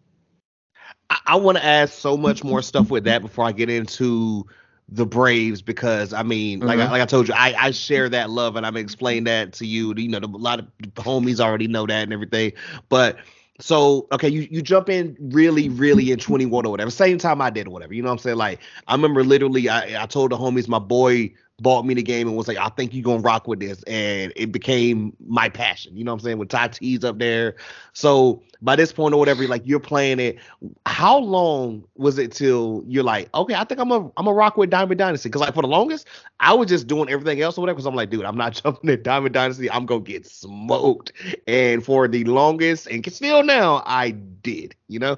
[1.10, 4.46] I, I want to ask so much more stuff with that before I get into
[4.92, 6.88] the Braves because I mean, like mm-hmm.
[6.88, 9.66] I, like I told you, I, I share that love and I'm explaining that to
[9.66, 9.94] you.
[9.96, 12.54] You know, the, a lot of homies already know that and everything,
[12.90, 13.18] but
[13.60, 16.90] so okay, you you jump in really, really in 21 or whatever.
[16.90, 17.94] Same time I did or whatever.
[17.94, 18.38] You know what I'm saying?
[18.38, 22.28] Like I remember literally I, I told the homies my boy bought me the game
[22.28, 23.84] and was like, I think you're gonna rock with this.
[23.84, 25.96] And it became my passion.
[25.96, 26.38] You know what I'm saying?
[26.38, 27.56] With Tatis up there.
[27.94, 30.38] So by this point or whatever, like you're playing it.
[30.86, 34.58] How long was it till you're like, okay, I think I'm a I'm a rock
[34.58, 35.30] with Diamond Dynasty?
[35.30, 36.08] Because like for the longest,
[36.40, 37.76] I was just doing everything else or whatever.
[37.76, 39.70] Because I'm like, dude, I'm not jumping in Diamond Dynasty.
[39.72, 41.12] I'm gonna get smoked.
[41.48, 44.76] And for the longest, and still now, I did.
[44.88, 45.18] You know.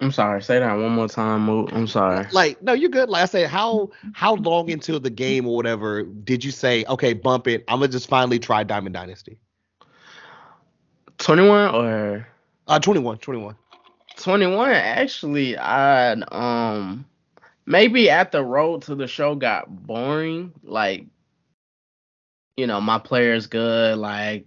[0.00, 0.42] I'm sorry.
[0.42, 1.48] Say that one more time.
[1.48, 2.26] I'm sorry.
[2.32, 3.10] Like, no, you're good.
[3.10, 7.12] Like I said, how how long into the game or whatever did you say, okay,
[7.12, 7.64] bump it?
[7.68, 9.38] I'm gonna just finally try Diamond Dynasty.
[11.18, 12.26] 21 or
[12.66, 13.54] uh 21, 21.
[14.16, 17.06] 21 actually I um
[17.66, 21.06] maybe at the road to the show got boring like
[22.56, 24.46] you know my player's good like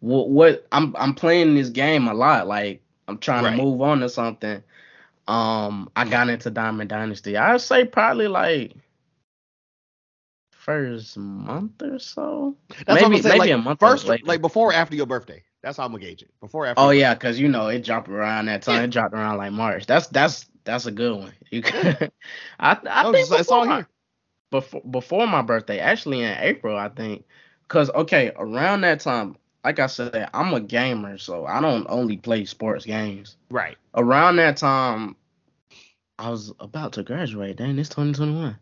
[0.00, 3.56] what, what I'm I'm playing this game a lot like I'm trying right.
[3.56, 4.62] to move on to something
[5.30, 7.36] um, I got into Diamond Dynasty.
[7.36, 8.72] I'd say probably like
[10.50, 12.56] first month or so.
[12.84, 13.78] That's maybe maybe like, a month.
[13.78, 15.42] First, like before or after your birthday.
[15.62, 16.30] That's how I'm gonna gauge it.
[16.40, 16.80] Before after.
[16.80, 18.76] Oh yeah, because you know it dropped around that time.
[18.76, 18.82] Yeah.
[18.84, 19.86] It dropped around like March.
[19.86, 21.32] That's that's that's a good one.
[21.50, 22.10] You could,
[22.58, 23.88] I I no, think it's all here.
[24.50, 27.24] Before before my birthday, actually in April, I think.
[27.68, 32.16] Cause okay, around that time, like I said, I'm a gamer, so I don't only
[32.16, 33.36] play sports games.
[33.48, 33.76] Right.
[33.94, 35.14] Around that time,
[36.20, 37.56] I was about to graduate.
[37.56, 38.54] Dang, it's 2021.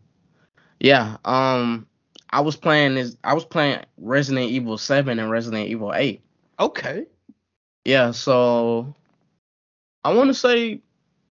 [0.79, 1.17] Yeah.
[1.25, 1.87] Um,
[2.29, 3.17] I was playing this.
[3.25, 6.21] I was playing Resident Evil 7 and Resident Evil 8.
[6.57, 7.05] Okay.
[7.83, 8.11] Yeah.
[8.11, 8.95] So
[10.05, 10.81] I want to say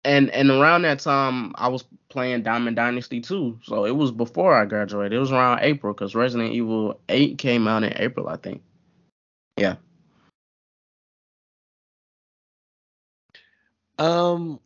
[0.05, 3.59] and and around that time I was playing Diamond Dynasty too.
[3.63, 5.15] So it was before I graduated.
[5.15, 8.63] It was around April because Resident Evil 8 came out in April, I think.
[9.57, 9.77] Yeah.
[13.99, 14.61] Um,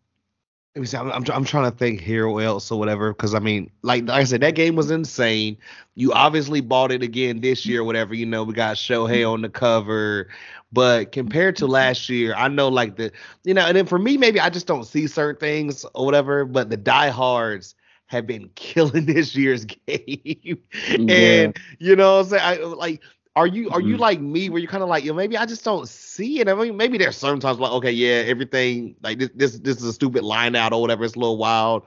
[0.74, 0.97] let me see.
[0.97, 3.12] I'm, I'm, I'm trying to think here what else or whatever.
[3.12, 5.59] Because I mean, like, like I said, that game was insane.
[5.97, 8.15] You obviously bought it again this year, whatever.
[8.15, 9.31] You know, we got Shohei mm-hmm.
[9.31, 10.28] on the cover,
[10.73, 11.73] but compared to mm-hmm.
[11.73, 13.12] last year, I know like the,
[13.44, 16.47] you know, and then for me, maybe I just don't see certain things or whatever.
[16.47, 17.74] But the diehards
[18.07, 20.59] have been killing this year's game,
[20.89, 21.15] Yeah.
[21.15, 23.03] and you know, what I'm saying, I, like
[23.36, 23.98] are you are you Mhm.
[23.98, 26.48] like me where you're kind of like, yo, maybe I just don't see it.
[26.48, 29.92] I mean, maybe there's sometimes like, okay, yeah, everything like this this this is a
[29.92, 31.04] stupid line out or whatever.
[31.04, 31.84] It's a little wild,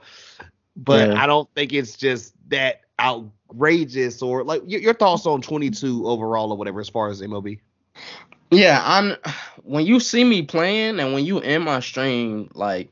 [0.76, 1.16] but Yeah.
[1.16, 6.52] I don't think it's just that outrageous or like your, your thoughts on 22 overall
[6.52, 7.60] or whatever as far as MLB.
[8.50, 9.16] Yeah, I'm
[9.64, 12.90] when you see me playing and when you in my stream, like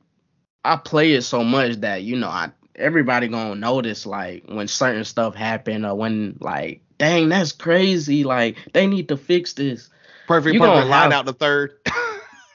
[0.65, 5.05] I play it so much that you know I everybody gonna notice like when certain
[5.05, 9.91] stuff happen or when like dang that's crazy like they need to fix this.
[10.27, 11.79] Perfect, You perfect gonna line have- out the third.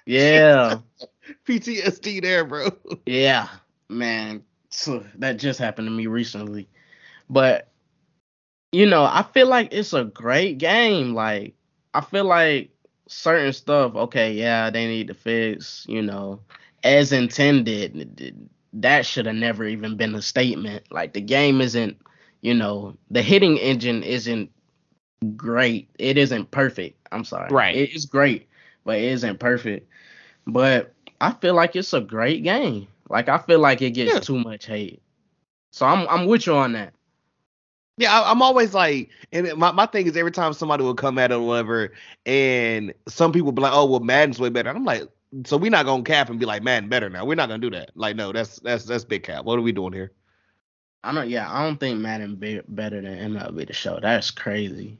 [0.06, 0.80] Yeah,
[1.48, 2.70] PTSD there, bro.
[3.06, 3.48] yeah,
[3.90, 4.44] man.
[4.70, 6.68] So that just happened to me recently,
[7.30, 7.70] but
[8.72, 11.14] you know I feel like it's a great game.
[11.14, 11.54] Like
[11.94, 12.72] I feel like
[13.08, 16.40] certain stuff, okay, yeah, they need to fix, you know,
[16.84, 18.50] as intended.
[18.74, 20.92] That should have never even been a statement.
[20.92, 21.98] Like the game isn't,
[22.42, 24.50] you know, the hitting engine isn't
[25.36, 25.90] great.
[26.00, 26.98] It isn't perfect.
[27.12, 27.50] I'm sorry.
[27.52, 27.76] Right.
[27.76, 28.48] It's great,
[28.86, 29.90] but it isn't perfect.
[30.48, 32.88] But I feel like it's a great game.
[33.10, 34.20] Like I feel like it gets Yeah.
[34.20, 35.02] too much hate.
[35.72, 36.94] So I'm I'm with you on that.
[37.98, 41.18] Yeah, I, I'm always like, and my, my thing is every time somebody will come
[41.18, 41.92] at it or whatever,
[42.26, 44.70] and some people be like, oh, well, Madden's way better.
[44.70, 45.04] And I'm like,
[45.46, 47.26] so we're not gonna cap and be like Madden better now.
[47.26, 47.92] We're not gonna do that.
[47.96, 49.44] Like, no, that's that's that's big cap.
[49.44, 50.14] What are we doing here?
[51.04, 54.00] I don't yeah, I don't think Madden be, better than MLB the show.
[54.02, 54.98] That's crazy.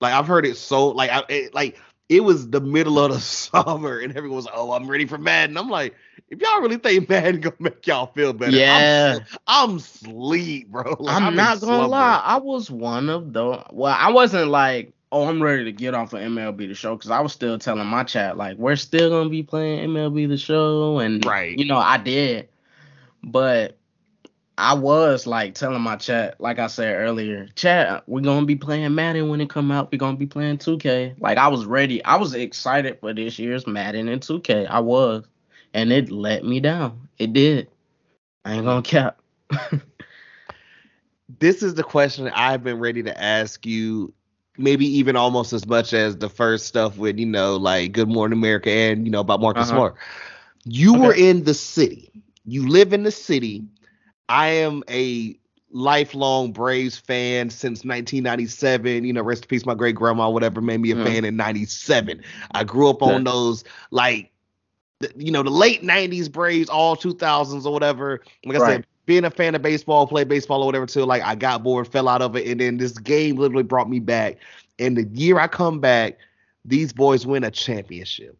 [0.00, 3.20] Like I've heard it so like I it, like it was the middle of the
[3.20, 5.56] summer and everyone was oh I'm ready for Madden.
[5.56, 5.94] I'm like
[6.28, 8.66] if y'all really think Madden gonna make y'all feel better, Yeah.
[8.66, 10.96] I'm, I'm sleep, bro.
[11.00, 11.86] Like, I'm in not gonna slumber.
[11.86, 12.22] lie.
[12.24, 16.12] I was one of the well, I wasn't like, oh, I'm ready to get off
[16.12, 19.30] of MLB the show because I was still telling my chat like we're still gonna
[19.30, 21.58] be playing MLB the show, and Right.
[21.58, 22.48] you know I did,
[23.22, 23.78] but
[24.58, 28.94] I was like telling my chat, like I said earlier, chat, we're gonna be playing
[28.94, 29.92] Madden when it come out.
[29.92, 31.16] We're gonna be playing 2K.
[31.20, 32.02] Like I was ready.
[32.04, 34.66] I was excited for this year's Madden and 2K.
[34.66, 35.24] I was,
[35.74, 37.08] and it let me down.
[37.18, 37.68] It did.
[38.44, 39.20] I ain't gonna cap.
[41.38, 44.12] this is the question I've been ready to ask you,
[44.56, 48.38] maybe even almost as much as the first stuff with, you know, like Good Morning
[48.38, 49.76] America and, you know, about Marcus Uh-huh.
[49.76, 49.96] Smart.
[50.64, 52.10] You were in the city.
[52.46, 53.64] You live in the city.
[54.28, 55.38] I am a
[55.70, 59.04] lifelong Braves fan since 1997.
[59.04, 61.02] You know, rest in peace, my great grandma, whatever, made me a Mhm.
[61.02, 62.22] fan in 97.
[62.52, 64.32] I grew up on those, like,
[65.00, 68.20] the- you know, the late 90s Braves, all 2000s or whatever.
[68.44, 68.82] Like I Right.
[68.82, 71.86] said, being a fan of baseball, play baseball or whatever, till like I got bored,
[71.88, 74.38] fell out of it, and then this game literally brought me back.
[74.78, 76.18] And the year I come back,
[76.64, 78.36] these boys win a championship.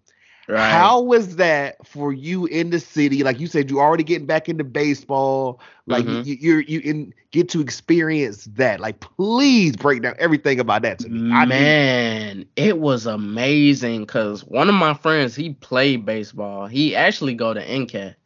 [0.48, 0.92] Right.
[0.92, 3.22] How was that for you in the city?
[3.22, 5.60] Like you said, you already getting back into baseball.
[5.86, 6.22] Like Mhm.
[6.22, 8.80] you, you're you in get to experience that.
[8.80, 11.20] Like please break down everything about that to me.
[11.30, 16.66] I Man, it was amazing because one of my friends he played baseball.
[16.66, 18.16] He actually go to NCAT.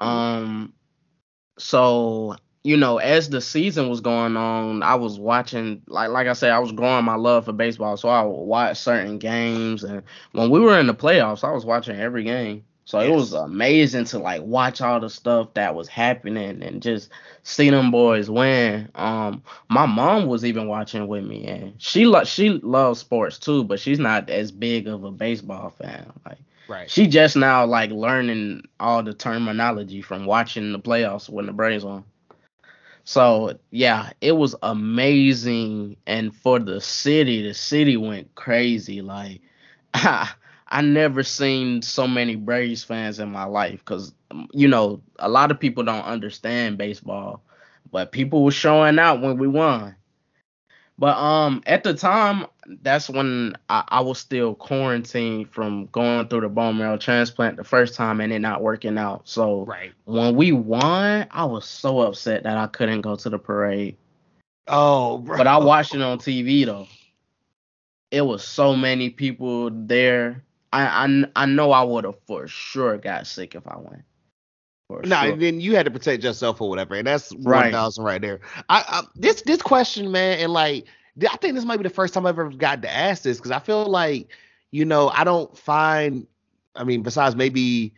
[0.00, 0.72] Um,
[1.58, 5.82] so you know, as the season was going on, I was watching.
[5.86, 8.78] Like like I said, I was growing my love for baseball, so I would watch
[8.78, 9.82] certain games.
[9.82, 10.02] And
[10.32, 12.64] when we were in the playoffs, I was watching every game.
[12.84, 17.10] So it was amazing to like watch all the stuff that was happening and just
[17.42, 18.90] see them boys win.
[18.96, 23.64] Um, my mom was even watching with me, and she lo- she loves sports too,
[23.64, 26.12] but she's not as big of a baseball fan.
[26.26, 26.90] Like right.
[26.90, 31.84] she just now like learning all the terminology from watching the playoffs when the Braves
[31.84, 32.04] won.
[33.04, 39.02] So yeah, it was amazing, and for the city, the city went crazy.
[39.02, 39.40] Like
[39.94, 44.14] I never seen so many Braves fans in my life because
[44.52, 47.42] you know a lot of people don't understand baseball,
[47.90, 49.96] but people were showing out when we won.
[51.02, 52.46] But um, at the time,
[52.80, 57.64] that's when I, I was still quarantined from going through the bone marrow transplant the
[57.64, 59.22] first time and it not working out.
[59.24, 59.92] So Right.
[60.04, 63.96] when we won, I was so upset that I couldn't go to the parade.
[64.68, 65.38] Oh, bro.
[65.38, 66.86] But I watched it on TV though.
[68.12, 70.44] It was so many people there.
[70.72, 74.04] I I, I know I would have for sure got sick if I went.
[75.00, 75.36] No, sure.
[75.36, 77.70] then you had to protect yourself or whatever, and that's Right.
[77.70, 78.40] one thousand right there.
[78.68, 80.86] I, I this this question, man, and like
[81.30, 83.50] I think this might be the first time I've ever got to ask this because
[83.50, 84.28] I feel like
[84.70, 86.26] you know I don't find.
[86.74, 87.94] I mean, besides maybe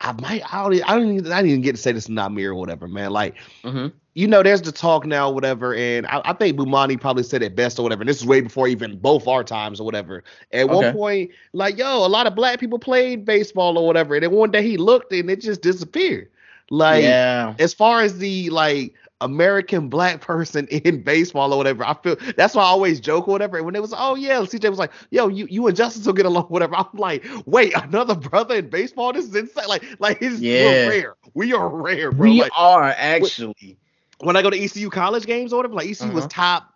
[0.00, 2.10] I might I don't I don't even, I didn't even get to say this is
[2.10, 3.10] not me or whatever, man.
[3.10, 7.22] Like hmm you know, there's the talk now, whatever, and I, I think Bomani probably
[7.22, 8.02] said it best or whatever.
[8.02, 10.22] And this is way before even both our times or whatever.
[10.52, 14.22] At one point, like, yo, a lot of black people played baseball or whatever, and
[14.22, 16.28] then one day he looked and it just disappeared.
[16.70, 17.54] Like, yeah.
[17.58, 22.54] as far as the like American black person in baseball or whatever, I feel that's
[22.54, 23.56] why I always joke or whatever.
[23.56, 26.12] And when it was, oh yeah, CJ was like, yo, you you and Justice will
[26.12, 26.76] get along, whatever.
[26.76, 29.12] I'm like, wait, another brother in baseball?
[29.12, 29.68] This is insane.
[29.68, 30.64] Like, like it's Yeah.
[30.64, 31.14] we're rare.
[31.34, 32.28] We are rare, bro.
[32.28, 33.78] we like, are actually.
[34.22, 36.28] When I go to ECU college games or whatever, like ECU was Uh-huh.
[36.28, 36.74] top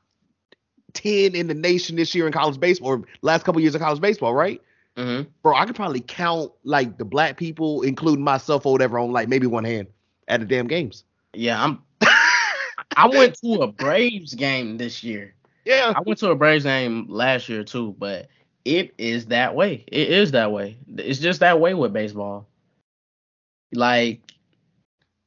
[0.93, 4.01] ten in the nation this year in college baseball, or last couple years of college
[4.01, 4.61] baseball, right?
[4.97, 9.13] hmm Bro, I could probably count like the black people, including myself or whatever, on
[9.13, 9.89] like maybe one hand
[10.29, 11.05] at the damn games.
[11.35, 11.83] Yeah, I'm.
[12.97, 15.35] I went to a Braves game this year.
[15.65, 18.29] Yeah, I went to a Braves game last year too, but
[18.65, 19.85] it is that way.
[19.89, 20.79] It is that way.
[20.97, 22.49] It's just that way with baseball.
[23.73, 24.21] Like,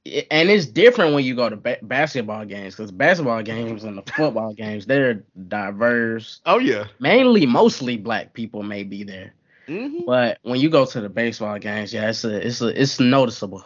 [0.05, 4.03] and it's different when you go to ba- basketball games because basketball games and the
[4.03, 6.41] football games they're diverse.
[6.45, 6.87] Oh yeah.
[6.99, 9.33] Mainly, mostly black people may be there,
[9.67, 10.05] Mm-hmm.
[10.05, 13.63] but when you go to the baseball games, yeah, it's a, it's a, it's noticeable.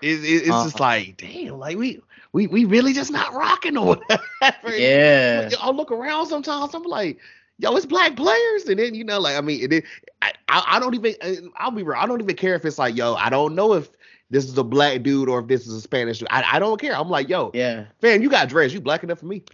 [0.00, 0.80] It, it, it's just Uh-huh.
[0.80, 2.00] like, damn, like we
[2.32, 4.22] we we really just not rocking or whatever.
[4.66, 6.74] Yeah, I look around sometimes.
[6.74, 7.18] I'm like,
[7.58, 9.82] yo, it's black players, and then you know, like I mean, then,
[10.22, 11.14] I, I I don't even
[11.56, 11.98] I'll be real.
[11.98, 13.88] I don't even care if it's like, yo, I don't know if
[14.30, 16.28] this is a black dude or if this is a Spanish dude.
[16.30, 16.94] I, I don't care.
[16.94, 18.72] I'm like, yo, yeah, fam, you got dreads.
[18.72, 19.44] You black enough for me.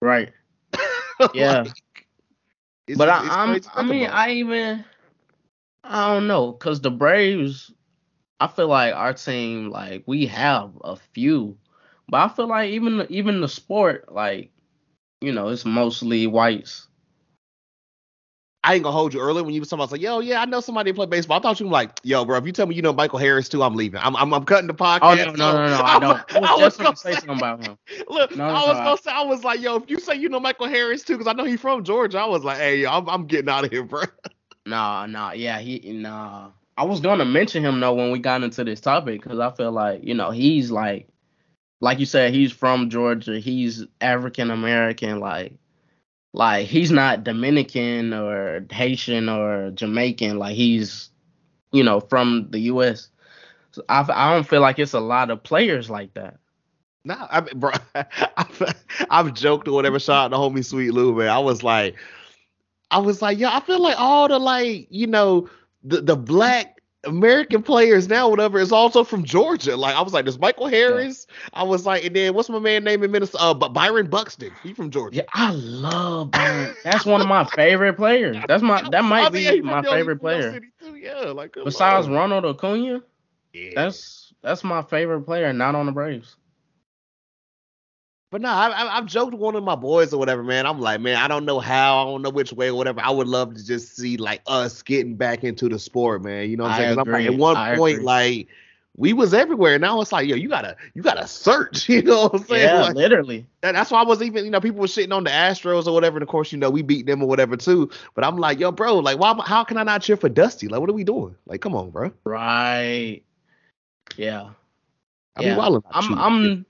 [0.00, 0.30] right.
[1.34, 1.62] Yeah.
[1.62, 2.06] Like,
[2.88, 4.08] it's but just- it's I, I'm, I mean.
[4.10, 4.84] I even,
[5.84, 7.72] I don't know, cause the Braves,
[8.40, 11.56] I feel like our team, like we have a few,
[12.08, 14.50] but I feel like even even the sport, like,
[15.20, 16.88] you know, it's mostly whites.
[18.64, 20.44] I ain't gonna hold you earlier when you was talking about like, yo, yeah, I
[20.44, 21.38] know somebody that play baseball.
[21.38, 23.48] I thought you were like, yo, bro, if you tell me you know Michael Harris
[23.48, 24.00] too, I'm leaving.
[24.00, 25.00] I'm I'm, I'm cutting the oh, podcast.
[25.02, 26.36] Oh no, no, no, no, I don't.
[26.36, 27.76] I was just gonna gonna say something about him.
[28.08, 30.28] Look, No, I was no, gonna say, I was like, yo, if you say you
[30.28, 32.90] know Michael Harris too, because I know he's from Georgia, I was like, hey, yo,
[32.90, 34.02] I'm, I'm getting out of here, bro.
[34.64, 36.50] Nah, nah, yeah, he nah.
[36.76, 39.72] I was gonna mention him though when we got into this topic because I feel
[39.72, 41.08] like you know he's like,
[41.80, 43.40] like you said, he's from Georgia.
[43.40, 45.54] He's African American, like,
[46.32, 50.38] like he's not Dominican or Haitian or Jamaican.
[50.38, 51.10] Like he's,
[51.72, 53.08] you know, from the U.S.
[53.72, 56.38] So I I don't feel like it's a lot of players like that.
[57.04, 58.74] Nah, I mean, bro, I've,
[59.10, 59.98] I've joked or whatever.
[59.98, 61.28] Shout out to homie Sweet Lou, man.
[61.28, 61.96] I was like,
[62.90, 65.48] I was like, yeah, I feel like all the like, you know,
[65.82, 69.76] the the black American players now, whatever, is also from Georgia.
[69.76, 71.26] Like, I was like, there's Michael Harris.
[71.52, 73.42] I was like, and then what's my man name in Minnesota?
[73.44, 74.52] Uh, Byron Buxton.
[74.62, 75.16] He from Georgia.
[75.18, 76.74] Yeah, I love Byron.
[76.84, 78.36] That's one of my favorite players.
[78.46, 80.60] That's my that I might mean, be my favorite player.
[80.94, 82.12] Yeah, like Besides on.
[82.12, 83.02] Ronald Acuna,
[83.52, 83.70] Yeah.
[83.74, 86.36] that's that's my favorite player, not on the Braves.
[88.32, 90.64] But no, I, I've joked with one of my boys or whatever, man.
[90.66, 93.02] I'm like, man, I don't know how, I don't know which way or whatever.
[93.04, 96.48] I would love to just see like us getting back into the sport, man.
[96.48, 96.88] You know what I'm saying?
[96.96, 97.34] 'Cause I'm like, agree.
[97.34, 98.04] at one I point, agree.
[98.06, 98.48] like
[98.96, 99.78] we was everywhere.
[99.78, 101.88] Now it's like, yo, you gotta, you gotta search.
[101.90, 102.62] You know what I'm saying?
[102.62, 103.46] Yeah, Like, literally.
[103.60, 105.92] that- that's why I was even, you know, people were shitting on the Astros or
[105.92, 106.16] whatever.
[106.16, 107.90] And of course, you know, we beat them or whatever too.
[108.14, 109.34] But I'm like, yo, bro, like, why?
[109.44, 110.68] How can I not cheer for Dusty?
[110.68, 111.36] Like, what are we doing?
[111.44, 112.10] Like, come on, bro.
[112.24, 113.20] Right.
[114.16, 114.48] Yeah.
[115.36, 115.68] I Yeah.
[115.68, 116.18] mean, I'm.
[116.18, 116.66] I'm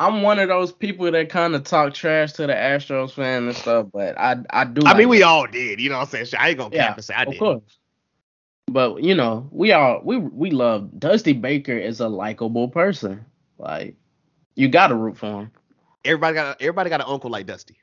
[0.00, 3.56] I'm one of those people that kind of talk trash to the Astros fan and
[3.56, 4.86] stuff, but I I do.
[4.86, 5.24] I like mean, we it.
[5.24, 5.80] all did.
[5.80, 6.40] You know what I'm saying?
[6.40, 7.38] I ain't gonna Yeah, cap and say I of did.
[7.38, 7.78] course.
[8.68, 13.26] But you know, we all we we love Dusty Baker is a likable person.
[13.58, 13.96] Like
[14.56, 15.52] you got to root for him.
[16.04, 17.76] Everybody got, everybody got an uncle like Dusty.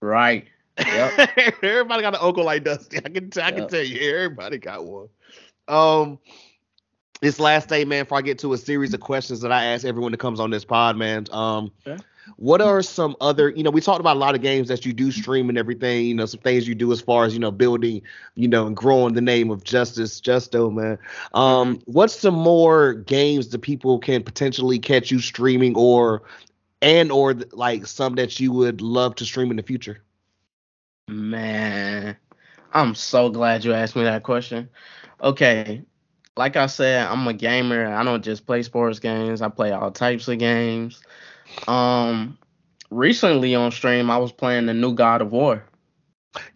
[0.00, 0.46] Right.
[0.86, 1.20] Yep.
[1.62, 2.98] everybody got an uncle like Dusty.
[2.98, 5.08] I can I can tell you, everybody got one.
[5.68, 6.18] Um,
[7.20, 9.84] this last day, man, before I get to a series of questions that I ask
[9.84, 11.26] everyone that comes on this pod, man.
[11.32, 12.02] Um, Okay.
[12.36, 13.50] what are some other?
[13.50, 16.06] You know, we talked about a lot of games that you do stream and everything.
[16.06, 18.02] You know, some things you do as far as you know building,
[18.34, 20.98] you know, and growing the name of Justice Justo, man.
[21.34, 26.22] Um, what's some more games that people can potentially catch you streaming or?
[26.82, 30.02] And or like some that you would love to stream in the future.
[31.08, 32.16] Man,
[32.72, 34.68] I'm so glad you asked me that question.
[35.22, 35.82] Okay,
[36.36, 37.86] like I said, I'm a gamer.
[37.86, 39.42] I don't just play sports games.
[39.42, 41.02] I play all types of games.
[41.66, 42.38] Um,
[42.90, 45.64] recently on stream, I was playing the new God of War.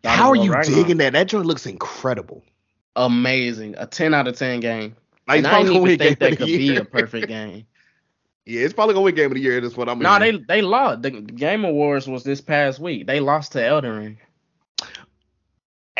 [0.03, 0.67] God How of are you Ragnarok.
[0.83, 1.13] digging that?
[1.15, 2.45] That joint looks incredible.
[2.97, 4.97] Amazing, a 10 out of 10 game.
[5.27, 7.67] Like, and I probably didn't even think that could be a perfect game.
[8.47, 9.61] Yeah, it's probably gonna win game of the year.
[9.61, 9.99] That's what I'm.
[10.01, 10.45] No, hearing.
[10.49, 11.03] they they lost.
[11.03, 13.07] The Game Awards was this past week.
[13.07, 14.19] They lost to Elden Ring.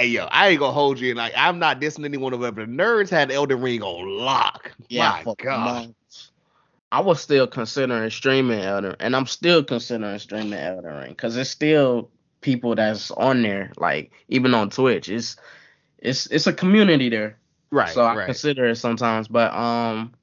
[0.01, 1.13] Hey yo, I ain't gonna hold you.
[1.13, 4.73] Like I'm not dissing anyone of but the nerds had Elden Ring on lock.
[4.89, 5.75] Yeah, My God.
[5.75, 6.33] months.
[6.91, 11.51] I was still considering streaming Elden, and I'm still considering streaming Elden Ring because it's
[11.51, 12.09] still
[12.41, 13.73] people that's on there.
[13.77, 15.37] Like even on Twitch, it's
[15.99, 17.37] it's it's a community there.
[17.71, 17.93] Right.
[17.93, 18.25] so I right.
[18.25, 20.15] consider it sometimes, but um,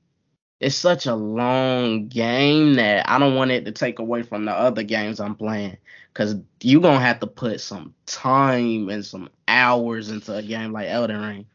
[0.60, 4.52] it's such a long game that I don't want it to take away from the
[4.52, 5.78] other games I'm playing.
[6.14, 10.88] Cause you're gonna have to put some time and some hours into a game like
[10.88, 11.46] Elden Ring.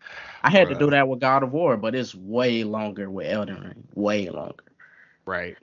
[0.45, 3.61] I had to do that with God of War, but it's way longer with Elden
[3.61, 4.65] Ring, way longer.
[5.27, 5.57] right.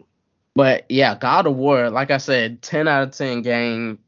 [0.54, 4.00] But yeah, God of War, like I said, 10 out of 10 game.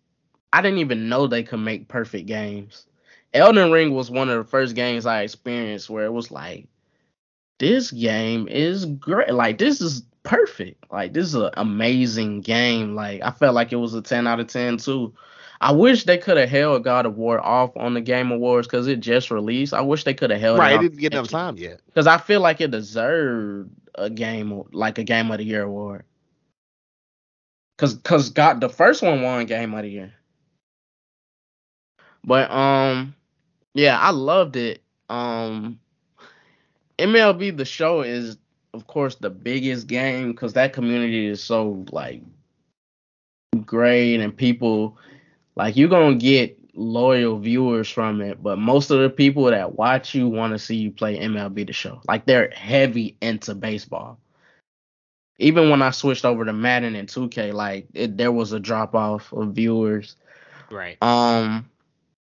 [0.52, 2.86] I didn't even know they could make perfect games.
[3.34, 6.68] Elden Ring was one of the first games I experienced where it was like,
[7.62, 9.32] this game is great.
[9.32, 10.84] Like, this is perfect.
[10.92, 12.96] Like, this is an amazing game.
[12.96, 15.14] Like, I felt like it was a 10 out of 10 too.
[15.62, 18.88] I wish they could have held God of War off on the Game Awards because
[18.88, 19.76] it just released.
[19.76, 20.74] I wish they could have held Right.
[20.74, 21.82] it It didn't get enough time yet.
[21.86, 26.04] Because I feel like it deserved a game like a game of the year award.
[27.78, 30.14] Cause cause got the first one won game of the year.
[32.24, 33.14] But um
[33.76, 34.82] yeah, I loved it.
[35.10, 35.80] Um
[37.02, 38.38] MLB the show is
[38.74, 42.22] of course the biggest game because that community is so like
[43.66, 44.98] great and people
[45.56, 50.16] like you're gonna get loyal viewers from it, but most of the people that watch
[50.16, 52.02] you want to see you play MLB the show.
[52.08, 54.20] Like they're heavy into baseball.
[55.40, 58.94] Even when I switched over to Madden and 2K, like it, there was a drop
[58.94, 60.16] off of viewers.
[60.70, 60.98] Right.
[61.02, 61.70] Um,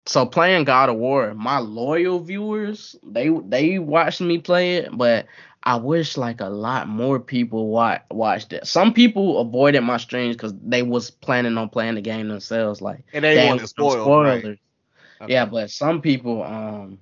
[0.06, 5.26] so playing God of War, my loyal viewers, they they watched me play it, but
[5.64, 8.66] I wish like a lot more people watch watched it.
[8.66, 12.80] Some people avoided my streams because they was planning on playing the game themselves.
[12.80, 14.20] Like And they want to ain't no spoil.
[14.20, 14.58] Right.
[15.20, 15.32] Okay.
[15.32, 16.98] Yeah, but some people, um,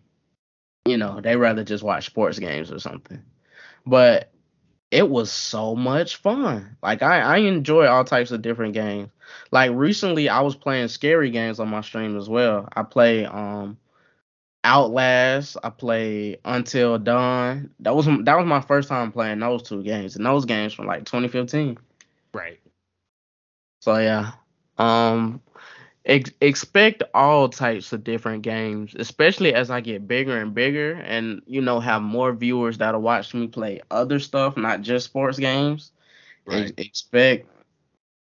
[0.84, 3.22] you know, they rather just watch sports games or something.
[3.86, 4.30] But
[4.90, 6.76] it was so much fun.
[6.82, 9.10] Like I, I enjoy all types of different games.
[9.50, 12.68] Like recently, I was playing scary games on my stream as well.
[12.74, 13.78] I play um
[14.64, 15.56] Outlast.
[15.64, 17.70] I play Until Dawn.
[17.80, 20.86] That was that was my first time playing those two games, and those games from
[20.86, 21.78] like 2015.
[22.34, 22.60] Right.
[23.80, 24.32] So yeah,
[24.78, 25.40] um,
[26.04, 31.40] ex- expect all types of different games, especially as I get bigger and bigger, and
[31.46, 35.92] you know have more viewers that'll watch me play other stuff, not just sports games.
[36.44, 36.64] Right.
[36.64, 37.48] Ex- expect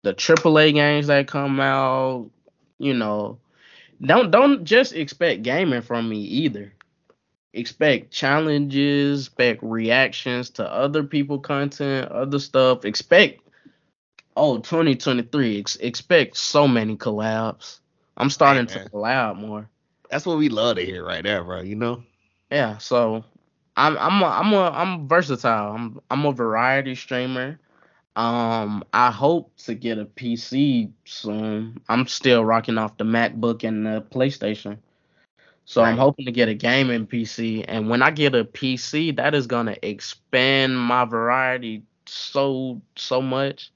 [0.02, 2.30] the AAA games that come out.
[2.78, 3.38] You know,
[4.00, 6.72] don't don't just expect gaming from me either.
[7.52, 12.84] Expect challenges, expect reactions to other people content, other stuff.
[12.84, 13.40] Expect
[14.36, 15.58] oh 2023.
[15.58, 17.80] Ex- expect so many collabs.
[18.16, 18.84] I'm starting man.
[18.84, 19.68] to collab more.
[20.10, 21.60] That's what we love to hear right there, bro.
[21.60, 22.02] You know.
[22.50, 23.24] Yeah, so
[23.76, 25.74] I'm I'm a, I'm a I'm versatile.
[25.74, 27.58] I'm I'm a variety streamer.
[28.20, 31.80] Um, I hope to get a PC soon.
[31.88, 34.76] I'm still rocking off the MacBook and the PlayStation.
[35.64, 39.34] So I'm hoping to get a gaming PC, and when I get a PC, that
[39.34, 43.72] is gonna expand my variety so so much.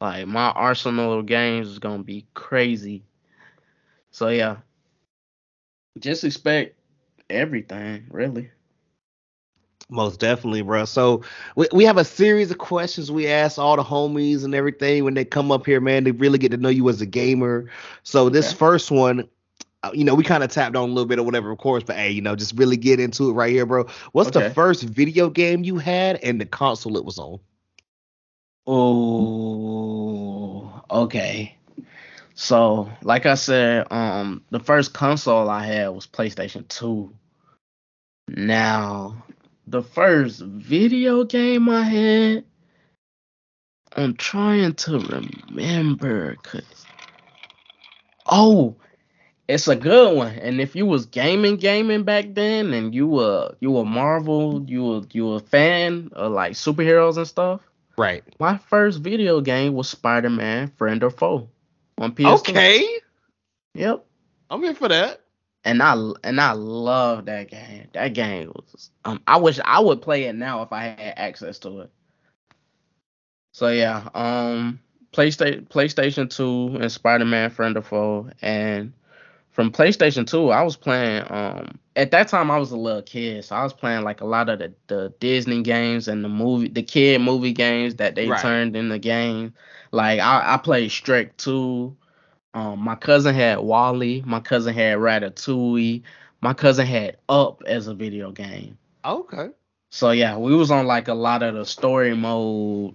[0.00, 3.04] Like my arsenal of games is gonna be crazy.
[4.10, 4.56] So yeah,
[6.00, 6.76] just expect
[7.30, 8.50] everything, really.
[9.90, 10.84] Most definitely, bro.
[10.84, 11.22] So
[11.56, 15.14] we, we have a series of questions we ask all the homies and everything when
[15.14, 16.04] they come up here, man.
[16.04, 17.70] They really get to know you as a gamer.
[18.02, 18.58] So this Okay.
[18.58, 19.28] first one,
[19.82, 21.84] uh, you know, we kind of tapped on a little bit or whatever, of course,
[21.84, 23.86] but hey, you know, just really get into it right here, bro.
[24.12, 27.38] What's the first video game you had and the console it was on?
[28.66, 30.02] Oh,
[30.90, 31.56] okay.
[32.34, 37.12] So, like I said, um, the first console I had was PlayStation 2.
[38.28, 39.22] Now,
[39.70, 42.44] the first video game I had,
[43.96, 46.86] I'm trying to remember, cause
[48.26, 48.76] oh,
[49.46, 50.34] it's a good one.
[50.34, 54.84] And if you was gaming, gaming back then, and you were you were Marvel, you
[54.84, 57.60] were you were a fan of like superheroes and stuff.
[57.96, 58.22] Right.
[58.38, 61.48] My first video game was Spider Man Friend or Foe
[61.98, 62.50] on PS2.
[62.50, 62.86] Okay.
[63.74, 64.04] Yep.
[64.50, 65.20] I'm here for that.
[65.64, 65.94] And I
[66.24, 67.88] and I love that game.
[67.92, 71.58] That game was um I wish I would play it now if I had access
[71.60, 71.90] to it.
[73.52, 74.80] So yeah, um
[75.12, 78.92] PlayStation PlayStation 2 and Spider Man Friend or Foe and
[79.50, 83.44] from PlayStation 2, I was playing um at that time I was a little kid,
[83.44, 86.68] so I was playing like a lot of the, the Disney games and the movie
[86.68, 88.32] the kid movie games that they Right.
[88.32, 89.54] turned into game.
[89.92, 91.96] Like I, I played Shrek 2.
[92.58, 96.02] Um my cousin had Wally, my cousin had Ratatouille,
[96.40, 98.78] my cousin had Up as a video game.
[99.04, 99.50] Okay.
[99.90, 102.94] So yeah, we was on like a lot of the story mode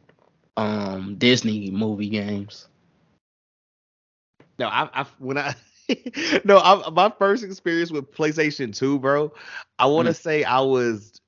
[0.58, 2.68] um Disney movie games.
[4.60, 5.56] No, I, I when I
[6.46, 9.34] no, I, my first experience with PlayStation 2, bro.
[9.80, 11.20] I want to say I was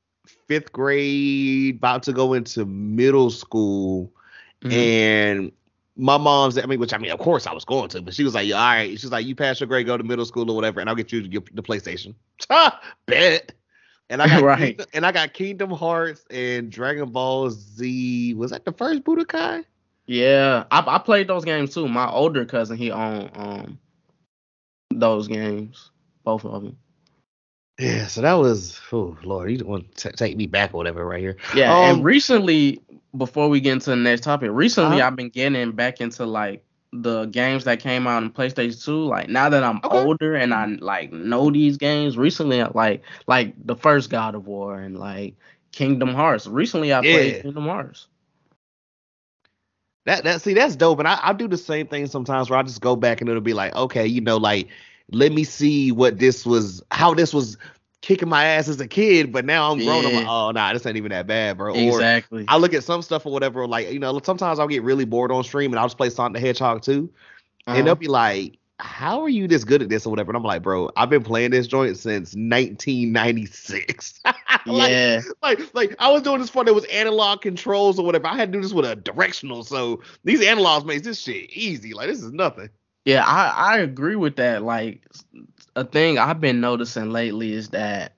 [0.47, 4.11] fifth grade, about to go into middle school,
[4.61, 4.93] Mhm.
[4.93, 5.51] and
[5.95, 6.57] my mom's.
[6.57, 8.47] I mean, which I mean, of course I was going to, but she was like,
[8.47, 10.79] "Yeah, "All right." She's like, "You pass your grade, go to middle school or whatever,
[10.79, 12.15] and I'll get you your, the PlayStation."
[13.05, 13.53] Bet.
[14.09, 14.77] And I got Right.
[14.77, 18.33] Kingdom, and I got Kingdom Hearts and Dragon Ball Z.
[18.35, 19.65] Was that the first Budokai?
[20.07, 21.87] Yeah, I I played those games too.
[21.87, 23.79] My older cousin he owned um
[24.93, 25.91] those games,
[26.23, 26.77] both of them.
[27.79, 31.05] Yeah, so that was oh Lord, you don't want to take me back or whatever
[31.05, 31.37] right here.
[31.51, 32.81] Yeah, Um, and recently,
[33.17, 35.01] before we get into the next topic, recently Uh-huh.
[35.01, 39.05] I've been getting back into like the games that came out in PlayStation 2.
[39.05, 40.07] Like now that I'm Okay.
[40.07, 44.79] older and I like know these games, recently like like the first God of War
[44.79, 45.35] and like
[45.71, 46.47] Kingdom Hearts.
[46.47, 47.03] Recently I Yeah.
[47.03, 48.07] played Kingdom Hearts.
[50.05, 52.63] That that see that's dope, and I, I do the same thing sometimes where I
[52.63, 54.67] just go back and it'll be like, okay, you know, like
[55.11, 57.57] let me see what this was, how this was
[58.01, 60.05] kicking my ass as a kid, but now I'm grown.
[60.05, 61.73] I'm like, oh nah, this ain't even that bad, bro.
[61.73, 62.45] Or Exactly.
[62.47, 65.31] I look at some stuff or whatever, like you know, sometimes I'll get really bored
[65.31, 67.09] on stream and I'll just play Sonic the Hedgehog too,
[67.65, 67.95] and they'll Uh-huh.
[67.95, 70.31] be like, how are you this good at this or whatever?
[70.31, 74.19] And I'm like, bro, I've been playing this joint since 1996.
[74.65, 75.21] like, yeah.
[75.41, 78.27] like like I was doing this for there was analog controls or whatever.
[78.27, 81.93] I had to do this with a directional, so these analogs makes this shit easy.
[81.93, 82.69] Like this is nothing.
[83.05, 84.63] Yeah, I I agree with that.
[84.63, 85.05] Like
[85.75, 88.13] a thing I've been noticing lately is that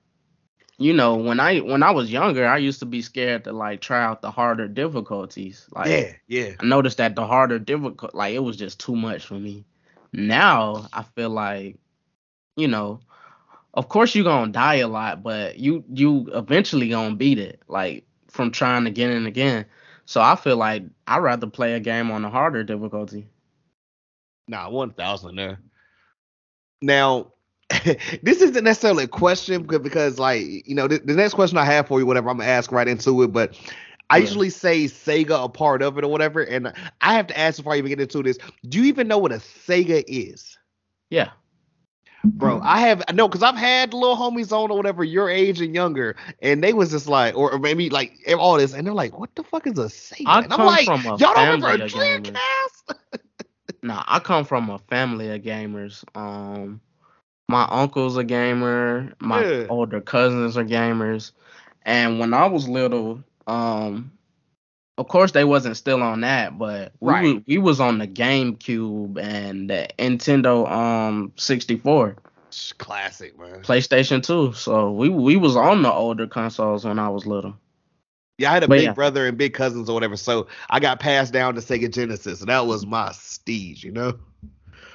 [0.78, 3.80] you know, when I when I was younger, I used to be scared to like
[3.80, 5.66] try out the harder difficulties.
[5.72, 6.52] Like yeah, yeah.
[6.60, 9.64] I noticed that the harder difficult like it was just too much for me.
[10.12, 11.78] Now I feel like,
[12.56, 13.00] you know,
[13.74, 18.04] of course you're gonna die a lot, but you you eventually gonna beat it, like
[18.28, 19.66] from trying again and again.
[20.06, 23.26] So I feel like I'd rather play a game on the harder difficulty.
[24.48, 25.60] Nah, one thousand there.
[26.82, 27.32] Now,
[28.22, 31.64] this isn't necessarily a question because, because like you know, the, the next question I
[31.64, 33.32] have for you, whatever, I'm gonna ask right into it.
[33.32, 33.58] But
[34.10, 34.22] I Yeah.
[34.22, 37.74] usually say Sega a part of it or whatever, and I have to ask before
[37.74, 38.38] I even get into this.
[38.68, 40.58] Do you even know what a Sega is?
[41.10, 41.30] Yeah.
[42.24, 45.74] Bro, I have no, because I've had little homies on or whatever, your age and
[45.74, 49.18] younger, and they was just like, or, or maybe like all this, and they're like,
[49.18, 51.68] "What the fuck is a Sega?" I and I'm like, from a "Y'all don't remember
[51.68, 51.78] a.
[51.78, 52.96] Dreamcast?"
[53.82, 56.04] Nah, I come from a family of gamers.
[56.14, 56.80] Um,
[57.48, 59.12] my uncle's a gamer.
[59.20, 59.66] My Yeah.
[59.68, 61.32] older cousins are gamers.
[61.82, 64.12] And when I was little, um,
[64.98, 67.44] of course they wasn't still on that, but we Right.
[67.46, 72.16] we was on the GameCube and the Nintendo um 64,
[72.78, 73.62] Classic, man.
[73.62, 74.52] PlayStation 2.
[74.54, 77.54] So we we was on the older consoles when I was little.
[78.38, 78.92] Yeah, I had a But big yeah.
[78.92, 82.48] brother and big cousins or whatever, so I got passed down to Sega Genesis, and
[82.48, 84.14] that was my steez, you know.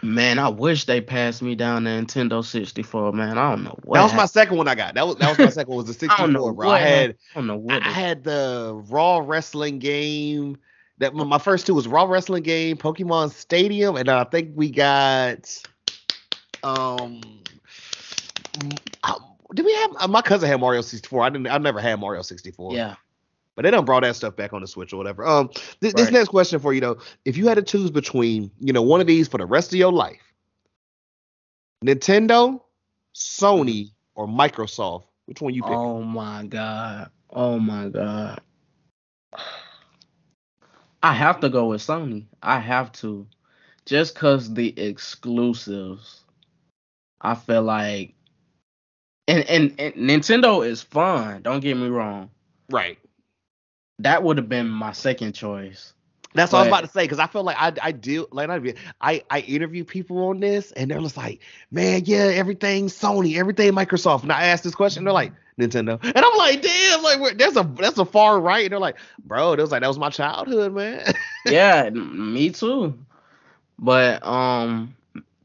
[0.02, 3.14] Man, I wish they passed me down the Nintendo 64.
[3.14, 3.98] Man, I don't know what.
[3.98, 4.96] that was my second one I got.
[4.96, 6.70] That was that was my second one was the I don't know 64, bro.
[6.70, 7.10] I had.
[7.12, 7.84] I don't know what.
[7.84, 10.58] I had the Raw wrestling game.
[11.00, 15.50] That my first two was Raw wrestling game, Pokemon Stadium, and I think we got
[16.64, 17.22] um.
[19.04, 19.20] uh,
[19.54, 21.24] Did we have my cousin had Mario 64?
[21.24, 21.48] I didn't.
[21.48, 22.74] I never had Mario 64.
[22.74, 22.96] yeah.
[23.56, 25.26] But they don't brought that stuff back on the Switch or whatever.
[25.26, 25.50] Um,
[25.82, 28.82] th- this next question for you though, if you had to choose between, you know,
[28.82, 30.34] one of these for the rest of your life,
[31.86, 32.60] Nintendo,
[33.16, 35.72] Sony, or Microsoft, which one you pick?
[35.72, 37.12] Oh my god.
[37.30, 38.42] Oh my god.
[41.04, 42.26] I have to go with Sony.
[42.42, 43.28] I have to.
[43.86, 46.22] Just cause the exclusives.
[47.20, 48.16] I feel like
[49.28, 52.30] and, and and Nintendo is fun, don't get me wrong.
[52.70, 52.98] Right.
[54.04, 55.94] That would have been my second choice.
[56.36, 58.50] That's what I was about to say because I feel like I I do like
[59.00, 63.72] I I interview people on this and they're just like, man, yeah, everything Sony, everything
[63.74, 64.24] Microsoft.
[64.24, 67.64] And I ask this question, they're like Nintendo, and I'm like, damn, like that's a
[67.78, 68.66] that's a far right.
[68.66, 71.14] And they're like, bro, that was like that was my childhood, man.
[71.46, 72.98] yeah, me too.
[73.78, 74.96] But um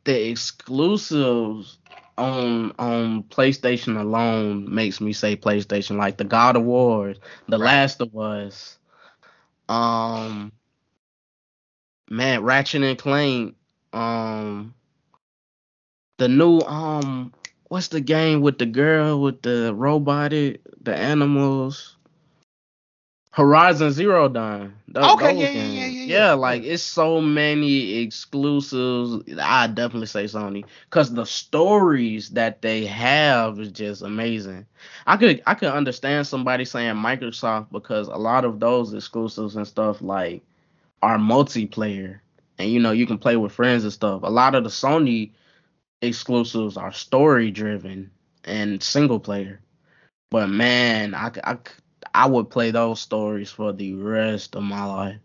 [0.04, 1.77] the exclusives
[2.18, 7.14] on on PlayStation alone makes me say PlayStation like the God of War,
[7.48, 7.66] The Right.
[7.66, 8.78] Last of Us,
[9.68, 10.52] um
[12.10, 13.56] man, Ratchet and Clank,
[13.92, 14.74] um
[16.18, 17.34] the new um
[17.68, 21.97] what's the game with the girl with the robotic the animals
[23.38, 24.74] Horizon Zero Dawn.
[24.96, 29.22] Okay, those yeah, yeah, yeah, yeah, Yeah, like it's so many exclusives.
[29.40, 34.66] I definitely say Sony because the stories that they have is just amazing.
[35.06, 39.68] I could I could understand somebody saying Microsoft because a lot of those exclusives and
[39.68, 40.42] stuff like
[41.00, 42.18] are multiplayer,
[42.58, 44.22] and you know you can play with friends and stuff.
[44.24, 45.30] A lot of the Sony
[46.02, 48.10] exclusives are story driven
[48.42, 49.60] and single player.
[50.30, 51.58] But man, I, I
[52.18, 55.20] I would play those stories for the rest of my life.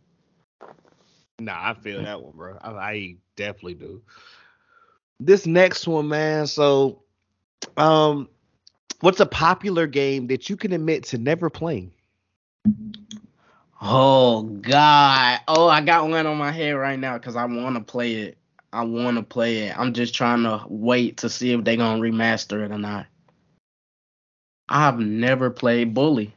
[1.39, 2.55] Nah, I feel that one, bro.
[2.61, 4.03] I, I definitely do.
[5.19, 6.45] This next one, man.
[6.45, 7.01] So,
[7.77, 8.29] um,
[8.99, 11.91] what's a popular game that you can admit to never playing?
[13.81, 15.39] Oh God!
[15.47, 18.37] Oh, I got one on my head right now because I want to play it.
[18.71, 19.79] I want to play it.
[19.79, 23.07] I'm just trying to wait to see if they're gonna remaster it or not.
[24.69, 26.35] I've never played Bully.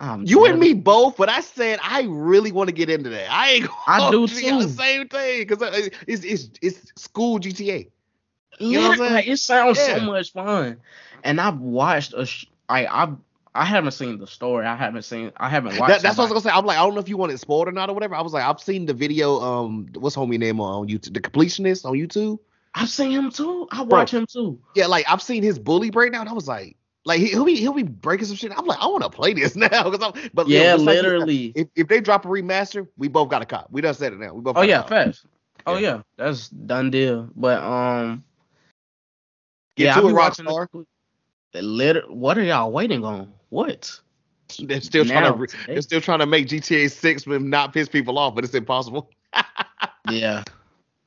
[0.00, 3.30] I've You and me both, but I said I really want to get into that.
[3.30, 3.66] I ain't.
[3.66, 4.22] Gonna I do
[4.52, 5.58] on The same thing because
[6.06, 7.88] it's it's it's school GTA.
[8.60, 9.12] You know what I'm saying?
[9.12, 9.98] like, it sounds Yeah.
[9.98, 10.78] so much fun.
[11.24, 12.26] And I've watched a.
[12.26, 13.12] Sh- I I
[13.54, 14.66] I haven't seen the story.
[14.66, 15.32] I haven't seen.
[15.36, 15.88] I haven't watched.
[15.88, 16.56] That, that's what I was gonna say.
[16.56, 18.14] I'm like, I don't know if you want it spoiled or not or whatever.
[18.14, 19.40] I was like, I've seen the video.
[19.40, 21.14] Um, what's homie name on YouTube?
[21.14, 22.38] The completionist on YouTube.
[22.74, 23.66] I've seen him too.
[23.72, 23.98] I Bro.
[23.98, 24.60] watch him too.
[24.74, 26.28] Yeah, like I've seen his bully breakdown.
[26.28, 26.76] I was like,
[27.08, 28.52] like he- he'll be he'll be breaking some shit.
[28.56, 30.30] I'm like, I want to play this now because I'm.
[30.34, 31.52] But Yeah, just like literally.
[31.56, 33.68] if if they drop a remaster, we both got a cop.
[33.70, 34.34] We done said it now.
[34.34, 34.56] We both.
[34.56, 35.26] Oh got yeah, fast.
[35.66, 35.80] Oh Yeah.
[35.80, 37.30] yeah, that's done deal.
[37.34, 38.22] But um,
[39.76, 40.68] Get yeah, to it, watching Rockstar.
[41.52, 43.32] the, the What are y'all waiting on?
[43.48, 43.98] What?
[44.60, 45.46] They're still trying to.
[45.46, 45.74] Today.
[45.74, 49.10] they're still trying to make GTA Six but not piss people off, but it's impossible.
[50.10, 50.42] Yeah,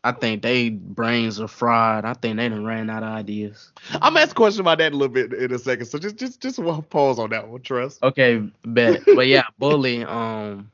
[0.03, 2.05] I think they brains are fried.
[2.05, 3.71] I think they done ran out of ideas.
[4.01, 5.85] I'm asking a question about that a little bit in a second.
[5.85, 8.01] So just just just one pause on that one, trust.
[8.03, 9.03] Okay, bet.
[9.13, 10.03] But yeah, bully.
[10.03, 10.71] Um,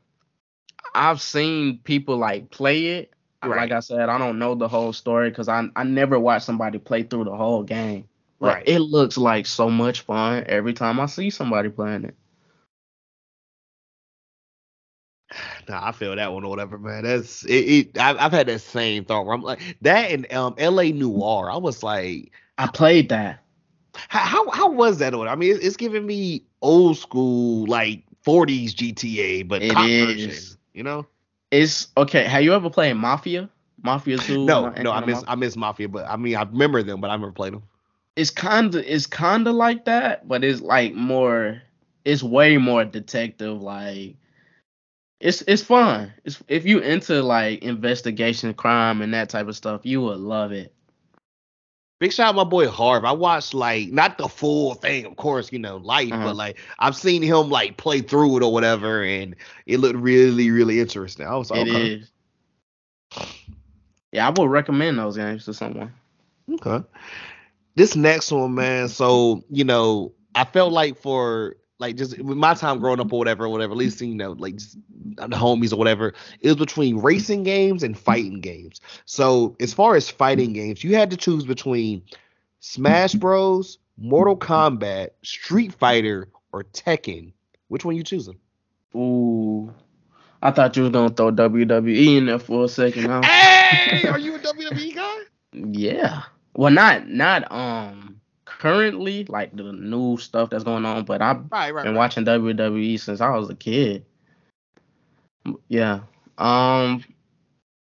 [0.96, 3.14] I've seen people like play it.
[3.44, 3.58] Right.
[3.58, 6.80] Like I said, I don't know the whole story because I I never watched somebody
[6.80, 8.08] play through the whole game.
[8.40, 8.64] But Right.
[8.68, 12.16] it looks like so much fun every time I see somebody playing it.
[15.70, 17.04] Nah, I feel that one or whatever, man.
[17.04, 17.52] That's it.
[17.52, 19.26] it I, I've had that same thought.
[19.26, 20.92] Where I'm like that and um L.A.
[20.92, 21.52] Noire.
[21.52, 23.44] I was like, I played that.
[24.08, 25.14] how how, how was that?
[25.16, 25.28] One?
[25.28, 30.26] I mean, it's, it's giving me old school like 40s GTA, but It is.
[30.26, 30.58] version.
[30.74, 31.06] You know?
[31.52, 32.24] It's okay.
[32.24, 33.50] Have you ever played Mafia?
[33.84, 34.46] Mafia Two?
[34.46, 35.16] No, no, I Mafia?
[35.16, 37.64] miss I miss Mafia, but I mean I remember them, but I never played them.
[38.16, 41.62] It's kind of it's kind of like that, but it's like more.
[42.06, 43.62] It's way more detective.
[43.62, 44.16] Like
[45.20, 46.14] it's it's fun.
[46.24, 50.52] It's if you into like investigation, crime, and that type of stuff, you would love
[50.52, 50.74] it.
[52.00, 53.06] Big shout out my boy Harv.
[53.06, 56.24] I watched like not the full thing, of course, you know, life, Uh-huh.
[56.26, 59.36] but like I've seen him like play through it or whatever, and
[59.66, 61.26] it looked really, really interesting.
[61.26, 61.94] I was like, It okay.
[61.96, 62.12] is.
[64.12, 65.92] Yeah, I would recommend those games to someone.
[66.52, 66.86] Okay.
[67.76, 68.88] This next one, man.
[68.90, 73.20] So, you know, I felt like for like just with my time growing up or
[73.20, 74.78] whatever, or whatever, at least, you know, like just
[75.16, 78.82] the homies or whatever, it was between racing games and fighting games.
[79.06, 82.02] So as far as fighting games, you had to choose between
[82.60, 87.34] Smash Bros, Mortal Kombat, Street Fighter, or Tekken.
[87.68, 88.40] Which one you choosing?
[88.96, 89.74] Ooh,
[90.42, 93.06] I thought you was gonna throw WWE in there for a second.
[93.06, 93.22] Huh?
[93.24, 95.18] Hey, are you a WWE guy?
[95.54, 96.24] Yeah.
[96.56, 98.17] Well, not not um
[98.60, 101.84] currently like the new stuff that's going on, but I've Right, right.
[101.84, 102.00] been right.
[102.00, 104.06] watching WWE since I was a kid.
[105.68, 106.02] Yeah.
[106.38, 107.04] Um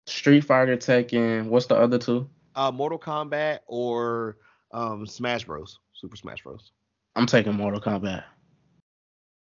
[0.05, 2.29] Street Fighter, Tekken, what's the other two?
[2.55, 4.37] Uh, Mortal Kombat or
[4.73, 6.71] um, Smash Bros, Super Smash Bros.
[7.15, 8.23] I'm taking Mortal Kombat.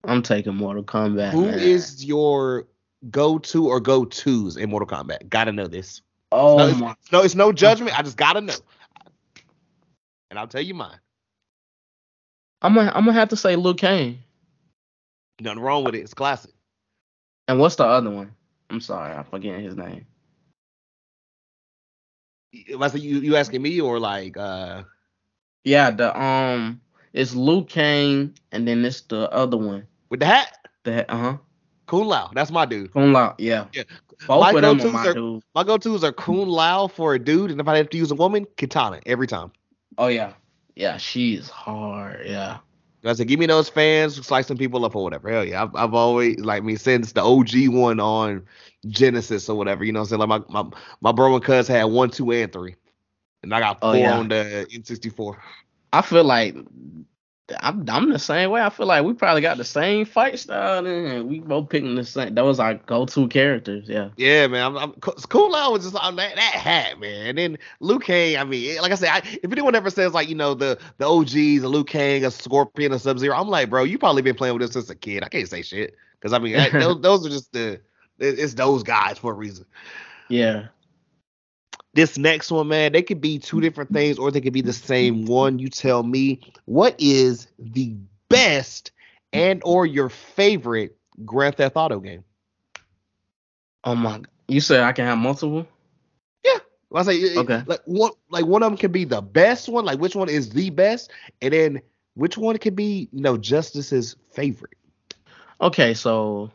[0.05, 1.33] I'm taking Mortal Kombat.
[1.33, 1.59] Who man.
[1.59, 2.67] is your
[3.11, 5.29] go-to or go-tos in Mortal Kombat?
[5.29, 6.01] Gotta know this.
[6.33, 7.99] Oh no, it's, my no, it's no judgment.
[7.99, 8.55] I just gotta know,
[10.31, 10.99] and I'll tell you mine.
[12.63, 14.19] I'm gonna I'm gonna have to say Liu Kang.
[15.41, 16.01] Nothing wrong with it.
[16.01, 16.51] It's classic.
[17.47, 18.33] And what's the other one?
[18.71, 20.05] I'm sorry, I'm forgetting his name.
[22.55, 24.83] Say you, you asking me or like, uh,
[25.65, 26.81] Yeah, the um
[27.13, 29.87] it's Liu Kang and then it's the other one.
[30.11, 31.37] with the hat, The uh huh.
[31.87, 32.31] Kung Lao.
[32.35, 32.93] That's my dude.
[32.93, 33.67] Kung Lao, yeah.
[33.73, 33.85] Yeah.
[34.27, 35.43] Both My of them are my are- dude.
[35.55, 38.15] My go-tos are Kung Lao for a dude, and if I have to use a
[38.15, 39.53] woman, Katana every time.
[39.99, 40.35] Oh yeah.
[40.77, 42.27] Yeah, she's hard.
[42.27, 42.59] Yeah.
[43.05, 45.31] I said, give me those fans slicing people up or whatever.
[45.31, 48.45] Hell yeah, I've, I've always like me since the OG one on
[48.89, 49.85] Genesis or whatever.
[49.85, 50.29] You know what I'm saying?
[50.29, 50.71] Like my my,
[51.01, 52.77] my bro and cuz had one, two, and three.
[53.43, 54.19] and I got oh, four Oh, yeah.
[54.19, 55.37] on the N64.
[55.93, 56.57] I feel like
[57.61, 58.61] I'm I'm the same way.
[58.61, 62.05] I feel like we probably got the same fight style and we both picking the
[62.05, 62.35] same.
[62.35, 63.89] Those are our go-to characters.
[63.89, 64.11] Yeah.
[64.17, 64.65] Yeah, man.
[64.65, 67.27] I'm, I'm Kung Lao was just on that, that hat, man.
[67.29, 68.37] And then Liu Kang.
[68.37, 71.07] I mean, like I said, I, if anyone ever says like you know the the
[71.07, 74.37] OGs, a Liu Kang, a Scorpion, a Sub Zero, I'm like, bro, you probably been
[74.37, 75.25] playing with this since a kid.
[75.25, 77.81] I can't say shit because I mean that, those, those are just the
[78.19, 79.65] it's those guys for a reason.
[80.29, 80.67] Yeah.
[81.95, 84.73] This next one, man, they could be two different things or they could be the
[84.73, 85.59] same one.
[85.59, 87.97] You tell me what is the
[88.29, 88.93] best
[89.33, 92.25] and or your favorite Grand Theft Auto game?
[93.85, 94.21] Oh my.
[94.49, 95.67] You said I can have multiple.
[96.45, 96.59] Yeah.
[96.95, 97.63] I say Okay.
[97.67, 100.51] like one like one of them can be the best one, like which one is
[100.51, 101.11] the best,
[101.41, 101.83] and then
[102.15, 104.77] which one could be you know Justice's favorite.
[105.61, 106.51] Okay, so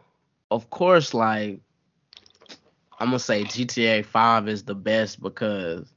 [0.51, 1.61] of course, like
[3.03, 5.91] I'm gonna say GTA Five is the best because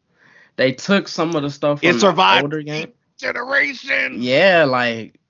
[0.56, 2.92] they took some of the stuff from It the survived older game.
[3.16, 4.20] Generation.
[4.20, 5.20] Yeah, like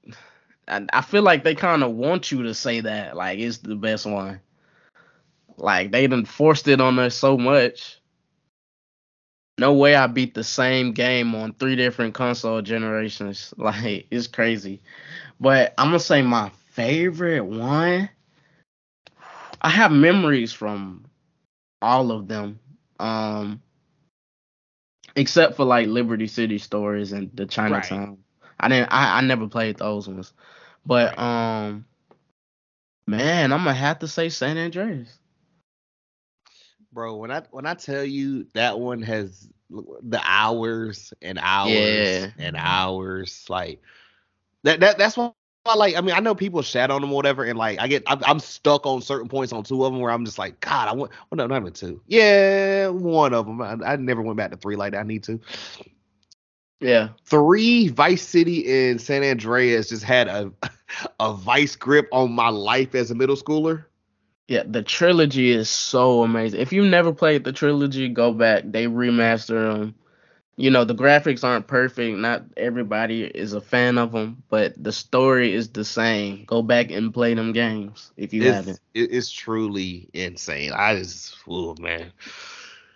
[0.67, 3.77] I, I feel like they kind of want you to say that, like it's the
[3.77, 4.41] best one.
[5.59, 8.01] Like they done forced it on us so much.
[9.59, 13.53] No way I beat the same game on three different console generations.
[13.59, 14.81] Like it's crazy.
[15.39, 18.09] But I'm gonna say my favorite one.
[19.61, 21.06] I have memories from
[21.83, 22.61] all of them.
[22.99, 23.63] Um
[25.17, 28.19] except for like Liberty City stories and the Chinatown.
[28.59, 30.33] I didn't I, I never played those ones.
[30.87, 31.87] But um
[33.07, 35.19] man, I'm gonna have to say San Andreas.
[36.93, 42.33] Bro, when I when I tell you that one has the hours and hours Yeah.
[42.39, 43.81] and hours, like
[44.65, 45.33] that that that's why
[45.69, 45.97] I like.
[45.97, 48.21] I mean, I know people shat on them or whatever, and like I get I'm,
[48.27, 50.93] I'm stuck on certain points on two of them where I'm just like, God, I
[50.93, 51.13] want.
[51.31, 52.01] Well, no, not even two.
[52.07, 53.61] Yeah, one of them.
[53.61, 55.01] I, I never went back to three like that.
[55.01, 55.41] I need to.
[56.81, 57.09] Yeah.
[57.25, 60.53] Three Vice City and San Andreas just had a
[61.21, 63.85] a vice grip on my life as a middle schooler.
[64.49, 66.61] Yeah, the trilogy is so amazing.
[66.61, 68.63] If you've never played the trilogy, go back.
[68.67, 69.95] They remastered them.
[70.57, 72.17] You know, the graphics aren't perfect.
[72.19, 76.45] Not everybody is a fan of them, but the story is the same.
[76.45, 78.79] Go back and play them games if you haven't.
[78.79, 80.73] It's, it- it's truly insane.
[80.73, 82.13] I just, oh man.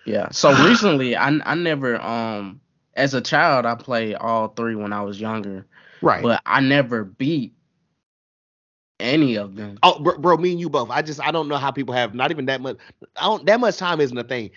[0.04, 0.30] Yeah.
[0.30, 2.60] So recently, I I never um
[2.94, 5.66] as a child I played all three when I was younger,
[6.00, 6.22] Right.
[6.22, 7.54] but I never beat
[9.00, 9.78] any of them.
[9.82, 10.90] oh, bro, bro, me and you both.
[10.90, 12.76] I just, I don't know how people have not even that much.
[13.16, 13.46] I don't.
[13.46, 14.50] That much time isn't a thing.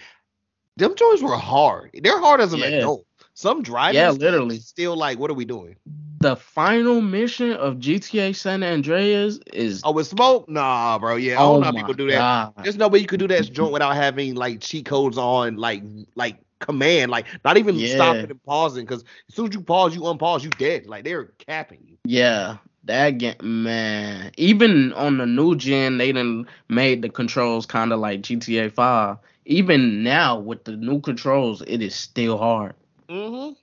[0.78, 1.92] Them joints were hard.
[2.02, 2.78] They're hard as an Yeah.
[2.78, 3.06] adult.
[3.36, 3.96] Some driving.
[3.96, 4.58] Yeah, literally.
[4.60, 5.76] Still, like, what are we doing?
[6.20, 10.48] The final mission of GTA San Andreas is Oh, with smoke?
[10.48, 11.16] Nah, bro.
[11.18, 12.54] Yeah, I oh don't know how people do that.
[12.56, 12.64] God.
[12.64, 15.84] There's no way you could do that joint without having like cheat codes on, like,
[16.16, 17.88] like command, like not even Yeah.
[17.96, 18.86] stopping and pausing.
[18.86, 20.86] Because as soon as you pause, you unpause, you dead.
[20.88, 21.98] Like they're capping you.
[22.06, 24.32] Yeah, that game, man.
[24.38, 29.18] Even on the new gen, they done made the controls kind of like GTA 5.
[29.46, 32.76] Even now with the new controls, it is still hard.
[33.10, 33.54] Mm-hmm.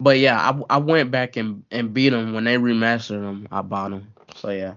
[0.00, 3.48] But yeah, I, I went back and, and beat them when they remastered them.
[3.50, 4.12] I bought them.
[4.36, 4.74] So yeah,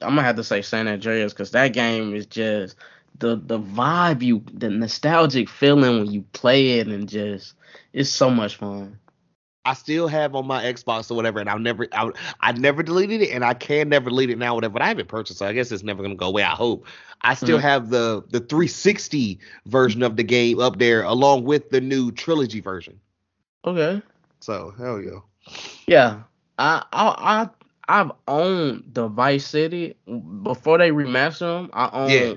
[0.00, 2.76] I'm gonna have to say San Andreas because that game is just
[3.18, 7.54] the the vibe you the nostalgic feeling when you play it and just
[7.92, 8.98] it's so much fun.
[9.64, 12.10] I still have on my Xbox or whatever, and I'll never, I,
[12.40, 14.72] I never deleted it, and I can never delete it now, whatever.
[14.72, 16.42] But I haven't purchased, so I guess it's never gonna go away.
[16.42, 16.86] I hope.
[17.22, 17.60] I still Mhm.
[17.60, 22.60] have the the 360 version of the game up there, along with the new trilogy
[22.60, 23.00] version.
[23.64, 24.02] Okay.
[24.40, 25.20] So hell yeah.
[25.86, 26.22] Yeah,
[26.58, 27.48] I I
[27.88, 29.96] I I've owned the Vice City
[30.42, 31.70] before they remastered them.
[31.72, 32.34] I own Yeah.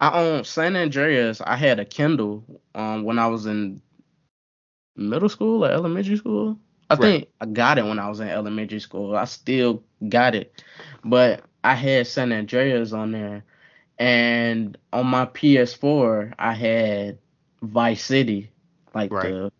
[0.00, 1.40] I own San Andreas.
[1.40, 3.80] I had a Kindle um when I was in
[4.96, 6.58] middle school or elementary school.
[6.90, 6.96] I Right.
[6.96, 9.16] think I got it when I was in elementary school.
[9.16, 10.62] I still got it,
[11.04, 13.44] but I had San Andreas on there,
[13.98, 17.18] and on my PS4 I had
[17.62, 18.50] Vice City,
[18.94, 19.20] like Right.
[19.20, 19.50] the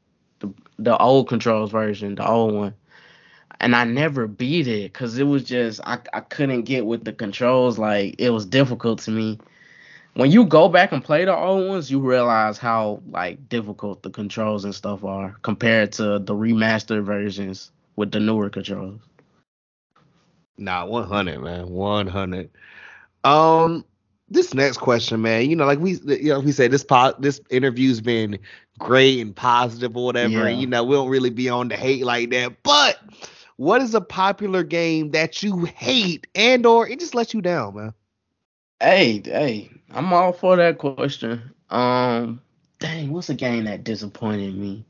[0.40, 2.74] the the old controls version, the old one.
[3.60, 7.12] And I never beat it because it was just I, I couldn't get with the
[7.12, 7.78] controls.
[7.78, 9.38] Like it was difficult to me.
[10.14, 14.10] When you go back and play the old ones, you realize how like difficult the
[14.10, 19.00] controls and stuff are compared to the remastered versions with the newer controls.
[20.58, 21.68] Nah, 100, man.
[21.68, 22.50] 100.
[23.24, 23.84] Um,
[24.28, 27.40] this next question, man, you know, like we, you know, we said this pot, this
[27.50, 28.38] interview's been
[28.78, 30.32] great and positive or whatever.
[30.32, 30.46] Yeah.
[30.46, 32.62] And, you know, we don't really be on the hate like that.
[32.62, 32.98] But
[33.56, 37.76] what is a popular game that you hate and or it just lets you down,
[37.76, 37.94] man?
[38.80, 41.54] Hey, hey, I'm all for that question.
[41.70, 42.40] Um,
[42.78, 44.84] dang, what's a game that disappointed me?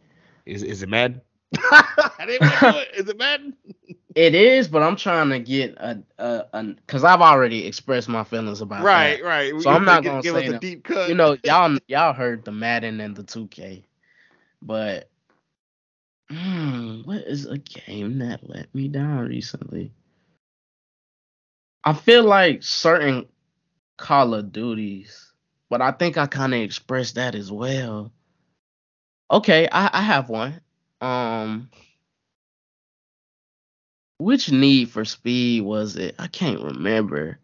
[0.46, 1.20] Is is it Madden?
[2.18, 2.88] I didn't do it.
[2.96, 3.56] Is it Madden?
[4.14, 8.24] It is, but I'm trying to get a a, a cuz I've already expressed my
[8.24, 9.22] feelings about Right, that.
[9.22, 9.52] right.
[9.56, 11.10] So I'm not Give- gonna give say us a deep cut.
[11.10, 13.84] You know, y'all y'all heard the Madden and the 2K.
[14.62, 15.10] But
[16.30, 19.92] hmm, what is a game that let me down recently?
[21.84, 23.26] I feel like certain
[23.98, 25.32] Call of Duties,
[25.70, 28.12] but I think I kind of expressed that as well.
[29.30, 30.60] Okay, I, I have one.
[31.04, 31.68] Um,
[34.16, 36.14] which Need for Speed was it?
[36.18, 37.38] I can't remember.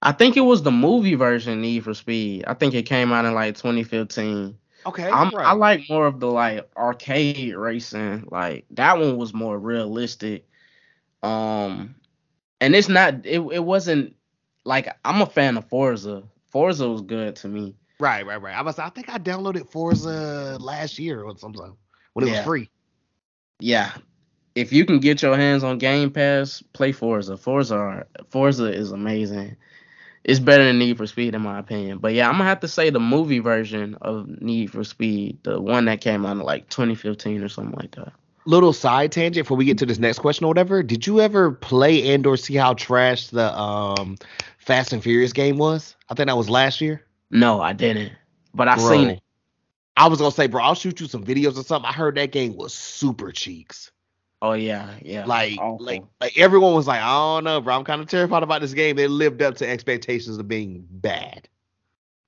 [0.00, 2.44] I think it was the movie version Need for Speed.
[2.46, 4.56] I think it came out in like 2015.
[4.86, 5.46] okay, I'm, right.
[5.46, 8.28] I like more of the like arcade racing.
[8.30, 10.46] Like that one was more realistic.
[11.22, 11.94] Um,
[12.60, 13.26] and it's not.
[13.26, 14.16] It it wasn't
[14.64, 16.22] like I'm a fan of Forza.
[16.48, 17.74] Forza was good to me.
[17.98, 18.56] Right, right, right.
[18.56, 18.78] I was.
[18.78, 21.76] I think I downloaded Forza last year or something
[22.14, 22.36] when it Yeah.
[22.38, 22.70] was free.
[23.60, 23.92] Yeah,
[24.54, 27.36] if you can get your hands on Game Pass, play Forza.
[27.36, 29.56] Forza are, Forza is amazing.
[30.24, 31.98] It's better than Need for Speed in my opinion.
[31.98, 35.60] But yeah, I'm gonna have to say the movie version of Need for Speed, the
[35.60, 38.12] one that came out in like 2015 or something like that.
[38.46, 40.82] Little side tangent before we get to this next question or whatever.
[40.82, 44.16] Did you ever play and or see how trash the um
[44.58, 45.94] Fast and Furious game was?
[46.08, 47.04] I think that was last year.
[47.30, 48.12] No, I didn't.
[48.54, 49.20] But I Bro, seen it.
[49.96, 51.88] I was gonna say, bro, I'll shoot you some videos or something.
[51.88, 53.92] I heard that game was super cheeks.
[54.42, 55.24] Oh yeah, yeah.
[55.24, 55.84] Like, Awful.
[55.84, 57.74] like, like everyone was like, I don't know, bro.
[57.74, 58.98] I'm kind of terrified about this game.
[58.98, 61.48] It lived up to expectations of being bad.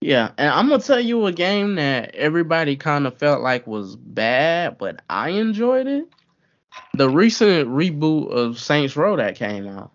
[0.00, 3.96] Yeah, and I'm gonna tell you a game that everybody kind of felt like was
[3.96, 6.08] bad, but I enjoyed it.
[6.94, 9.90] The recent reboot of Saints Row that came out.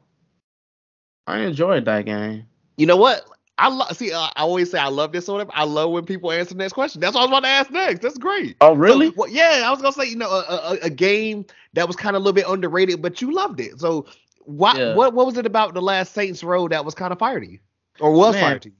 [1.27, 2.45] I enjoyed that game.
[2.77, 3.25] You know what?
[3.57, 4.11] I lo- see.
[4.11, 5.51] Uh, I always say I love this or whatever.
[5.53, 7.01] I love when people answer the next question.
[7.01, 8.01] That's what I was about to ask next.
[8.01, 8.57] That's great.
[8.61, 11.87] Oh So, well, yeah, I was gonna say, you know, a, a, a game that
[11.87, 13.79] was kind of a little bit underrated, but you loved it.
[13.79, 14.07] So,
[14.41, 14.93] what Yeah.
[14.93, 17.49] what what was it about the last Saints Row that was kind of fire to
[17.49, 17.59] you,
[17.99, 18.41] or was Man.
[18.41, 18.75] fire to you?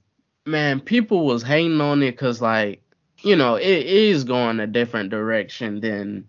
[0.46, 2.82] Man, people was hating on it because like,
[3.22, 6.28] you know, it is going a different direction than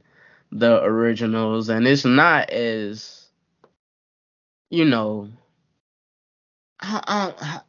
[0.51, 3.27] the originals, and it's not as,
[4.69, 5.29] you know,
[6.81, 7.61] I, I,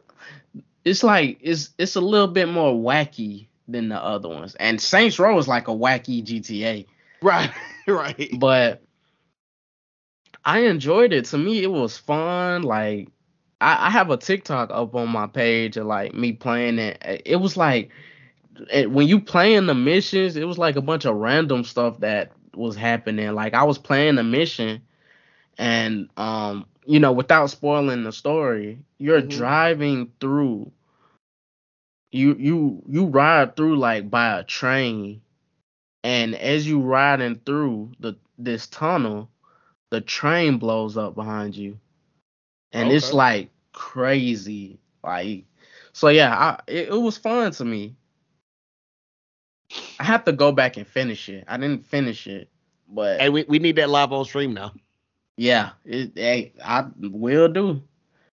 [0.85, 4.55] it's like it's it's a little bit more wacky than the other ones.
[4.57, 6.87] And Saints Row is like a wacky GTA,
[7.23, 7.51] Right,
[7.87, 8.31] right.
[8.39, 8.83] but
[10.45, 11.25] I enjoyed it.
[11.27, 12.63] To me, it was fun.
[12.63, 13.09] Like
[13.61, 17.23] I, I have a TikTok up on my page of like me playing it.
[17.25, 17.91] It was like
[18.71, 22.33] it, when you playing the missions, it was like a bunch of random stuff that
[22.55, 23.33] was happening.
[23.33, 24.83] Like I was playing the mission,
[25.59, 29.23] and um, you know, without spoiling the story, you're Mhm.
[29.23, 30.71] driving through.
[32.13, 35.23] You you you ride through like by a train,
[36.05, 39.31] and as you riding through the this tunnel,
[39.91, 41.79] the train blows up behind you,
[42.73, 44.79] and it's like crazy.
[45.03, 45.45] Like
[45.93, 47.97] so, yeah, I, it, it was fun to me.
[49.99, 51.45] I have to go back and finish it.
[51.49, 52.49] I didn't finish it,
[52.89, 54.73] but Hey, we, we need that live on stream now.
[55.37, 57.83] Yeah, it, hey, I will do.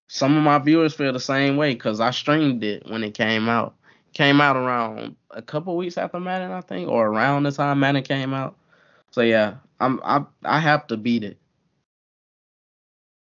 [0.07, 3.47] Some of my viewers feel the same way because I streamed it when it came
[3.49, 3.75] out.
[4.13, 8.03] Came out around a couple weeks after Madden, I think, or around the time Madden
[8.03, 8.57] came out.
[9.11, 11.37] So yeah, I'm I I have to beat it.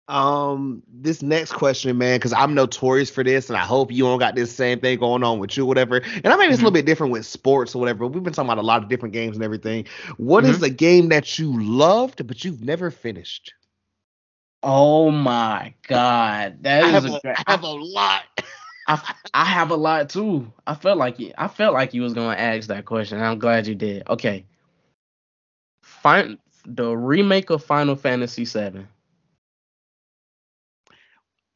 [0.07, 4.19] Um, this next question, man, because I'm notorious for this, and I hope you don't
[4.19, 5.97] got this same thing going on with you, whatever.
[5.97, 7.99] And I mean, it's a little bit different with sports or whatever.
[7.99, 9.85] But we've been talking about a lot of different games and everything.
[10.15, 13.53] What is a game that you loved but you've never finished?
[14.63, 17.21] Oh my god, that I is have, a a.
[17.37, 18.23] I have a lot.
[18.87, 20.51] I, I have a lot too.
[20.65, 23.21] I felt like you, I felt like you was gonna ask that question.
[23.21, 24.07] I'm glad you did.
[24.09, 24.45] Okay.
[25.83, 28.85] Fin- the remake of Final Fantasy VII.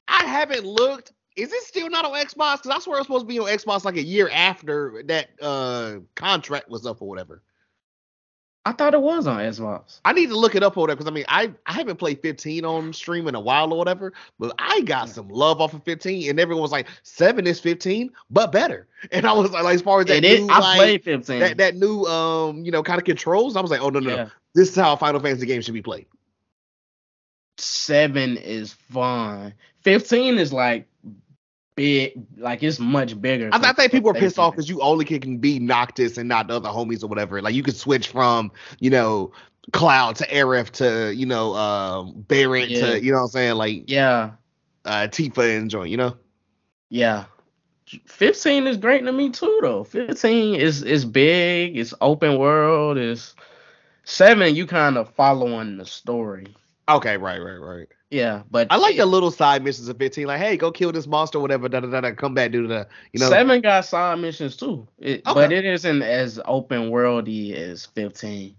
[0.07, 1.14] I haven't looked.
[1.38, 2.64] Is it still not on Xbox?
[2.64, 5.98] Because I swear it's supposed to be on Xbox like a year after that uh
[6.15, 7.41] contract was up or whatever.
[8.64, 10.00] I thought it was on Xbox.
[10.06, 10.98] I need to look it up whatever.
[10.98, 14.14] Because I mean, I, I haven't played 15 on stream in a while or whatever,
[14.38, 18.12] but I got some love off of 15, and everyone was like, seven is 15,
[18.30, 18.88] but better.
[19.12, 20.42] And I was like, as far as that It is.
[20.42, 21.40] new, I like, played 15.
[21.40, 24.10] that that new um you know kind of controls, I was like, oh no no,
[24.12, 24.16] yeah.
[24.16, 26.06] no, this is how Final Fantasy game should be played.
[27.58, 29.56] Seven is fun.
[29.82, 30.88] 15 is like
[31.76, 33.49] big, like it's much bigger.
[33.52, 36.48] I, I think people are pissed off because you only can, be Noctis and not
[36.48, 37.41] the other homies or whatever.
[37.41, 39.31] Like you can switch from you know
[39.73, 42.80] Cloud to Aerith to you know um Barret Yeah.
[42.81, 44.31] to you know what I'm saying like Yeah,
[44.85, 45.89] uh Tifa and joint.
[45.89, 46.18] You know.
[46.89, 47.26] yeah,
[48.06, 49.84] 15 is great to me too though.
[49.84, 53.35] 15 is is big, it's open world, it's
[54.03, 56.56] seven you kind of following the story.
[56.89, 57.88] Okay, right, right, right.
[58.12, 60.28] Yeah, but I like it- the little side missions of 15.
[60.28, 61.70] Like, hey, go kill this monster, whatever.
[61.70, 62.02] Da da da.
[62.02, 63.30] da come back, do the, you know.
[63.30, 64.86] seven got side missions too.
[65.00, 65.34] It, Okay.
[65.34, 68.54] But it isn't as open worldy as 15.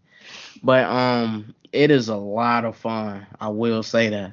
[0.62, 3.26] But um, it is a lot of fun.
[3.40, 4.32] I will say that.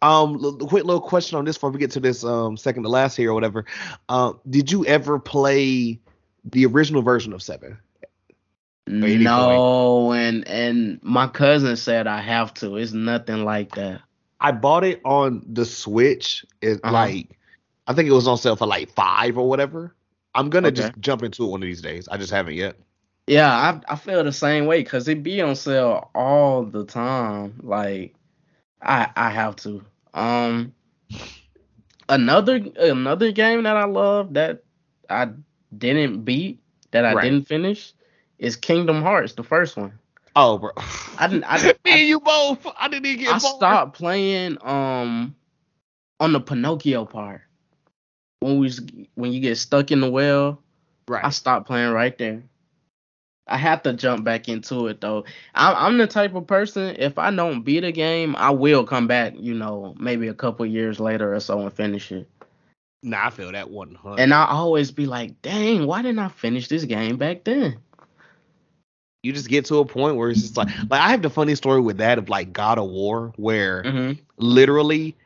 [0.00, 2.88] Um, l- quick little question on this before we get to this um second to
[2.88, 3.64] last here or whatever.
[4.08, 5.98] Um, did you ever play
[6.44, 7.78] the original version of Seven?
[8.86, 12.76] No, and and my cousin said I have to.
[12.76, 14.02] It's nothing like that.
[14.40, 16.44] I bought it on the Switch.
[16.60, 16.88] It Uh-huh.
[16.88, 17.38] like,
[17.86, 19.94] I think it was on sale for like five or whatever.
[20.34, 20.72] I'm gonna Okay.
[20.72, 22.08] just jump into it one of these days.
[22.08, 22.76] I just haven't yet.
[23.26, 27.60] Yeah, I I feel the same way because it be on sale all the time.
[27.62, 28.14] Like,
[28.82, 29.84] I I have to.
[30.14, 30.74] Um,
[32.08, 34.62] another another game that I love that
[35.08, 35.30] I
[35.76, 37.14] didn't beat that I Right.
[37.14, 37.92] didn't finish
[38.38, 39.98] is Kingdom Hearts, the first one.
[40.36, 40.70] Oh, bro.
[41.18, 41.44] I didn't.
[41.44, 42.66] I, Me I, and you both.
[42.78, 43.56] I didn't even get I involved.
[43.56, 45.34] stopped playing um
[46.20, 47.42] on the Pinocchio part
[48.40, 48.80] when we was,
[49.14, 50.60] when you get stuck in the well.
[51.08, 51.24] Right.
[51.24, 52.42] I stopped playing right there.
[53.46, 55.24] I have to jump back into it though.
[55.54, 59.06] I'm, I'm the type of person if I don't beat a game, I will come
[59.06, 59.34] back.
[59.38, 62.28] You know, maybe a couple years later or so and finish it.
[63.02, 63.98] nah, I feel that one.
[64.02, 64.14] huh?
[64.18, 67.78] And I always be like, dang, why didn't I finish this game back then?
[69.24, 71.54] You just get to a point where it's just like, like I have the funny
[71.56, 74.20] story with that of like God of War, where Mm-hmm.
[74.38, 75.16] literally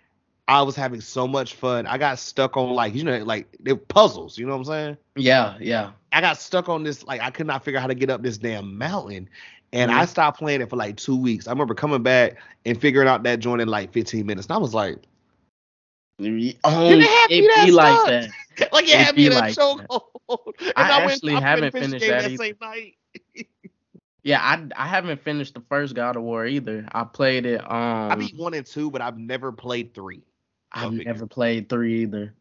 [0.49, 1.87] I was having so much fun.
[1.87, 4.39] I got stuck on like you know like they're puzzles.
[4.39, 4.97] You know what I'm saying?
[5.17, 5.91] Yeah, yeah.
[6.13, 8.23] I got stuck on this like I could not figure out how to get up
[8.23, 9.29] this damn mountain,
[9.73, 9.95] and Mhm.
[9.95, 11.47] I stopped playing it for like two weeks.
[11.47, 14.59] I remember coming back and figuring out that joint in like 15 minutes, and I
[14.59, 14.99] was like,
[16.65, 18.31] Oh, it have it that be like that.
[18.73, 20.53] like it It had me in like chokehold.
[20.77, 22.95] I went- actually went haven't and finished that that same night.
[24.29, 26.87] Yeah, I I haven't finished the first God of War either.
[26.93, 27.63] I played it.
[27.63, 30.23] Um, I beat one and two, but I've never played three.
[30.71, 32.35] I've never played three either.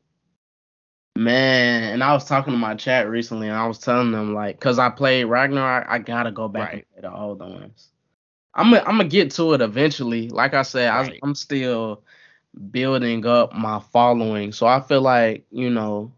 [1.16, 4.60] Man, and I was talking to my chat recently, and I was telling them like,
[4.60, 7.88] cause I played Ragnarok, I gotta go back and play the older ones.
[8.54, 10.28] I'm gonna I'm gonna get to it eventually.
[10.28, 12.04] Like I said, I, I'm still
[12.70, 16.12] building up my following, so I feel like you know,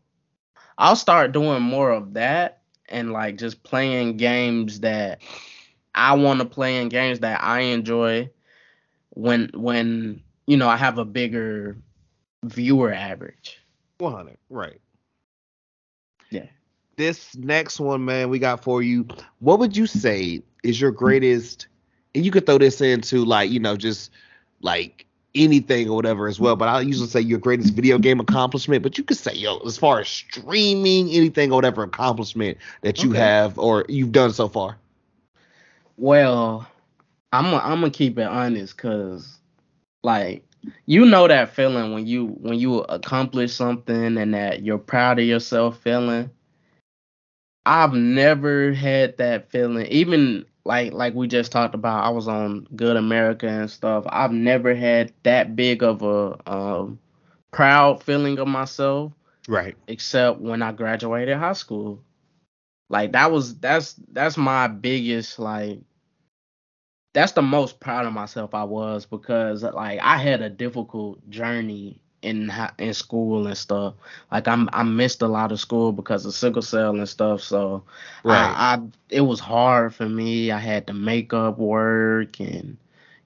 [0.79, 5.21] I'll start doing more of that and like just playing games that
[5.93, 8.29] I want to play in games that I enjoy
[9.11, 11.77] when when you know I have a bigger
[12.43, 13.59] viewer average.
[13.99, 14.81] 100, right?
[16.29, 16.47] Yeah.
[16.97, 19.07] This next one, man, we got for you.
[19.39, 21.67] What would you say is your greatest?
[22.13, 24.11] And you could throw this into like you know just
[24.61, 25.05] like
[25.35, 26.55] anything or whatever as well.
[26.55, 28.83] But I usually say your greatest video game accomplishment.
[28.83, 33.11] But you could say yo, as far as streaming, anything or whatever accomplishment that you
[33.11, 33.13] Okay.
[33.13, 34.77] have or you've done so far.
[35.99, 36.65] Well,
[37.33, 39.39] I'm i I'm gonna keep it honest, cause
[40.03, 40.45] like
[40.85, 45.25] you know that feeling when you when you accomplish something and that you're proud of
[45.25, 46.31] yourself feeling.
[47.65, 49.87] I've never had that feeling.
[49.87, 54.05] Even like like we just talked about, I was on Good America and stuff.
[54.07, 56.99] I've never had that big of a um,
[57.51, 59.11] proud feeling of myself
[59.49, 59.75] Right.
[59.87, 62.01] except when I graduated high school.
[62.89, 65.79] Like that was that's that's my biggest like
[67.19, 71.99] that's the most proud of myself I was because like I had a difficult journey
[72.21, 73.95] in in school and stuff.
[74.31, 77.41] Like I'm I missed a lot of school because of sickle cell and stuff.
[77.41, 77.83] So
[78.23, 78.37] Right.
[78.37, 80.51] I, I it was hard for me.
[80.51, 82.77] I had to make up work and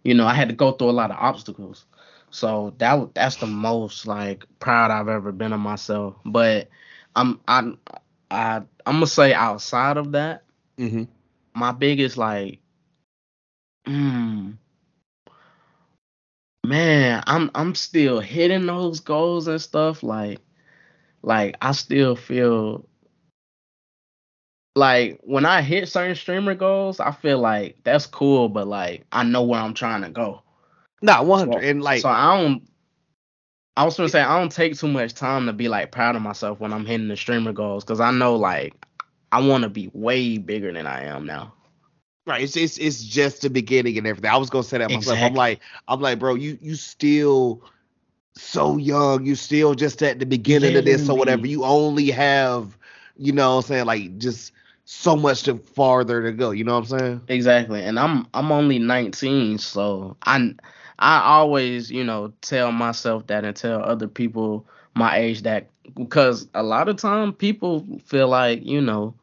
[0.03, 1.85] you know I had to go through a lot of obstacles.
[2.31, 6.15] So that that's the most like proud I've ever been of myself.
[6.25, 6.67] But
[7.15, 7.73] I'm I
[8.31, 8.55] I
[8.87, 10.43] I'm gonna say outside of that,
[10.79, 11.03] mm-hmm.
[11.53, 12.59] my biggest like,
[13.87, 14.57] mm,
[16.65, 20.03] man, I'm I'm still hitting those goals and stuff.
[20.03, 20.39] Like,
[21.21, 22.87] like I still feel
[24.75, 29.23] like when I hit certain streamer goals, I feel like that's cool, but like I
[29.23, 30.41] know where I'm trying to go.
[31.01, 31.63] Not 100.
[31.63, 32.67] and like so I don't.
[33.75, 36.21] I was gonna say I don't take too much time to be like proud of
[36.21, 38.73] myself when I'm hitting the streamer goals because I know like
[39.31, 41.53] I want to be way bigger than I am now.
[42.25, 42.41] Right.
[42.43, 44.29] It's, it's it's just the beginning and everything.
[44.31, 45.21] I was gonna say that myself.
[45.21, 47.63] I'm like, I'm like, bro, you you still
[48.35, 49.25] so young.
[49.25, 51.47] You still just at the beginning of this or whatever.
[51.47, 52.77] You only have,
[53.17, 54.51] you know what I'm saying, like just
[54.85, 56.51] so much to farther to go.
[56.51, 57.21] You know what I'm saying?
[57.27, 60.53] Exactly, and I'm I'm only 19, so I
[60.99, 66.47] I always you know tell myself that and tell other people my age that because
[66.53, 69.13] a lot of time people feel like you know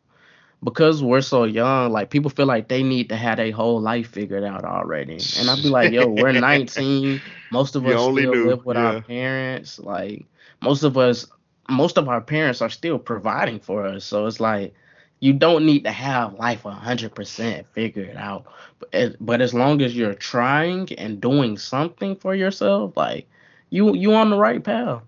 [0.63, 4.09] because we're so young, like people feel like they need to have their whole life
[4.09, 5.35] figured out already.
[5.39, 7.21] And I'd be like, yo, we're 19.
[7.51, 8.85] Most of You us only still live with yeah.
[8.85, 9.79] our parents.
[9.79, 10.27] Like
[10.63, 11.27] most of us,
[11.69, 14.05] most of our parents are still providing for us.
[14.05, 14.75] So it's like
[15.21, 18.45] you don't need to have life 100% figured out.
[18.79, 23.29] But, it- but as long as you're trying and doing something for yourself, like
[23.71, 25.03] you you on the right path.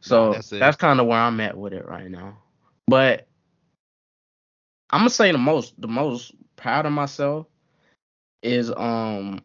[0.00, 2.36] So that's that's, kind of where I'm at with it right now.
[2.86, 3.26] But
[4.92, 7.46] I'm gonna say the most the most proud of myself
[8.42, 9.40] is um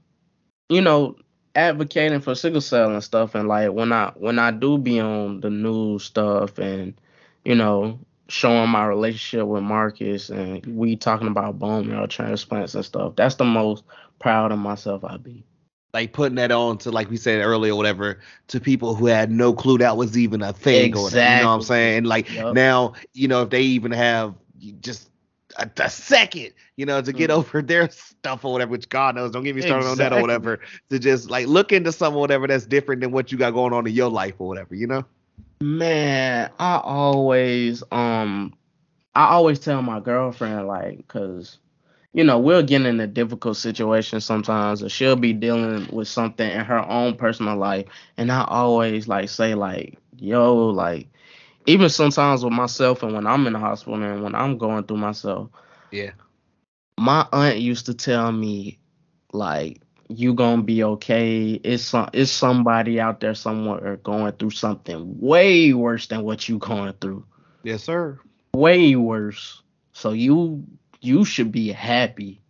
[0.69, 1.15] you know
[1.55, 5.39] advocating for sickle cell and stuff and like when I when I do be on
[5.41, 6.99] the news stuff and
[7.45, 12.85] you know showing my relationship with Marcus and we talking about bone marrow transplants and
[12.85, 13.83] stuff that's the most
[14.19, 15.45] proud of myself I be
[15.93, 18.19] like putting that on to like we said earlier, whatever,
[18.49, 21.19] to people who had no clue that was even a thing going on.
[21.19, 22.03] You know what I'm saying?
[22.03, 22.53] Like Yup.
[22.53, 24.35] now, you know, if they even have
[24.81, 25.09] just
[25.57, 27.35] a, a second, you know, to get Mhm.
[27.35, 30.19] over their stuff or whatever, which God knows, don't get me started on that or
[30.19, 30.59] whatever,
[30.89, 33.87] to just like look into something whatever that's different than what you got going on
[33.87, 35.05] in your life or whatever, you know?
[35.61, 38.53] Man, I always um
[39.15, 41.59] I always tell my girlfriend like cuz
[42.13, 46.49] you know, we'll get in a difficult situation sometimes or she'll be dealing with something
[46.49, 51.07] in her own personal life and I always like say like, yo, like
[51.67, 54.97] even sometimes with myself and when I'm in the hospital and when I'm going through
[54.97, 55.49] myself,
[55.91, 56.11] Yeah.
[56.97, 58.79] my aunt used to tell me
[59.33, 61.51] like you gonna be okay.
[61.63, 66.57] It's some it's somebody out there somewhere going through something way worse than what you
[66.57, 67.25] going through.
[67.63, 68.19] Yes, sir.
[68.55, 69.61] way worse.
[69.93, 70.63] So you
[71.01, 72.41] you should be happy.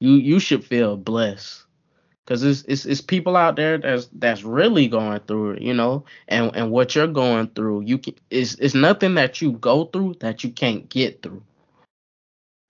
[0.00, 1.65] You you should feel blessed
[2.26, 6.04] because it's, it's it's people out there that's that's really going through it you know
[6.28, 10.14] and and what you're going through you can it's it's nothing that you go through
[10.20, 11.42] that you can't get through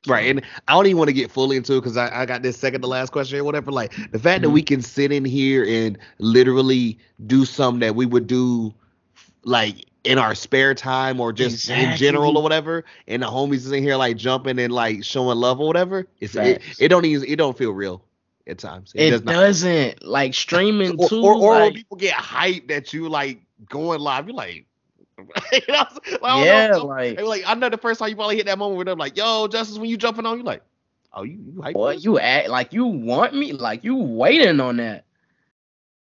[0.06, 0.30] Right.
[0.30, 2.56] And I don't even want to get fully into it because I, I got this
[2.56, 3.72] second to last question or whatever.
[3.72, 4.52] Like the fact that Mhm.
[4.52, 8.74] we can sit in here and literally do something that we would do
[9.44, 13.72] like in our spare time or just in general or whatever, and the homies is
[13.72, 16.06] in here like jumping and like showing love or whatever.
[16.20, 18.02] It's it, it don't even it don't feel real
[18.46, 18.92] at times.
[18.94, 19.32] it, does not.
[19.32, 23.40] doesn't like streaming Or, too or, or when like, people get hyped that you like
[23.68, 24.66] going live, you're like,
[25.52, 25.84] you know,
[26.22, 26.38] I'm?
[26.38, 28.76] Like, yeah know, like like, I know the first time you probably hit that moment
[28.76, 30.62] where they're like, "Yo, Justice, when you jumping on, you like,
[31.14, 34.76] oh, you, you hype boy you act like you want me like you waiting on
[34.76, 35.04] that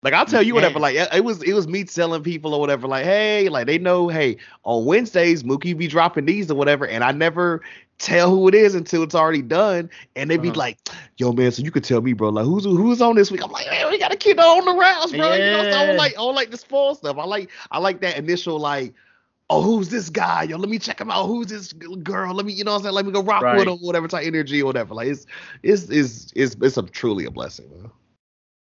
[0.03, 0.80] Like I'll tell you whatever.
[0.80, 2.88] Like it was, it was me telling people or whatever.
[2.88, 7.03] Like, hey, like they know, hey, on Wednesdays Mookie be dropping these or whatever, and
[7.03, 7.61] I never
[7.99, 10.57] tell who it is until it's already done, and they be Uh-huh.
[10.57, 10.80] like,
[11.18, 13.44] yo, man, so you could tell me, bro, like who's who's on this week?
[13.44, 15.36] I'm like, man, we gotta keep it on the rounds, bro.
[15.36, 17.18] You know, so I don't like, I don't like the spoil stuff.
[17.18, 18.94] I like, I like that initial like.
[19.49, 20.44] Oh, who's this guy?
[20.44, 21.28] Yo, let me check him out.
[21.28, 22.34] Who's this girl?
[22.34, 22.95] Let me, you know what I'm saying?
[22.95, 23.68] Let me go rock with Right.
[23.68, 24.94] him, whatever type energy or whatever.
[24.95, 25.26] Like it's
[25.61, 27.91] it's it's it's it's a truly a blessing, man.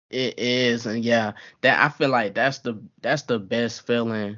[0.10, 4.38] It is and yeah that i feel like that's the that's the best feeling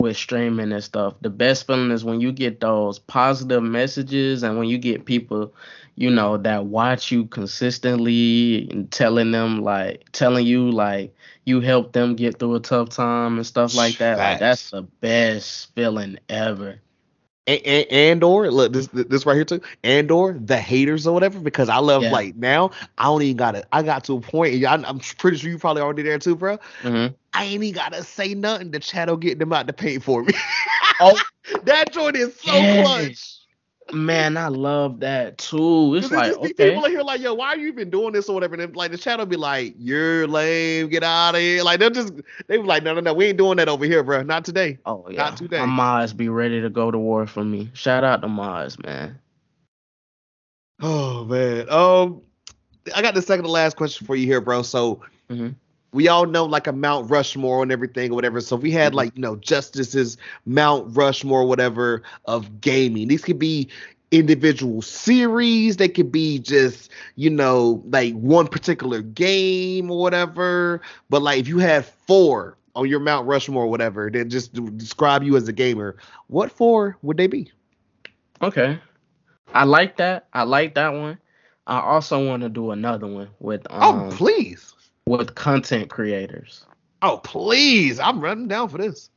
[0.00, 1.14] with streaming and stuff.
[1.22, 5.52] The best feeling is when you get those positive messages and when you get people
[5.96, 11.12] you know that watch you consistently and telling them like telling you like
[11.44, 14.18] you helped them get through a tough time and stuff like that.
[14.18, 16.80] Like that's the best feeling ever
[17.48, 21.14] and, and, and or look this this right here too and or the haters or
[21.14, 22.10] whatever because I love Yeah.
[22.10, 25.38] like now I don't even gotta I got to a point and I'm, I'm pretty
[25.38, 27.14] sure you probably already there too bro Mhm.
[27.34, 30.34] I ain't even gotta say nothing the chat'll get them out to paint for me
[31.00, 31.22] Oh.
[31.64, 32.66] that joint is so Yes.
[32.66, 33.37] clutch
[33.92, 37.56] man i love that too It's like okay people are here like yo why are
[37.56, 40.88] you even doing this or whatever and then, like the chat'll be like you're lame
[40.88, 42.12] get out of here like they'll just
[42.48, 44.78] they be like no no no we ain't doing that over here bro not today
[44.84, 45.58] Oh yeah, Not today.
[45.58, 47.70] my Maz be ready to go to war for me.
[47.74, 49.18] Shout out to Maz, man.
[50.80, 51.68] Oh man.
[51.68, 52.22] Um,
[52.94, 54.62] I got the second to last question for you here, bro.
[54.62, 55.54] So Mhm.
[55.92, 58.40] We all know like a Mount Rushmore and everything or whatever.
[58.40, 58.96] So we had Mhm.
[58.96, 63.08] like you know Justice's Mount Rushmore, whatever of gaming.
[63.08, 63.68] These could be
[64.10, 65.76] individual series.
[65.76, 70.80] They could be just you know like one particular game or whatever.
[71.08, 75.22] But like if you had four on your Mount Rushmore, or whatever, then just describe
[75.22, 75.96] you as a gamer.
[76.28, 77.50] What four would they be?
[78.42, 78.78] Okay,
[79.52, 80.28] I like that.
[80.32, 81.18] I like that one.
[81.66, 84.74] I also want to do another one with oh um please.
[85.08, 86.64] With content creators.
[87.02, 87.98] Oh please.
[87.98, 89.10] I'm running down for this.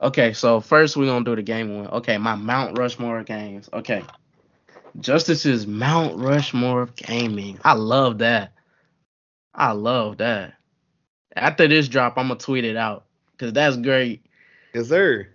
[0.00, 1.86] Okay, so first we're gonna do the game one.
[1.88, 3.68] Okay, my Mount Rushmore games.
[3.72, 4.02] Okay.
[5.00, 7.58] Justice's Mount Rushmore of gaming.
[7.64, 8.52] I love that.
[9.54, 10.54] I love that.
[11.34, 13.06] After this drop, I'm gonna tweet it out.
[13.38, 14.24] Cause that's great.
[14.74, 15.28] Yes, sir.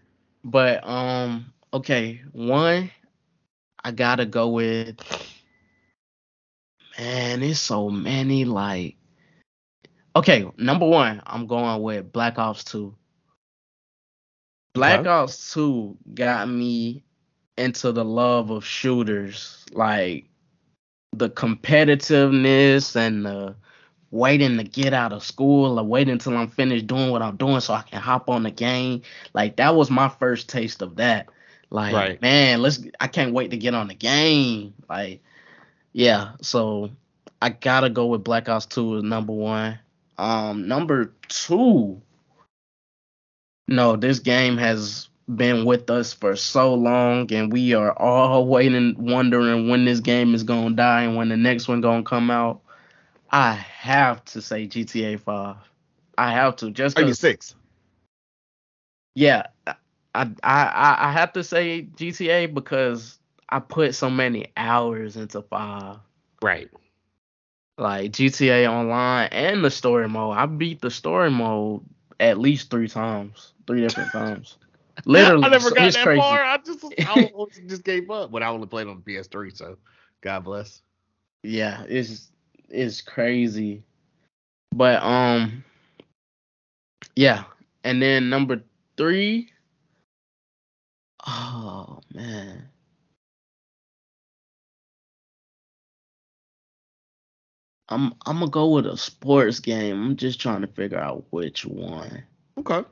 [0.43, 2.91] But um, okay, one,
[3.83, 4.97] I gotta go with.
[6.97, 8.45] Man, it's so many.
[8.45, 8.95] Like,
[10.19, 12.95] okay, number one, I'm going with Black Ops Two.
[14.73, 15.05] Black.
[15.05, 17.03] Ops Two got me
[17.57, 20.25] into the love of shooters, like
[21.13, 23.55] the competitiveness and the
[24.11, 27.59] waiting to get out of school or waiting until I'm finished doing what I'm doing
[27.59, 29.01] so I can hop on the game.
[29.33, 31.27] Like that was my first taste of that.
[31.69, 32.21] Like, Right.
[32.21, 34.73] man, let's I can't wait to get on the game.
[34.89, 35.21] Like,
[35.93, 36.89] yeah, so
[37.41, 39.79] I gotta go with Black Ops 2 as number one.
[40.19, 42.01] Um, number two.
[43.69, 48.95] No, this game has been with us for so long, and we are all waiting,
[48.97, 52.61] wondering when this game is gonna die and when the next one gonna come out.
[53.31, 55.55] I have to say GTA 5.
[56.17, 57.55] I have to just Are you 'cause- six?
[59.15, 59.75] yeah, I,
[60.15, 65.97] I I I have to say GTA because I put so many hours into five.
[66.41, 66.69] Right.
[67.79, 70.35] Like GTA Online and the story mode.
[70.35, 71.81] I beat the story mode
[72.19, 74.57] at least three times, three different times.
[75.05, 76.19] Literally, I never got that crazy.
[76.19, 76.43] far.
[76.43, 77.31] I just I
[77.67, 79.77] just gave up, but I only played on the PS3, so
[80.19, 80.81] God bless.
[81.41, 82.29] Yeah, it's
[82.67, 83.83] it's crazy.
[84.75, 85.63] But um,
[87.15, 87.45] yeah,
[87.85, 88.61] and then number
[88.97, 89.53] three.
[91.25, 92.67] Oh man.
[97.89, 100.03] I'm I'm gonna go with a sports game.
[100.03, 102.23] I'm just trying to figure out which one.
[102.57, 102.83] Okay.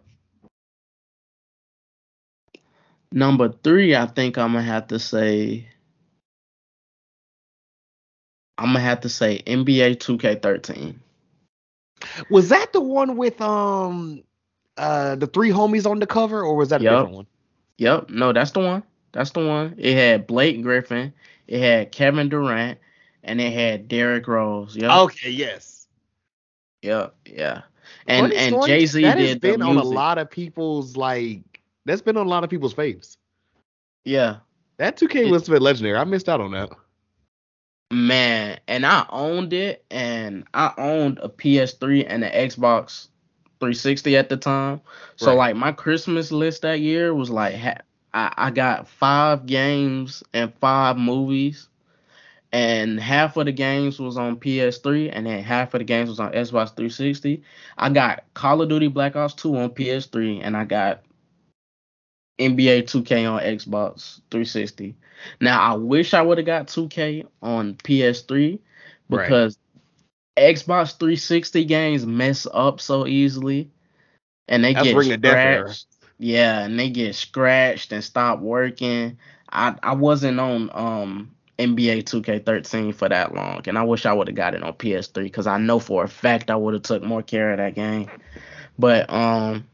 [3.11, 5.67] Number three, I think I'm gonna have to say.
[8.57, 10.95] I'm gonna have to say NBA 2K13.
[12.29, 14.23] Was that the one with um
[14.77, 16.93] uh the three homies on the cover, or was that a Yup.
[16.93, 17.27] different one?
[17.77, 18.81] Yep, no, that's the one.
[19.11, 19.75] That's the one.
[19.77, 21.13] It had Blake Griffin,
[21.47, 22.79] it had Kevin Durant,
[23.27, 24.75] and it had Derrick Rose.
[24.75, 25.87] Yep, Okay, yes.
[26.81, 27.61] yep, yeah.
[28.07, 29.07] And and Jay Z did.
[29.09, 32.49] that has been on a lot of people's like that's been on a lot of
[32.49, 33.17] people's faves.
[34.05, 34.37] Yeah,
[34.77, 35.97] That 2K It- must have been legendary.
[35.97, 36.69] I missed out on that.
[37.91, 38.59] man.
[38.67, 43.07] And I owned it, and I owned a PS3 and an Xbox
[43.59, 44.81] 360 at the time.
[45.15, 45.37] So Right.
[45.37, 47.81] like my Christmas list that year was like ha-
[48.13, 51.69] I, I got five games and five movies,
[52.51, 56.19] and half of the games was on PS3, and then half of the games was
[56.19, 57.43] on Xbox 360.
[57.77, 61.03] I got Call of Duty Black Ops 2 on PS3, and I got
[62.39, 64.95] NBA 2K on Xbox 360.
[65.41, 68.59] Now I wish I would have got 2K on PS3
[69.09, 69.23] Right.
[69.23, 69.57] because
[70.37, 73.71] Xbox 360 games mess up so easily,
[74.47, 75.69] and they That's get Ring of Death era.
[75.69, 75.87] scratched.
[76.19, 79.17] Yeah, and they get scratched and stop working.
[79.51, 84.27] I I wasn't on um NBA 2K13 for that long, and I wish I would
[84.27, 87.03] have got it on PS3 because I know for a fact I would have took
[87.03, 88.09] more care of that game.
[88.77, 89.65] But um,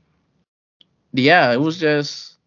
[1.13, 2.37] yeah, it was just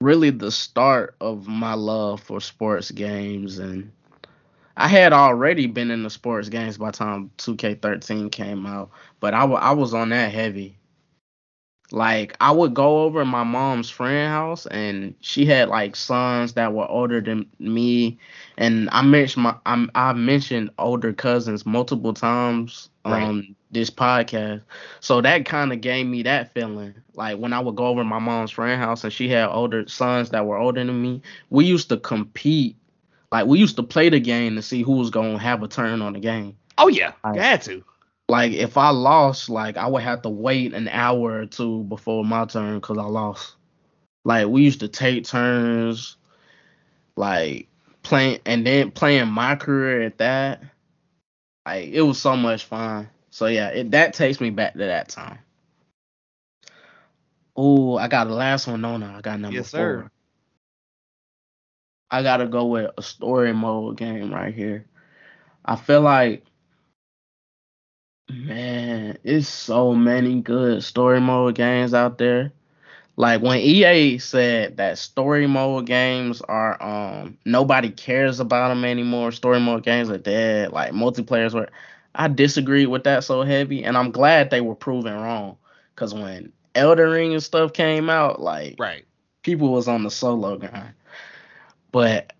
[0.00, 3.92] really the start of my love for sports games, and
[4.76, 9.34] I had already been in the sports games by the time 2K13 came out, but
[9.34, 10.77] I wa- I was on that heavy.
[11.90, 16.72] Like I would go over my mom's friend house and she had like sons that
[16.74, 18.18] were older than me
[18.58, 23.22] and I mentioned my I'm I mentioned older cousins multiple times Right.
[23.22, 24.62] on this podcast.
[25.00, 26.94] So that kind of gave me that feeling.
[27.14, 30.30] Like when I would go over my mom's friend house and she had older sons
[30.30, 32.76] that were older than me, we used to compete.
[33.32, 36.02] Like we used to play the game to see who was gonna have a turn
[36.02, 36.56] on the game.
[36.76, 37.82] Oh yeah, I- had to.
[38.28, 42.24] Like if I lost, like I would have to wait an hour or two before
[42.24, 43.54] my turn because I lost.
[44.24, 46.16] Like we used to take turns,
[47.16, 47.68] like
[48.02, 50.62] playing and then playing my career at that.
[51.64, 53.08] Like it was so much fun.
[53.30, 55.38] So yeah, it that takes me back to that time.
[57.56, 60.04] Oh, I got the last one on I got number Yes, four.
[60.04, 60.10] sir.
[62.10, 64.86] I gotta go with a story mode game right here.
[65.64, 66.44] I feel like
[68.30, 72.52] Man, it's so many good story mode games out there.
[73.16, 79.32] Like when EA said that story mode games are um nobody cares about them anymore.
[79.32, 80.72] Story mode games are dead.
[80.72, 81.68] Like multiplayers were.
[82.14, 85.56] I disagree with that so heavy, and I'm glad they were proven wrong.
[85.96, 89.04] Cause when Elden Ring and stuff came out, like Right.
[89.42, 90.94] people was on the solo grind.
[91.92, 92.32] But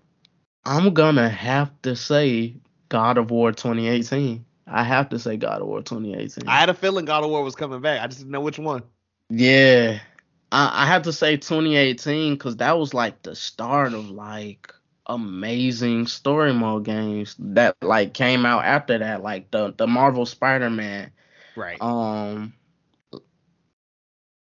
[0.65, 2.57] I'm gonna have to say
[2.89, 4.45] God of War 2018.
[4.71, 6.49] I have to say God of War 2018.
[6.49, 8.03] I had a feeling God of War was coming back.
[8.03, 8.83] I just didn't know which one.
[9.31, 10.01] yeah,
[10.53, 14.73] I, I have to say 2018 because that was like the start of like
[15.07, 20.71] amazing story mode games that like came out after that, like the the Marvel Spider
[20.71, 21.11] Man.
[21.57, 21.81] Right.
[21.81, 22.55] Um,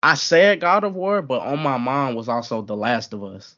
[0.03, 3.55] I said God of War, but on my mind was also The Last of Us,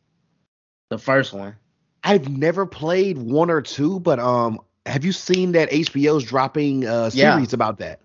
[0.90, 1.56] the first one.
[2.04, 7.10] I've never played one or two, but um, have you seen that HBO's dropping uh
[7.12, 7.32] Yeah.
[7.32, 8.02] series about that?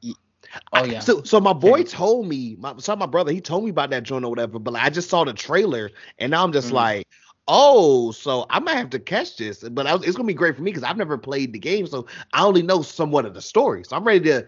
[0.72, 1.00] Oh yeah.
[1.00, 1.84] So so my boy Okay.
[1.84, 4.74] told me, my so my brother, he told me about that joint or whatever, but
[4.74, 6.72] like, I just saw the trailer and now I'm just Mhm.
[6.72, 7.06] like,
[7.48, 9.62] oh, so I might have to catch this.
[9.68, 11.86] But I was, it's gonna be great for me because I've never played the game,
[11.86, 13.84] so I only know somewhat of the story.
[13.84, 14.46] So I'm ready to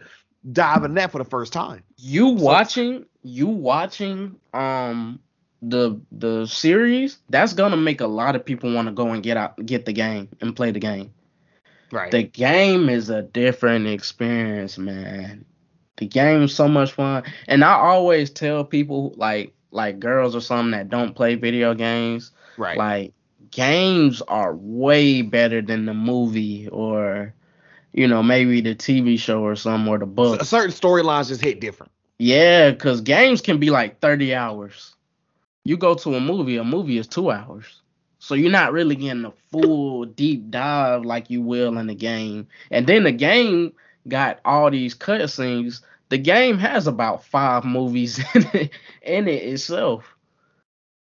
[0.53, 1.83] dive in that for the first time.
[1.99, 5.21] you So- watching you watching um
[5.63, 9.37] the the series that's gonna make a lot of people want to go and get
[9.37, 11.13] out get the game and play the game
[11.93, 12.11] Right.
[12.11, 15.45] the game is a different experience man
[15.97, 20.73] the game's so much fun and i always tell people like like girls or something
[20.73, 22.77] that don't play video games right.
[22.77, 23.13] like
[23.51, 27.33] games are way better than the movie or
[27.93, 31.61] you know maybe the tv show or something or the book certain storylines just hit
[31.61, 31.91] different.
[32.19, 34.95] yeah, because games can be like 30 hours.
[35.65, 37.83] You go to a movie, a movie is two hours.
[38.27, 42.49] So you're not really getting a full deep dive like you will in the game.
[42.73, 43.73] And then the game
[44.09, 45.81] got all these cutscenes.
[46.09, 48.71] The game has about five movies in it,
[49.03, 50.13] in it itself.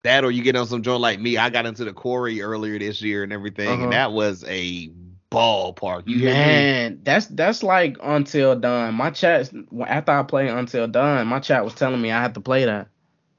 [0.04, 1.38] That or you get on some joint like me.
[1.38, 3.84] I got into the quarry earlier this year and everything, Uh-huh.
[3.84, 4.92] and that was a
[5.32, 6.04] ballpark.
[6.06, 6.26] You?
[6.26, 8.96] Man, that's that's like Until Dawn.
[8.96, 9.50] My chat
[9.88, 12.90] after I played Until Dawn, my chat was telling me I had to play that.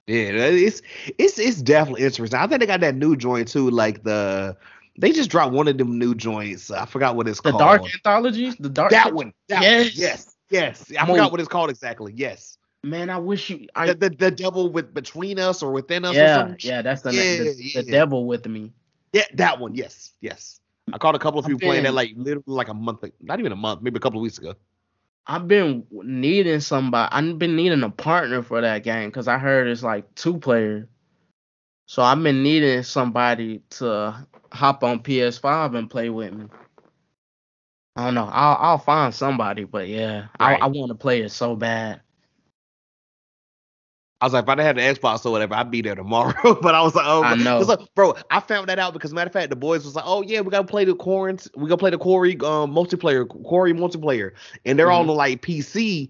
[0.07, 0.83] Yeah, it's
[1.19, 2.39] it's it's definitely interesting.
[2.39, 4.57] I think they got that new joint too, like the
[4.99, 6.71] they just dropped one of them new joints.
[6.71, 7.61] I forgot what it's The called.
[7.61, 9.33] The Dark Anthologies, the Dark that one.
[9.49, 9.85] That Yes.
[9.85, 9.93] one.
[9.95, 10.37] Yes.
[10.51, 10.93] Yes.
[10.99, 12.13] I Mo- forgot what it's called exactly.
[12.15, 12.59] Yes.
[12.83, 13.67] Man, I wish you.
[13.75, 16.57] I, The, the the devil with between us or within us or yeah, something.
[16.61, 17.81] yeah, that's the, Yeah, the, yeah.
[17.81, 18.73] the devil with me.
[19.15, 19.75] Yeah, that one.
[19.75, 20.13] Yes.
[20.21, 20.61] Yes.
[20.93, 23.53] I caught a couple of people playing that like literally like a month, not even
[23.53, 24.55] a month, maybe a couple of weeks ago.
[25.27, 27.13] I've been needing somebody.
[27.13, 30.89] I've been needing a partner for that game because I heard it's like two player.
[31.87, 36.47] So I've been needing somebody to hop on PS5 and play with me.
[37.97, 38.31] I don't know.
[38.33, 40.61] I'll I'll find somebody, but yeah, Right.
[40.61, 42.03] I I want to play it so bad.
[44.25, 46.55] I was like, if I didn't have the Xbox or whatever, I'd be there tomorrow.
[46.63, 47.59] but I was like, oh, I know.
[47.59, 48.15] like, bro.
[48.31, 50.51] I found that out because matter of fact, the boys was like, oh yeah, we
[50.51, 54.33] gotta play the quarant, we gotta play the Quarry um, multiplayer, Quarry multiplayer,
[54.65, 55.11] and they're all Mhm.
[55.11, 56.09] on like PC,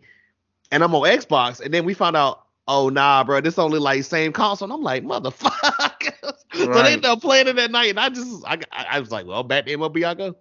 [0.71, 4.05] and I'm on Xbox, and then we found out, oh nah, bro, this only like
[4.05, 4.67] same console.
[4.67, 6.15] And I'm like, motherfucker.
[6.23, 6.93] so they Right.
[6.93, 9.43] ended up playing it that night, and I just, I, I I was like, well,
[9.43, 10.37] back to MLB I go.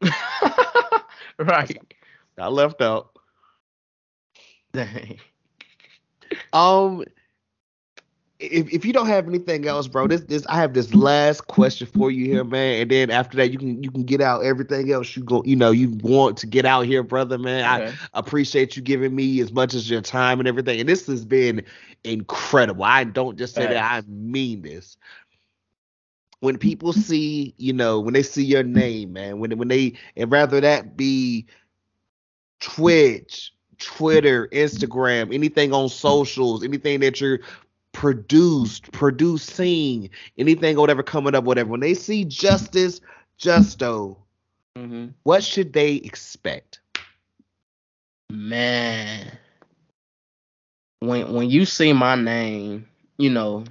[1.38, 1.76] right.
[2.38, 3.10] I left out.
[4.72, 5.18] Dang.
[6.52, 7.04] Um,
[8.40, 11.86] if if you don't have anything else, bro, this this I have this last question
[11.86, 14.90] for you here, man, and then after that you can you can get out everything
[14.90, 17.64] else you go you know you want to get out here, brother, man.
[17.64, 21.24] I appreciate you giving me as much as your time and everything, and this has
[21.24, 21.62] been
[22.04, 22.84] incredible.
[22.84, 24.96] I don't just say that, I mean this.
[26.40, 30.32] When people see, you know, when they see your name, man, when when they and
[30.32, 31.46] rather that be
[32.60, 37.40] Twitch, Twitter, Instagram, anything on socials, anything that you're
[37.92, 41.70] produced, producing, anything or whatever coming up, whatever.
[41.70, 43.00] When they see Justice
[43.38, 44.18] Justo,
[44.76, 46.80] hmm what should they expect?
[48.30, 49.38] Man,
[51.00, 52.86] when when you see my name,
[53.18, 53.64] you know,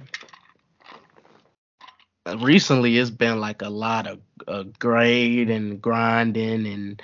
[2.38, 7.02] recently it's been like a lot of uh, grade and grinding and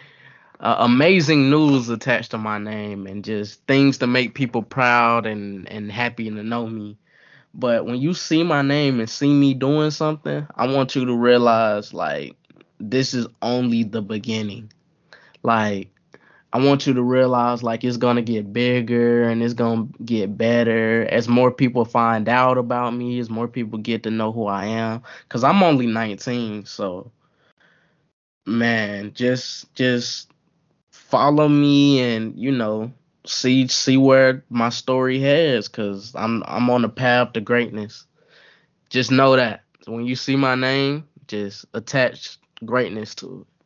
[0.61, 5.69] uh, amazing news attached to my name and just things to make people proud and
[5.71, 6.97] and happy to know me.
[7.55, 11.15] But when you see my name and see me doing something, I want you to
[11.15, 12.37] realize like
[12.79, 14.73] this is only the beginning.
[15.43, 15.91] Like
[16.53, 21.07] I want you to realize like it's gonna get bigger and it's gonna get better
[21.11, 24.67] as more people find out about me, as more people get to know who I
[24.67, 25.03] am.
[25.29, 27.11] Cause I'm only 19, so
[28.47, 30.31] man, just just
[31.09, 32.93] follow me and you know
[33.27, 35.69] see see where my story heads.
[35.69, 38.07] Cause I'm I'm on the path to greatness.
[38.91, 43.65] Just know that when you see my name, just attach greatness to it.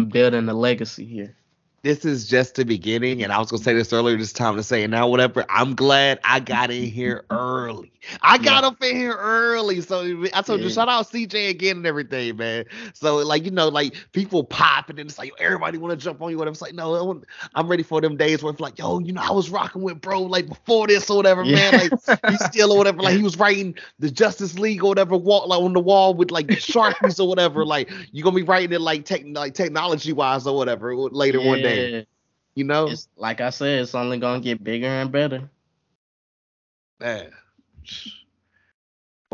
[0.00, 1.36] I'm building a legacy here.
[1.84, 4.16] This is just the beginning, and I was gonna say this earlier.
[4.16, 5.06] This time to say it now.
[5.06, 5.44] Whatever.
[5.50, 7.92] I'm glad I got in here early.
[8.22, 8.68] I got yeah.
[8.68, 10.00] up in here early, so
[10.32, 10.66] I told yeah.
[10.66, 12.64] you shout out CJ again and everything, man.
[12.94, 16.30] So like you know, like people popping and it's like everybody want to jump on
[16.30, 16.38] you.
[16.38, 16.52] Whatever.
[16.52, 17.22] It's like no,
[17.54, 20.00] I'm ready for them days where it's like yo, you know, I was rocking with
[20.00, 21.70] bro like before this or whatever, yeah.
[21.70, 21.90] man.
[21.90, 23.02] Like he's still or whatever.
[23.02, 26.30] Like he was writing the Justice League or whatever, walk like on the wall with
[26.30, 27.66] like sharpies or whatever.
[27.66, 31.60] Like you're gonna be writing it like tech like technology wise or whatever later one
[31.60, 31.73] day.
[32.54, 35.50] You know, it's, like I said, it's only gonna get bigger and better.
[37.00, 37.32] Man,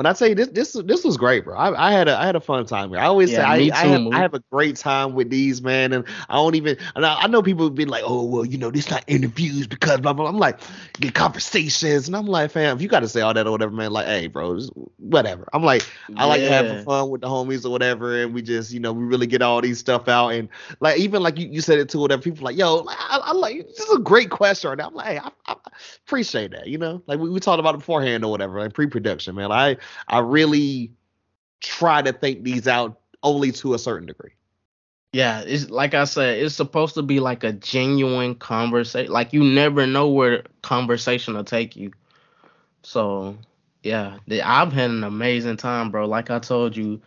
[0.00, 1.54] when I tell you this, this this was great, bro.
[1.58, 2.98] I, I had a I had a fun time here.
[2.98, 5.92] I always yeah, say I, I, have, I, have, a great time with these, man.
[5.92, 6.78] And I don't even.
[6.94, 9.66] And I, I know people have been like, oh well, you know, this not interviews
[9.66, 10.26] because blah blah.
[10.26, 10.58] I'm like,
[11.00, 13.72] get conversations, and I'm like, fam, if you got to say all that or whatever,
[13.72, 14.58] man, like, hey, bro,
[14.96, 15.46] whatever.
[15.52, 15.86] I'm like,
[16.16, 19.04] I like having fun with the homies or whatever, and we just, you know, we
[19.04, 20.48] really get all these stuff out, and
[20.80, 22.22] like even like you, you said it to whatever.
[22.22, 24.80] People like, yo, I, I like this is a great question.
[24.80, 25.56] I'm like, hey, I, I,
[26.06, 29.34] appreciate that, you know, like we, we talked about it beforehand or whatever, like pre-production,
[29.34, 29.52] man.
[29.52, 29.76] I
[30.08, 30.92] I really
[31.60, 34.32] try to think these out only to a certain degree.
[35.12, 39.12] Yeah, it's like I said, it's supposed to be like a genuine conversation.
[39.12, 41.90] Like you never know where conversation will take you.
[42.82, 43.36] So
[43.82, 46.06] yeah, I've had an amazing time, bro.
[46.06, 47.00] Like I told you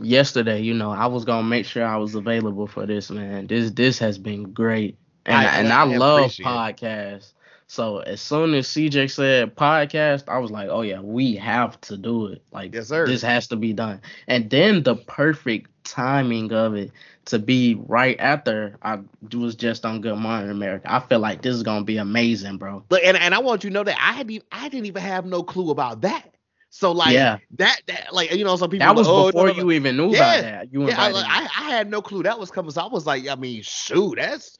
[0.00, 3.48] yesterday, you know, I was gonna make sure I was available for this, man.
[3.48, 4.96] This this has been great,
[5.26, 7.32] and I, and I, I love podcasts.
[7.70, 11.96] So as soon as CJ said podcast, I was like, oh yeah, we have to
[11.96, 12.42] do it.
[12.50, 13.06] Like yes, sir.
[13.06, 14.00] this has to be done.
[14.26, 16.90] And then the perfect timing of it
[17.26, 18.98] to be right after I
[19.32, 20.92] was just on Good Morning America.
[20.92, 22.82] I feel like this is gonna be amazing, bro.
[22.90, 25.24] Look, and, and I want you to know that I had I didn't even have
[25.24, 26.34] no clue about that.
[26.70, 27.38] So like yeah.
[27.56, 29.70] that that like you know some people that was like, oh, before no, no, you
[29.70, 30.72] even knew yeah, about that.
[30.72, 32.70] You yeah, I, I, I, had no clue that was coming.
[32.72, 34.56] So I was like, I mean, shoot, that's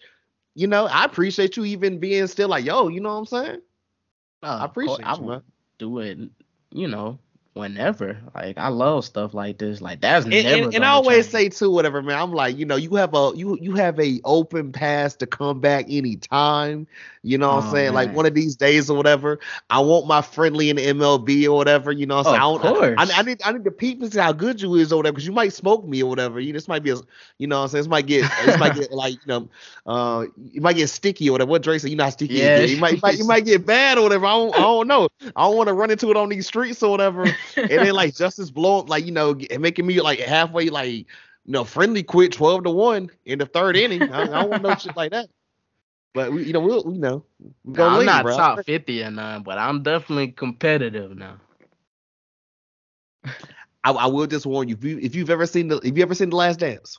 [0.55, 3.61] you know, I appreciate you even being still like, yo, you know what I'm saying?
[4.43, 5.43] Uh, I appreciate I you,
[5.79, 6.19] Do it,
[6.73, 7.19] you know,
[7.61, 8.19] whenever.
[8.35, 9.81] Like I love stuff like this.
[9.81, 10.65] Like that's and, never.
[10.65, 11.53] And, and I always change.
[11.55, 12.19] say too, whatever, man.
[12.19, 15.60] I'm like, you know, you have a you you have a open pass to come
[15.60, 16.86] back anytime.
[17.23, 17.85] You know what oh, I'm saying?
[17.86, 17.94] Man.
[17.94, 19.39] Like one of these days or whatever.
[19.68, 21.93] I want my friendly in MLB or whatever.
[21.93, 22.73] You know what I'm saying?
[22.73, 24.91] Of I, I, I, need I need to peep and see how good you is
[24.91, 26.41] or whatever, because you might smoke me or whatever.
[26.41, 26.97] You this might be a
[27.36, 27.83] you know what I'm saying?
[27.83, 29.49] This might get this might get like, you know,
[29.85, 31.51] uh you might get sticky or whatever.
[31.51, 32.60] What Drake said, you not sticky yeah.
[32.60, 34.25] You might, you might you might get bad or whatever.
[34.25, 35.09] I don't, I don't know.
[35.36, 37.26] I don't want to run into it on these streets or whatever.
[37.57, 41.07] and then like justice blow up, like, you know, making me like halfway like
[41.47, 44.03] you know, friendly quit 12 to 1 in the third inning.
[44.03, 45.29] I, I don't want no shit like that.
[46.12, 47.25] But we, you know, we'll, you know,
[47.65, 48.37] we I'm not bro.
[48.37, 51.37] top fifty or none, uh, but I'm definitely competitive now.
[53.85, 56.03] I, I, will just warn you if you if you've ever seen the if you
[56.03, 56.99] ever seen the Last Dance.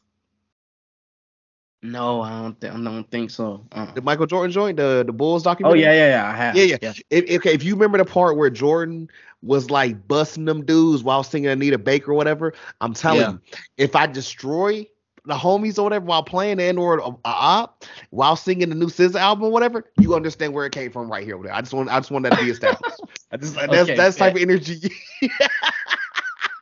[1.84, 2.62] No, I don't.
[2.62, 3.66] Th- I don't think so.
[3.72, 3.94] Uh-uh.
[3.94, 5.84] The Michael Jordan joint, the the Bulls documentary.
[5.84, 6.30] Oh yeah, yeah, yeah.
[6.30, 6.56] I have.
[6.56, 6.78] Yeah, yeah.
[6.82, 6.94] yeah.
[7.10, 9.10] If, okay, if you remember the part where Jordan
[9.42, 13.32] was like busting them dudes while singing Anita Baker or whatever, I'm telling yeah.
[13.32, 13.42] you,
[13.78, 14.88] if I destroy
[15.26, 19.20] the homies or whatever while playing and or a, op while singing the new SZA
[19.20, 21.40] album or whatever, you understand where it came from right here.
[21.52, 23.02] I just want I just want that to be established.
[23.32, 24.92] I just that's okay, that's type of energy.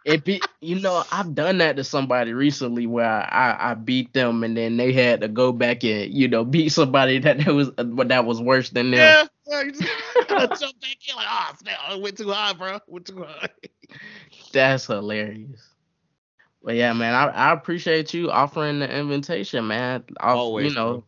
[0.05, 4.43] it be you know I've done that to somebody recently where I, I beat them
[4.43, 7.71] and then they had to go back and you know beat somebody that, that was
[7.77, 8.99] that was worse than them.
[8.99, 12.79] Yeah, yeah you just jump back in like oh snap, I went too high, bro,
[12.87, 13.49] went too high.
[14.53, 15.69] That's hilarious.
[16.63, 20.03] But yeah, man, I, I appreciate you offering the invitation, man.
[20.19, 21.03] Always, you know,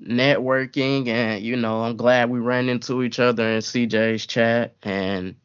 [0.00, 0.16] bro.
[0.16, 5.36] networking, and you know, I'm glad we ran into each other in CJ's chat, and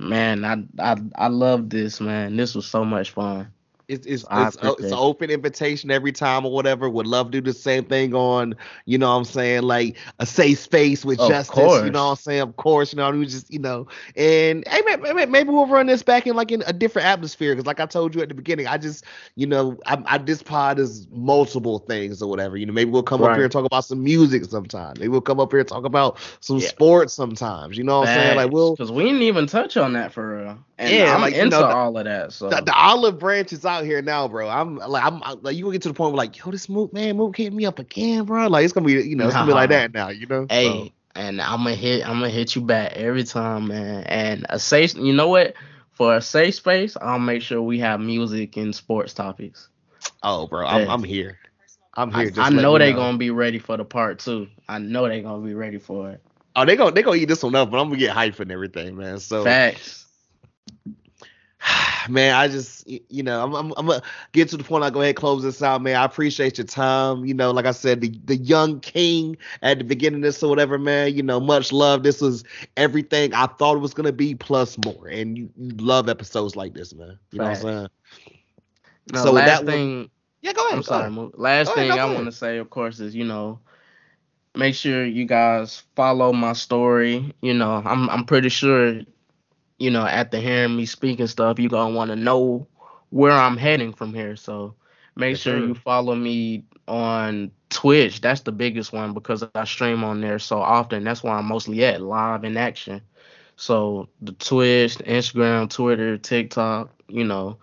[0.00, 2.36] man, I I I love this, man.
[2.36, 3.52] This was so much fun.
[3.88, 6.90] It's it's it's, uh, a, it's an open invitation every time or whatever.
[6.90, 10.26] Would love to do the same thing on, you know what I'm saying, like a
[10.26, 11.54] safe space with of justice.
[11.54, 11.84] Course.
[11.84, 12.40] You know what I'm saying?
[12.40, 16.02] Of course, you know, we just, you know, and hey, maybe, maybe we'll run this
[16.02, 17.54] back in like in a different atmosphere.
[17.54, 19.04] Cause like I told you at the beginning, I just,
[19.36, 22.56] you know, I, I this pod is multiple things or whatever.
[22.56, 23.30] You know, maybe we'll come right.
[23.30, 24.94] up here and talk about some music sometime.
[24.98, 26.66] Maybe we'll come up here and talk about some yeah.
[26.66, 27.78] sports sometimes.
[27.78, 28.36] You know what I'm saying?
[28.36, 30.58] Like we'll because we didn't even touch on that for real.
[30.78, 32.32] And yeah, I'm like, into you know, the, all of that.
[32.34, 34.48] So the, the olive branch is out here now, bro.
[34.48, 36.68] I'm like, I'm, I'm like, you will get to the point where like, yo, this
[36.68, 38.46] Mook man, Mook hit me up again, bro.
[38.48, 40.46] Like, it's gonna be, you know, it's gonna be like that now, you know.
[40.48, 40.92] Hey, so.
[41.14, 44.04] and I'm gonna hit, I'm gonna hit you back every time, man.
[44.04, 45.54] And a safe, you know what?
[45.92, 49.68] For a safe space, I'll make sure we have music and sports topics.
[50.22, 51.38] Oh, bro, I'm, I'm here.
[51.94, 52.30] I'm here.
[52.36, 54.48] I, I know they're gonna be ready for the part two.
[54.68, 56.22] I know they're gonna be ready for it.
[56.54, 58.50] Oh, they gonna they gonna eat this one up, but I'm gonna get hyped and
[58.50, 59.20] everything, man.
[59.20, 60.05] So facts.
[62.08, 64.84] man, I just you know I'm, I'm I'm gonna get to the point.
[64.84, 65.96] I go ahead and close this out, man.
[65.96, 67.24] I appreciate your time.
[67.24, 70.48] You know, like I said, the the young king at the beginning of this or
[70.50, 71.14] whatever, man.
[71.14, 72.02] You know, much love.
[72.02, 72.44] This was
[72.76, 76.74] everything I thought it was gonna be plus more, and you, you love episodes like
[76.74, 77.18] this, man.
[77.32, 77.88] You know what I'm saying?
[79.12, 80.10] No, So last that thing, one-
[80.42, 80.76] Yeah, go ahead.
[80.78, 81.10] I'm sorry.
[81.34, 83.60] Last Go thing I want to say, of course, is you know,
[84.54, 87.34] make sure you guys follow my story.
[87.40, 89.00] You know, I'm I'm pretty sure,
[89.78, 92.66] you know, after hearing me speaking stuff, you gonna want to know
[93.10, 94.36] where I'm heading from here.
[94.36, 94.74] So
[95.14, 98.20] make sure you follow me on Twitch.
[98.20, 101.04] That's the biggest one because I stream on there so often.
[101.04, 103.02] That's why I'm mostly at live in action.
[103.56, 107.58] So the Twitch, the Instagram, Twitter, TikTok, you know,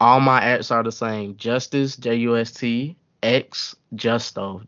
[0.00, 1.36] all my acts are the same.
[1.36, 4.62] Justice, J U S T X Justo.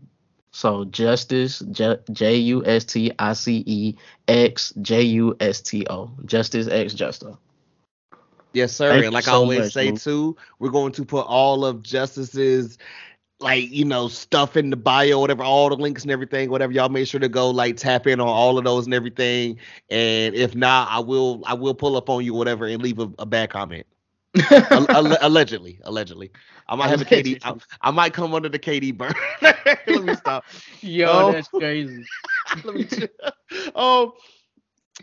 [0.56, 1.62] So Justice,
[2.10, 3.94] J U S T I C E
[4.26, 6.10] X J U S T O.
[6.24, 7.38] Justice X Justo.
[8.54, 8.88] Yes, sir.
[8.88, 10.00] Thank and like you I always much, say Luke.
[10.00, 12.78] too, we're going to put all of Justice's
[13.38, 16.72] like you know stuff in the bio, whatever, all the links and everything, whatever.
[16.72, 19.58] Y'all make sure to go like tap in on all of those and everything.
[19.90, 23.10] And if not, I will I will pull up on you, whatever, and leave a,
[23.18, 23.86] a bad comment.
[24.50, 26.30] Al- alle- allegedly, allegedly.
[26.68, 27.38] I might have a KD.
[27.44, 29.14] I, I might come under the KD burn.
[29.42, 30.44] Let me stop.
[30.80, 31.32] Yo, Oh.
[31.32, 32.04] that's crazy.
[32.64, 32.86] Let me
[33.74, 34.14] oh,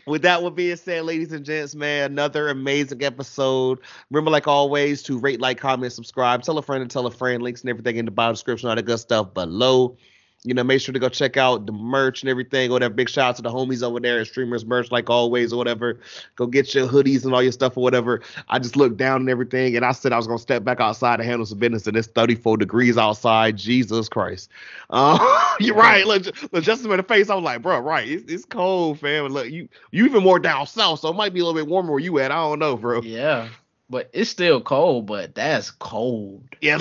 [0.08, 3.80] with that one being said, ladies and gents, man, another amazing episode.
[4.10, 7.44] Remember, like always, to rate, like, comment, subscribe, tell a friend and tell a friend.
[7.44, 9.98] Links and everything in the bio description, all the good stuff below.
[10.46, 12.70] You know, make sure to go check out the merch and everything.
[12.70, 12.94] Whatever.
[12.94, 16.00] Big shout out to the homies over there at Streamers Merch, like always, or whatever.
[16.36, 18.22] Go get your hoodies and all your stuff or whatever.
[18.50, 21.18] I just looked down and everything, and I said I was gonna step back outside
[21.18, 23.58] to handle some business, and it's 34 degrees outside.
[23.58, 24.50] Jesus Christ.
[24.90, 25.18] Uh,
[25.60, 26.06] you're right.
[26.06, 28.08] Look, look, just in the face, I was like, bro, right.
[28.08, 29.26] It's, it's cold, fam.
[29.26, 31.68] And look, you you even more down south, so it might be a little bit
[31.68, 32.32] warmer where you at.
[32.32, 33.02] I don't know, bro.
[33.02, 33.50] Yeah.
[33.90, 36.44] But it's still cold, but that's cold.
[36.62, 36.78] Yeah,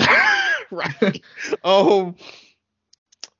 [0.71, 1.21] right.
[1.63, 2.15] um,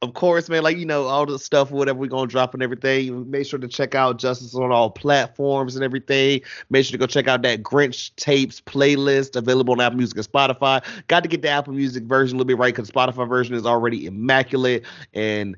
[0.03, 0.64] of course, man.
[0.64, 3.30] Like you know, all the stuff, whatever we're gonna drop and everything.
[3.32, 6.41] Make sure to check out Justice on all platforms and everything.
[6.69, 10.27] Make sure to go check out that Grinch tapes playlist available on Apple Music and
[10.27, 10.83] Spotify.
[11.07, 13.65] Got to get the Apple Music version a little bit right because Spotify version is
[13.65, 14.85] already immaculate.
[15.14, 15.56] And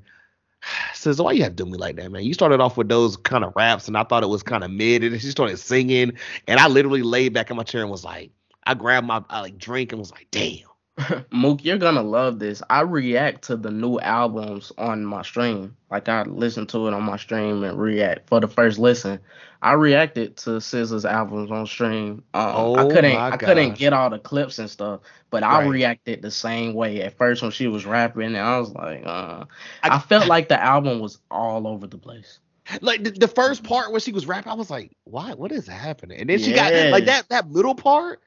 [0.94, 2.24] says, why you have to do me like that, man?
[2.24, 4.72] You started off with those kind of raps, and I thought it was kind of
[4.72, 6.14] mid, and she started singing,
[6.48, 8.32] and I literally laid back in my chair and was like,
[8.66, 10.68] I grabbed my I, like drink and was like, damn.
[11.32, 12.62] Mook, you're gonna love this.
[12.70, 15.76] I react to the new albums on my stream.
[15.92, 19.20] Like I listen to it on my stream and react for the first listen.
[19.62, 22.24] I reacted to SZA's albums on stream.
[22.34, 25.02] Um, Oh I couldn't I couldn't get all the clips and stuff,
[25.32, 25.70] but I Right.
[25.70, 29.46] reacted the same way at first when she was rapping, and I was like, uh,
[29.84, 32.40] I- I, felt like the album was all over the place.
[32.82, 35.34] Like the, the first part when she was rapping, I was like, why?
[35.34, 36.20] What is happening?
[36.20, 38.22] And then she got like that that middle part,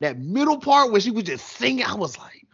[0.00, 2.46] that middle part where she was just singing, I was like,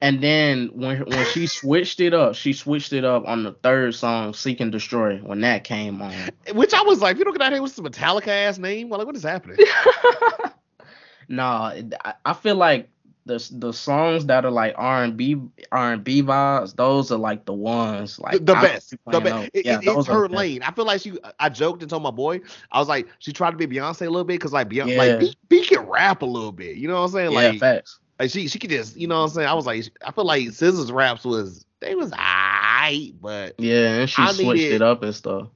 [0.00, 3.94] And then when when she switched it up, she switched it up on the third
[3.94, 6.14] song, "Seek and Destroy," when that came on.
[6.54, 8.88] which I was like, you don't get out here with some Metallica ass name.
[8.88, 9.58] Well, like, what is happening?
[11.28, 12.88] no, it- I, I feel like
[13.26, 15.36] the the songs that are like R and B
[15.72, 19.50] R and B vibes, those are like the ones like the, best, the best.
[19.54, 20.62] It, Yeah, it- it's her lane.
[20.62, 21.18] I feel like she.
[21.38, 22.40] I joked and told my boy,
[22.72, 24.98] I was like, she tried to be Beyonce a little bit because like Beyonce, Yeah.
[24.98, 26.76] like B, B can rap a little bit.
[26.76, 27.32] You know what I'm saying?
[27.32, 27.98] Yeah, Like, facts.
[28.18, 29.48] like she she could just, you know what I'm saying?
[29.48, 34.10] I was like, I feel like SZA's raps was they was alright, but Yeah, and
[34.10, 35.48] she I switched needed- it up and stuff.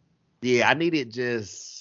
[0.43, 1.74] yeah, I needed just.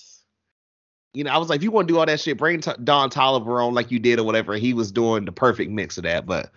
[1.13, 2.71] You know, I was like, if you want to do all that shit, bring T-
[2.83, 4.55] Don Toliver on like you did or whatever.
[4.55, 6.25] He was doing the perfect mix of that.
[6.25, 6.49] But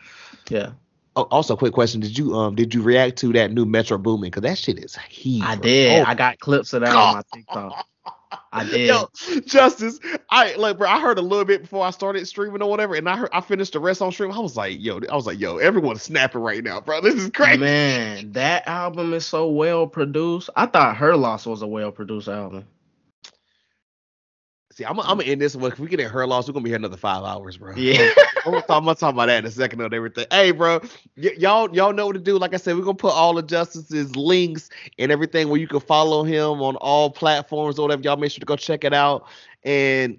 [0.49, 0.73] Yeah,
[1.15, 4.31] oh, also, quick question: Did you um did you react to that new Metro Boomin?
[4.31, 5.43] Because that shit is heat.
[5.45, 6.01] I did.
[6.01, 7.87] Oh I got clips of that on my TikTok.
[8.51, 8.89] I did.
[8.89, 9.09] Yo,
[9.45, 10.89] Justice, I like, bro.
[10.89, 13.43] I heard a little bit before I started streaming or whatever, and I heard I
[13.43, 14.33] finished the rest on stream.
[14.33, 17.03] I was like, yo, I was like, yo, everyone's snapping right now, bro.
[17.03, 17.59] This is crazy.
[17.59, 20.49] Man, that album is so well produced.
[20.57, 22.65] I thought Her Loss was a well produced album.
[24.77, 25.29] See, I'm, I'm gonna mm.
[25.29, 25.73] end this one.
[25.73, 27.75] If we get in her loss, we're gonna be here another five hours, bro.
[27.77, 28.11] Yeah.
[28.45, 30.27] I'm gonna talk, I'm gonna talk about that in a second on everything.
[30.31, 30.81] Hey, bro,
[31.17, 32.39] y- y'all y'all know what to do.
[32.39, 35.81] Like I said, we're gonna put all the Justice's links and everything where you can
[35.81, 38.03] follow him on all platforms or whatever.
[38.03, 39.27] Y'all make sure to go check it out.
[39.65, 40.19] And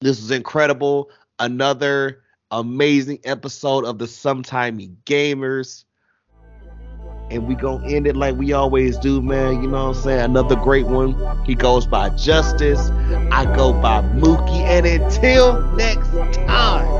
[0.00, 1.10] this is incredible.
[1.38, 5.84] Another amazing episode of the Sometimey Gamers.
[7.30, 9.62] And we gonna end it like we always do, man.
[9.62, 10.20] You know what I'm saying?
[10.20, 11.14] Another great one.
[11.44, 12.90] He goes by Justice.
[13.30, 14.60] I go by Mookie.
[14.62, 16.97] And until next time.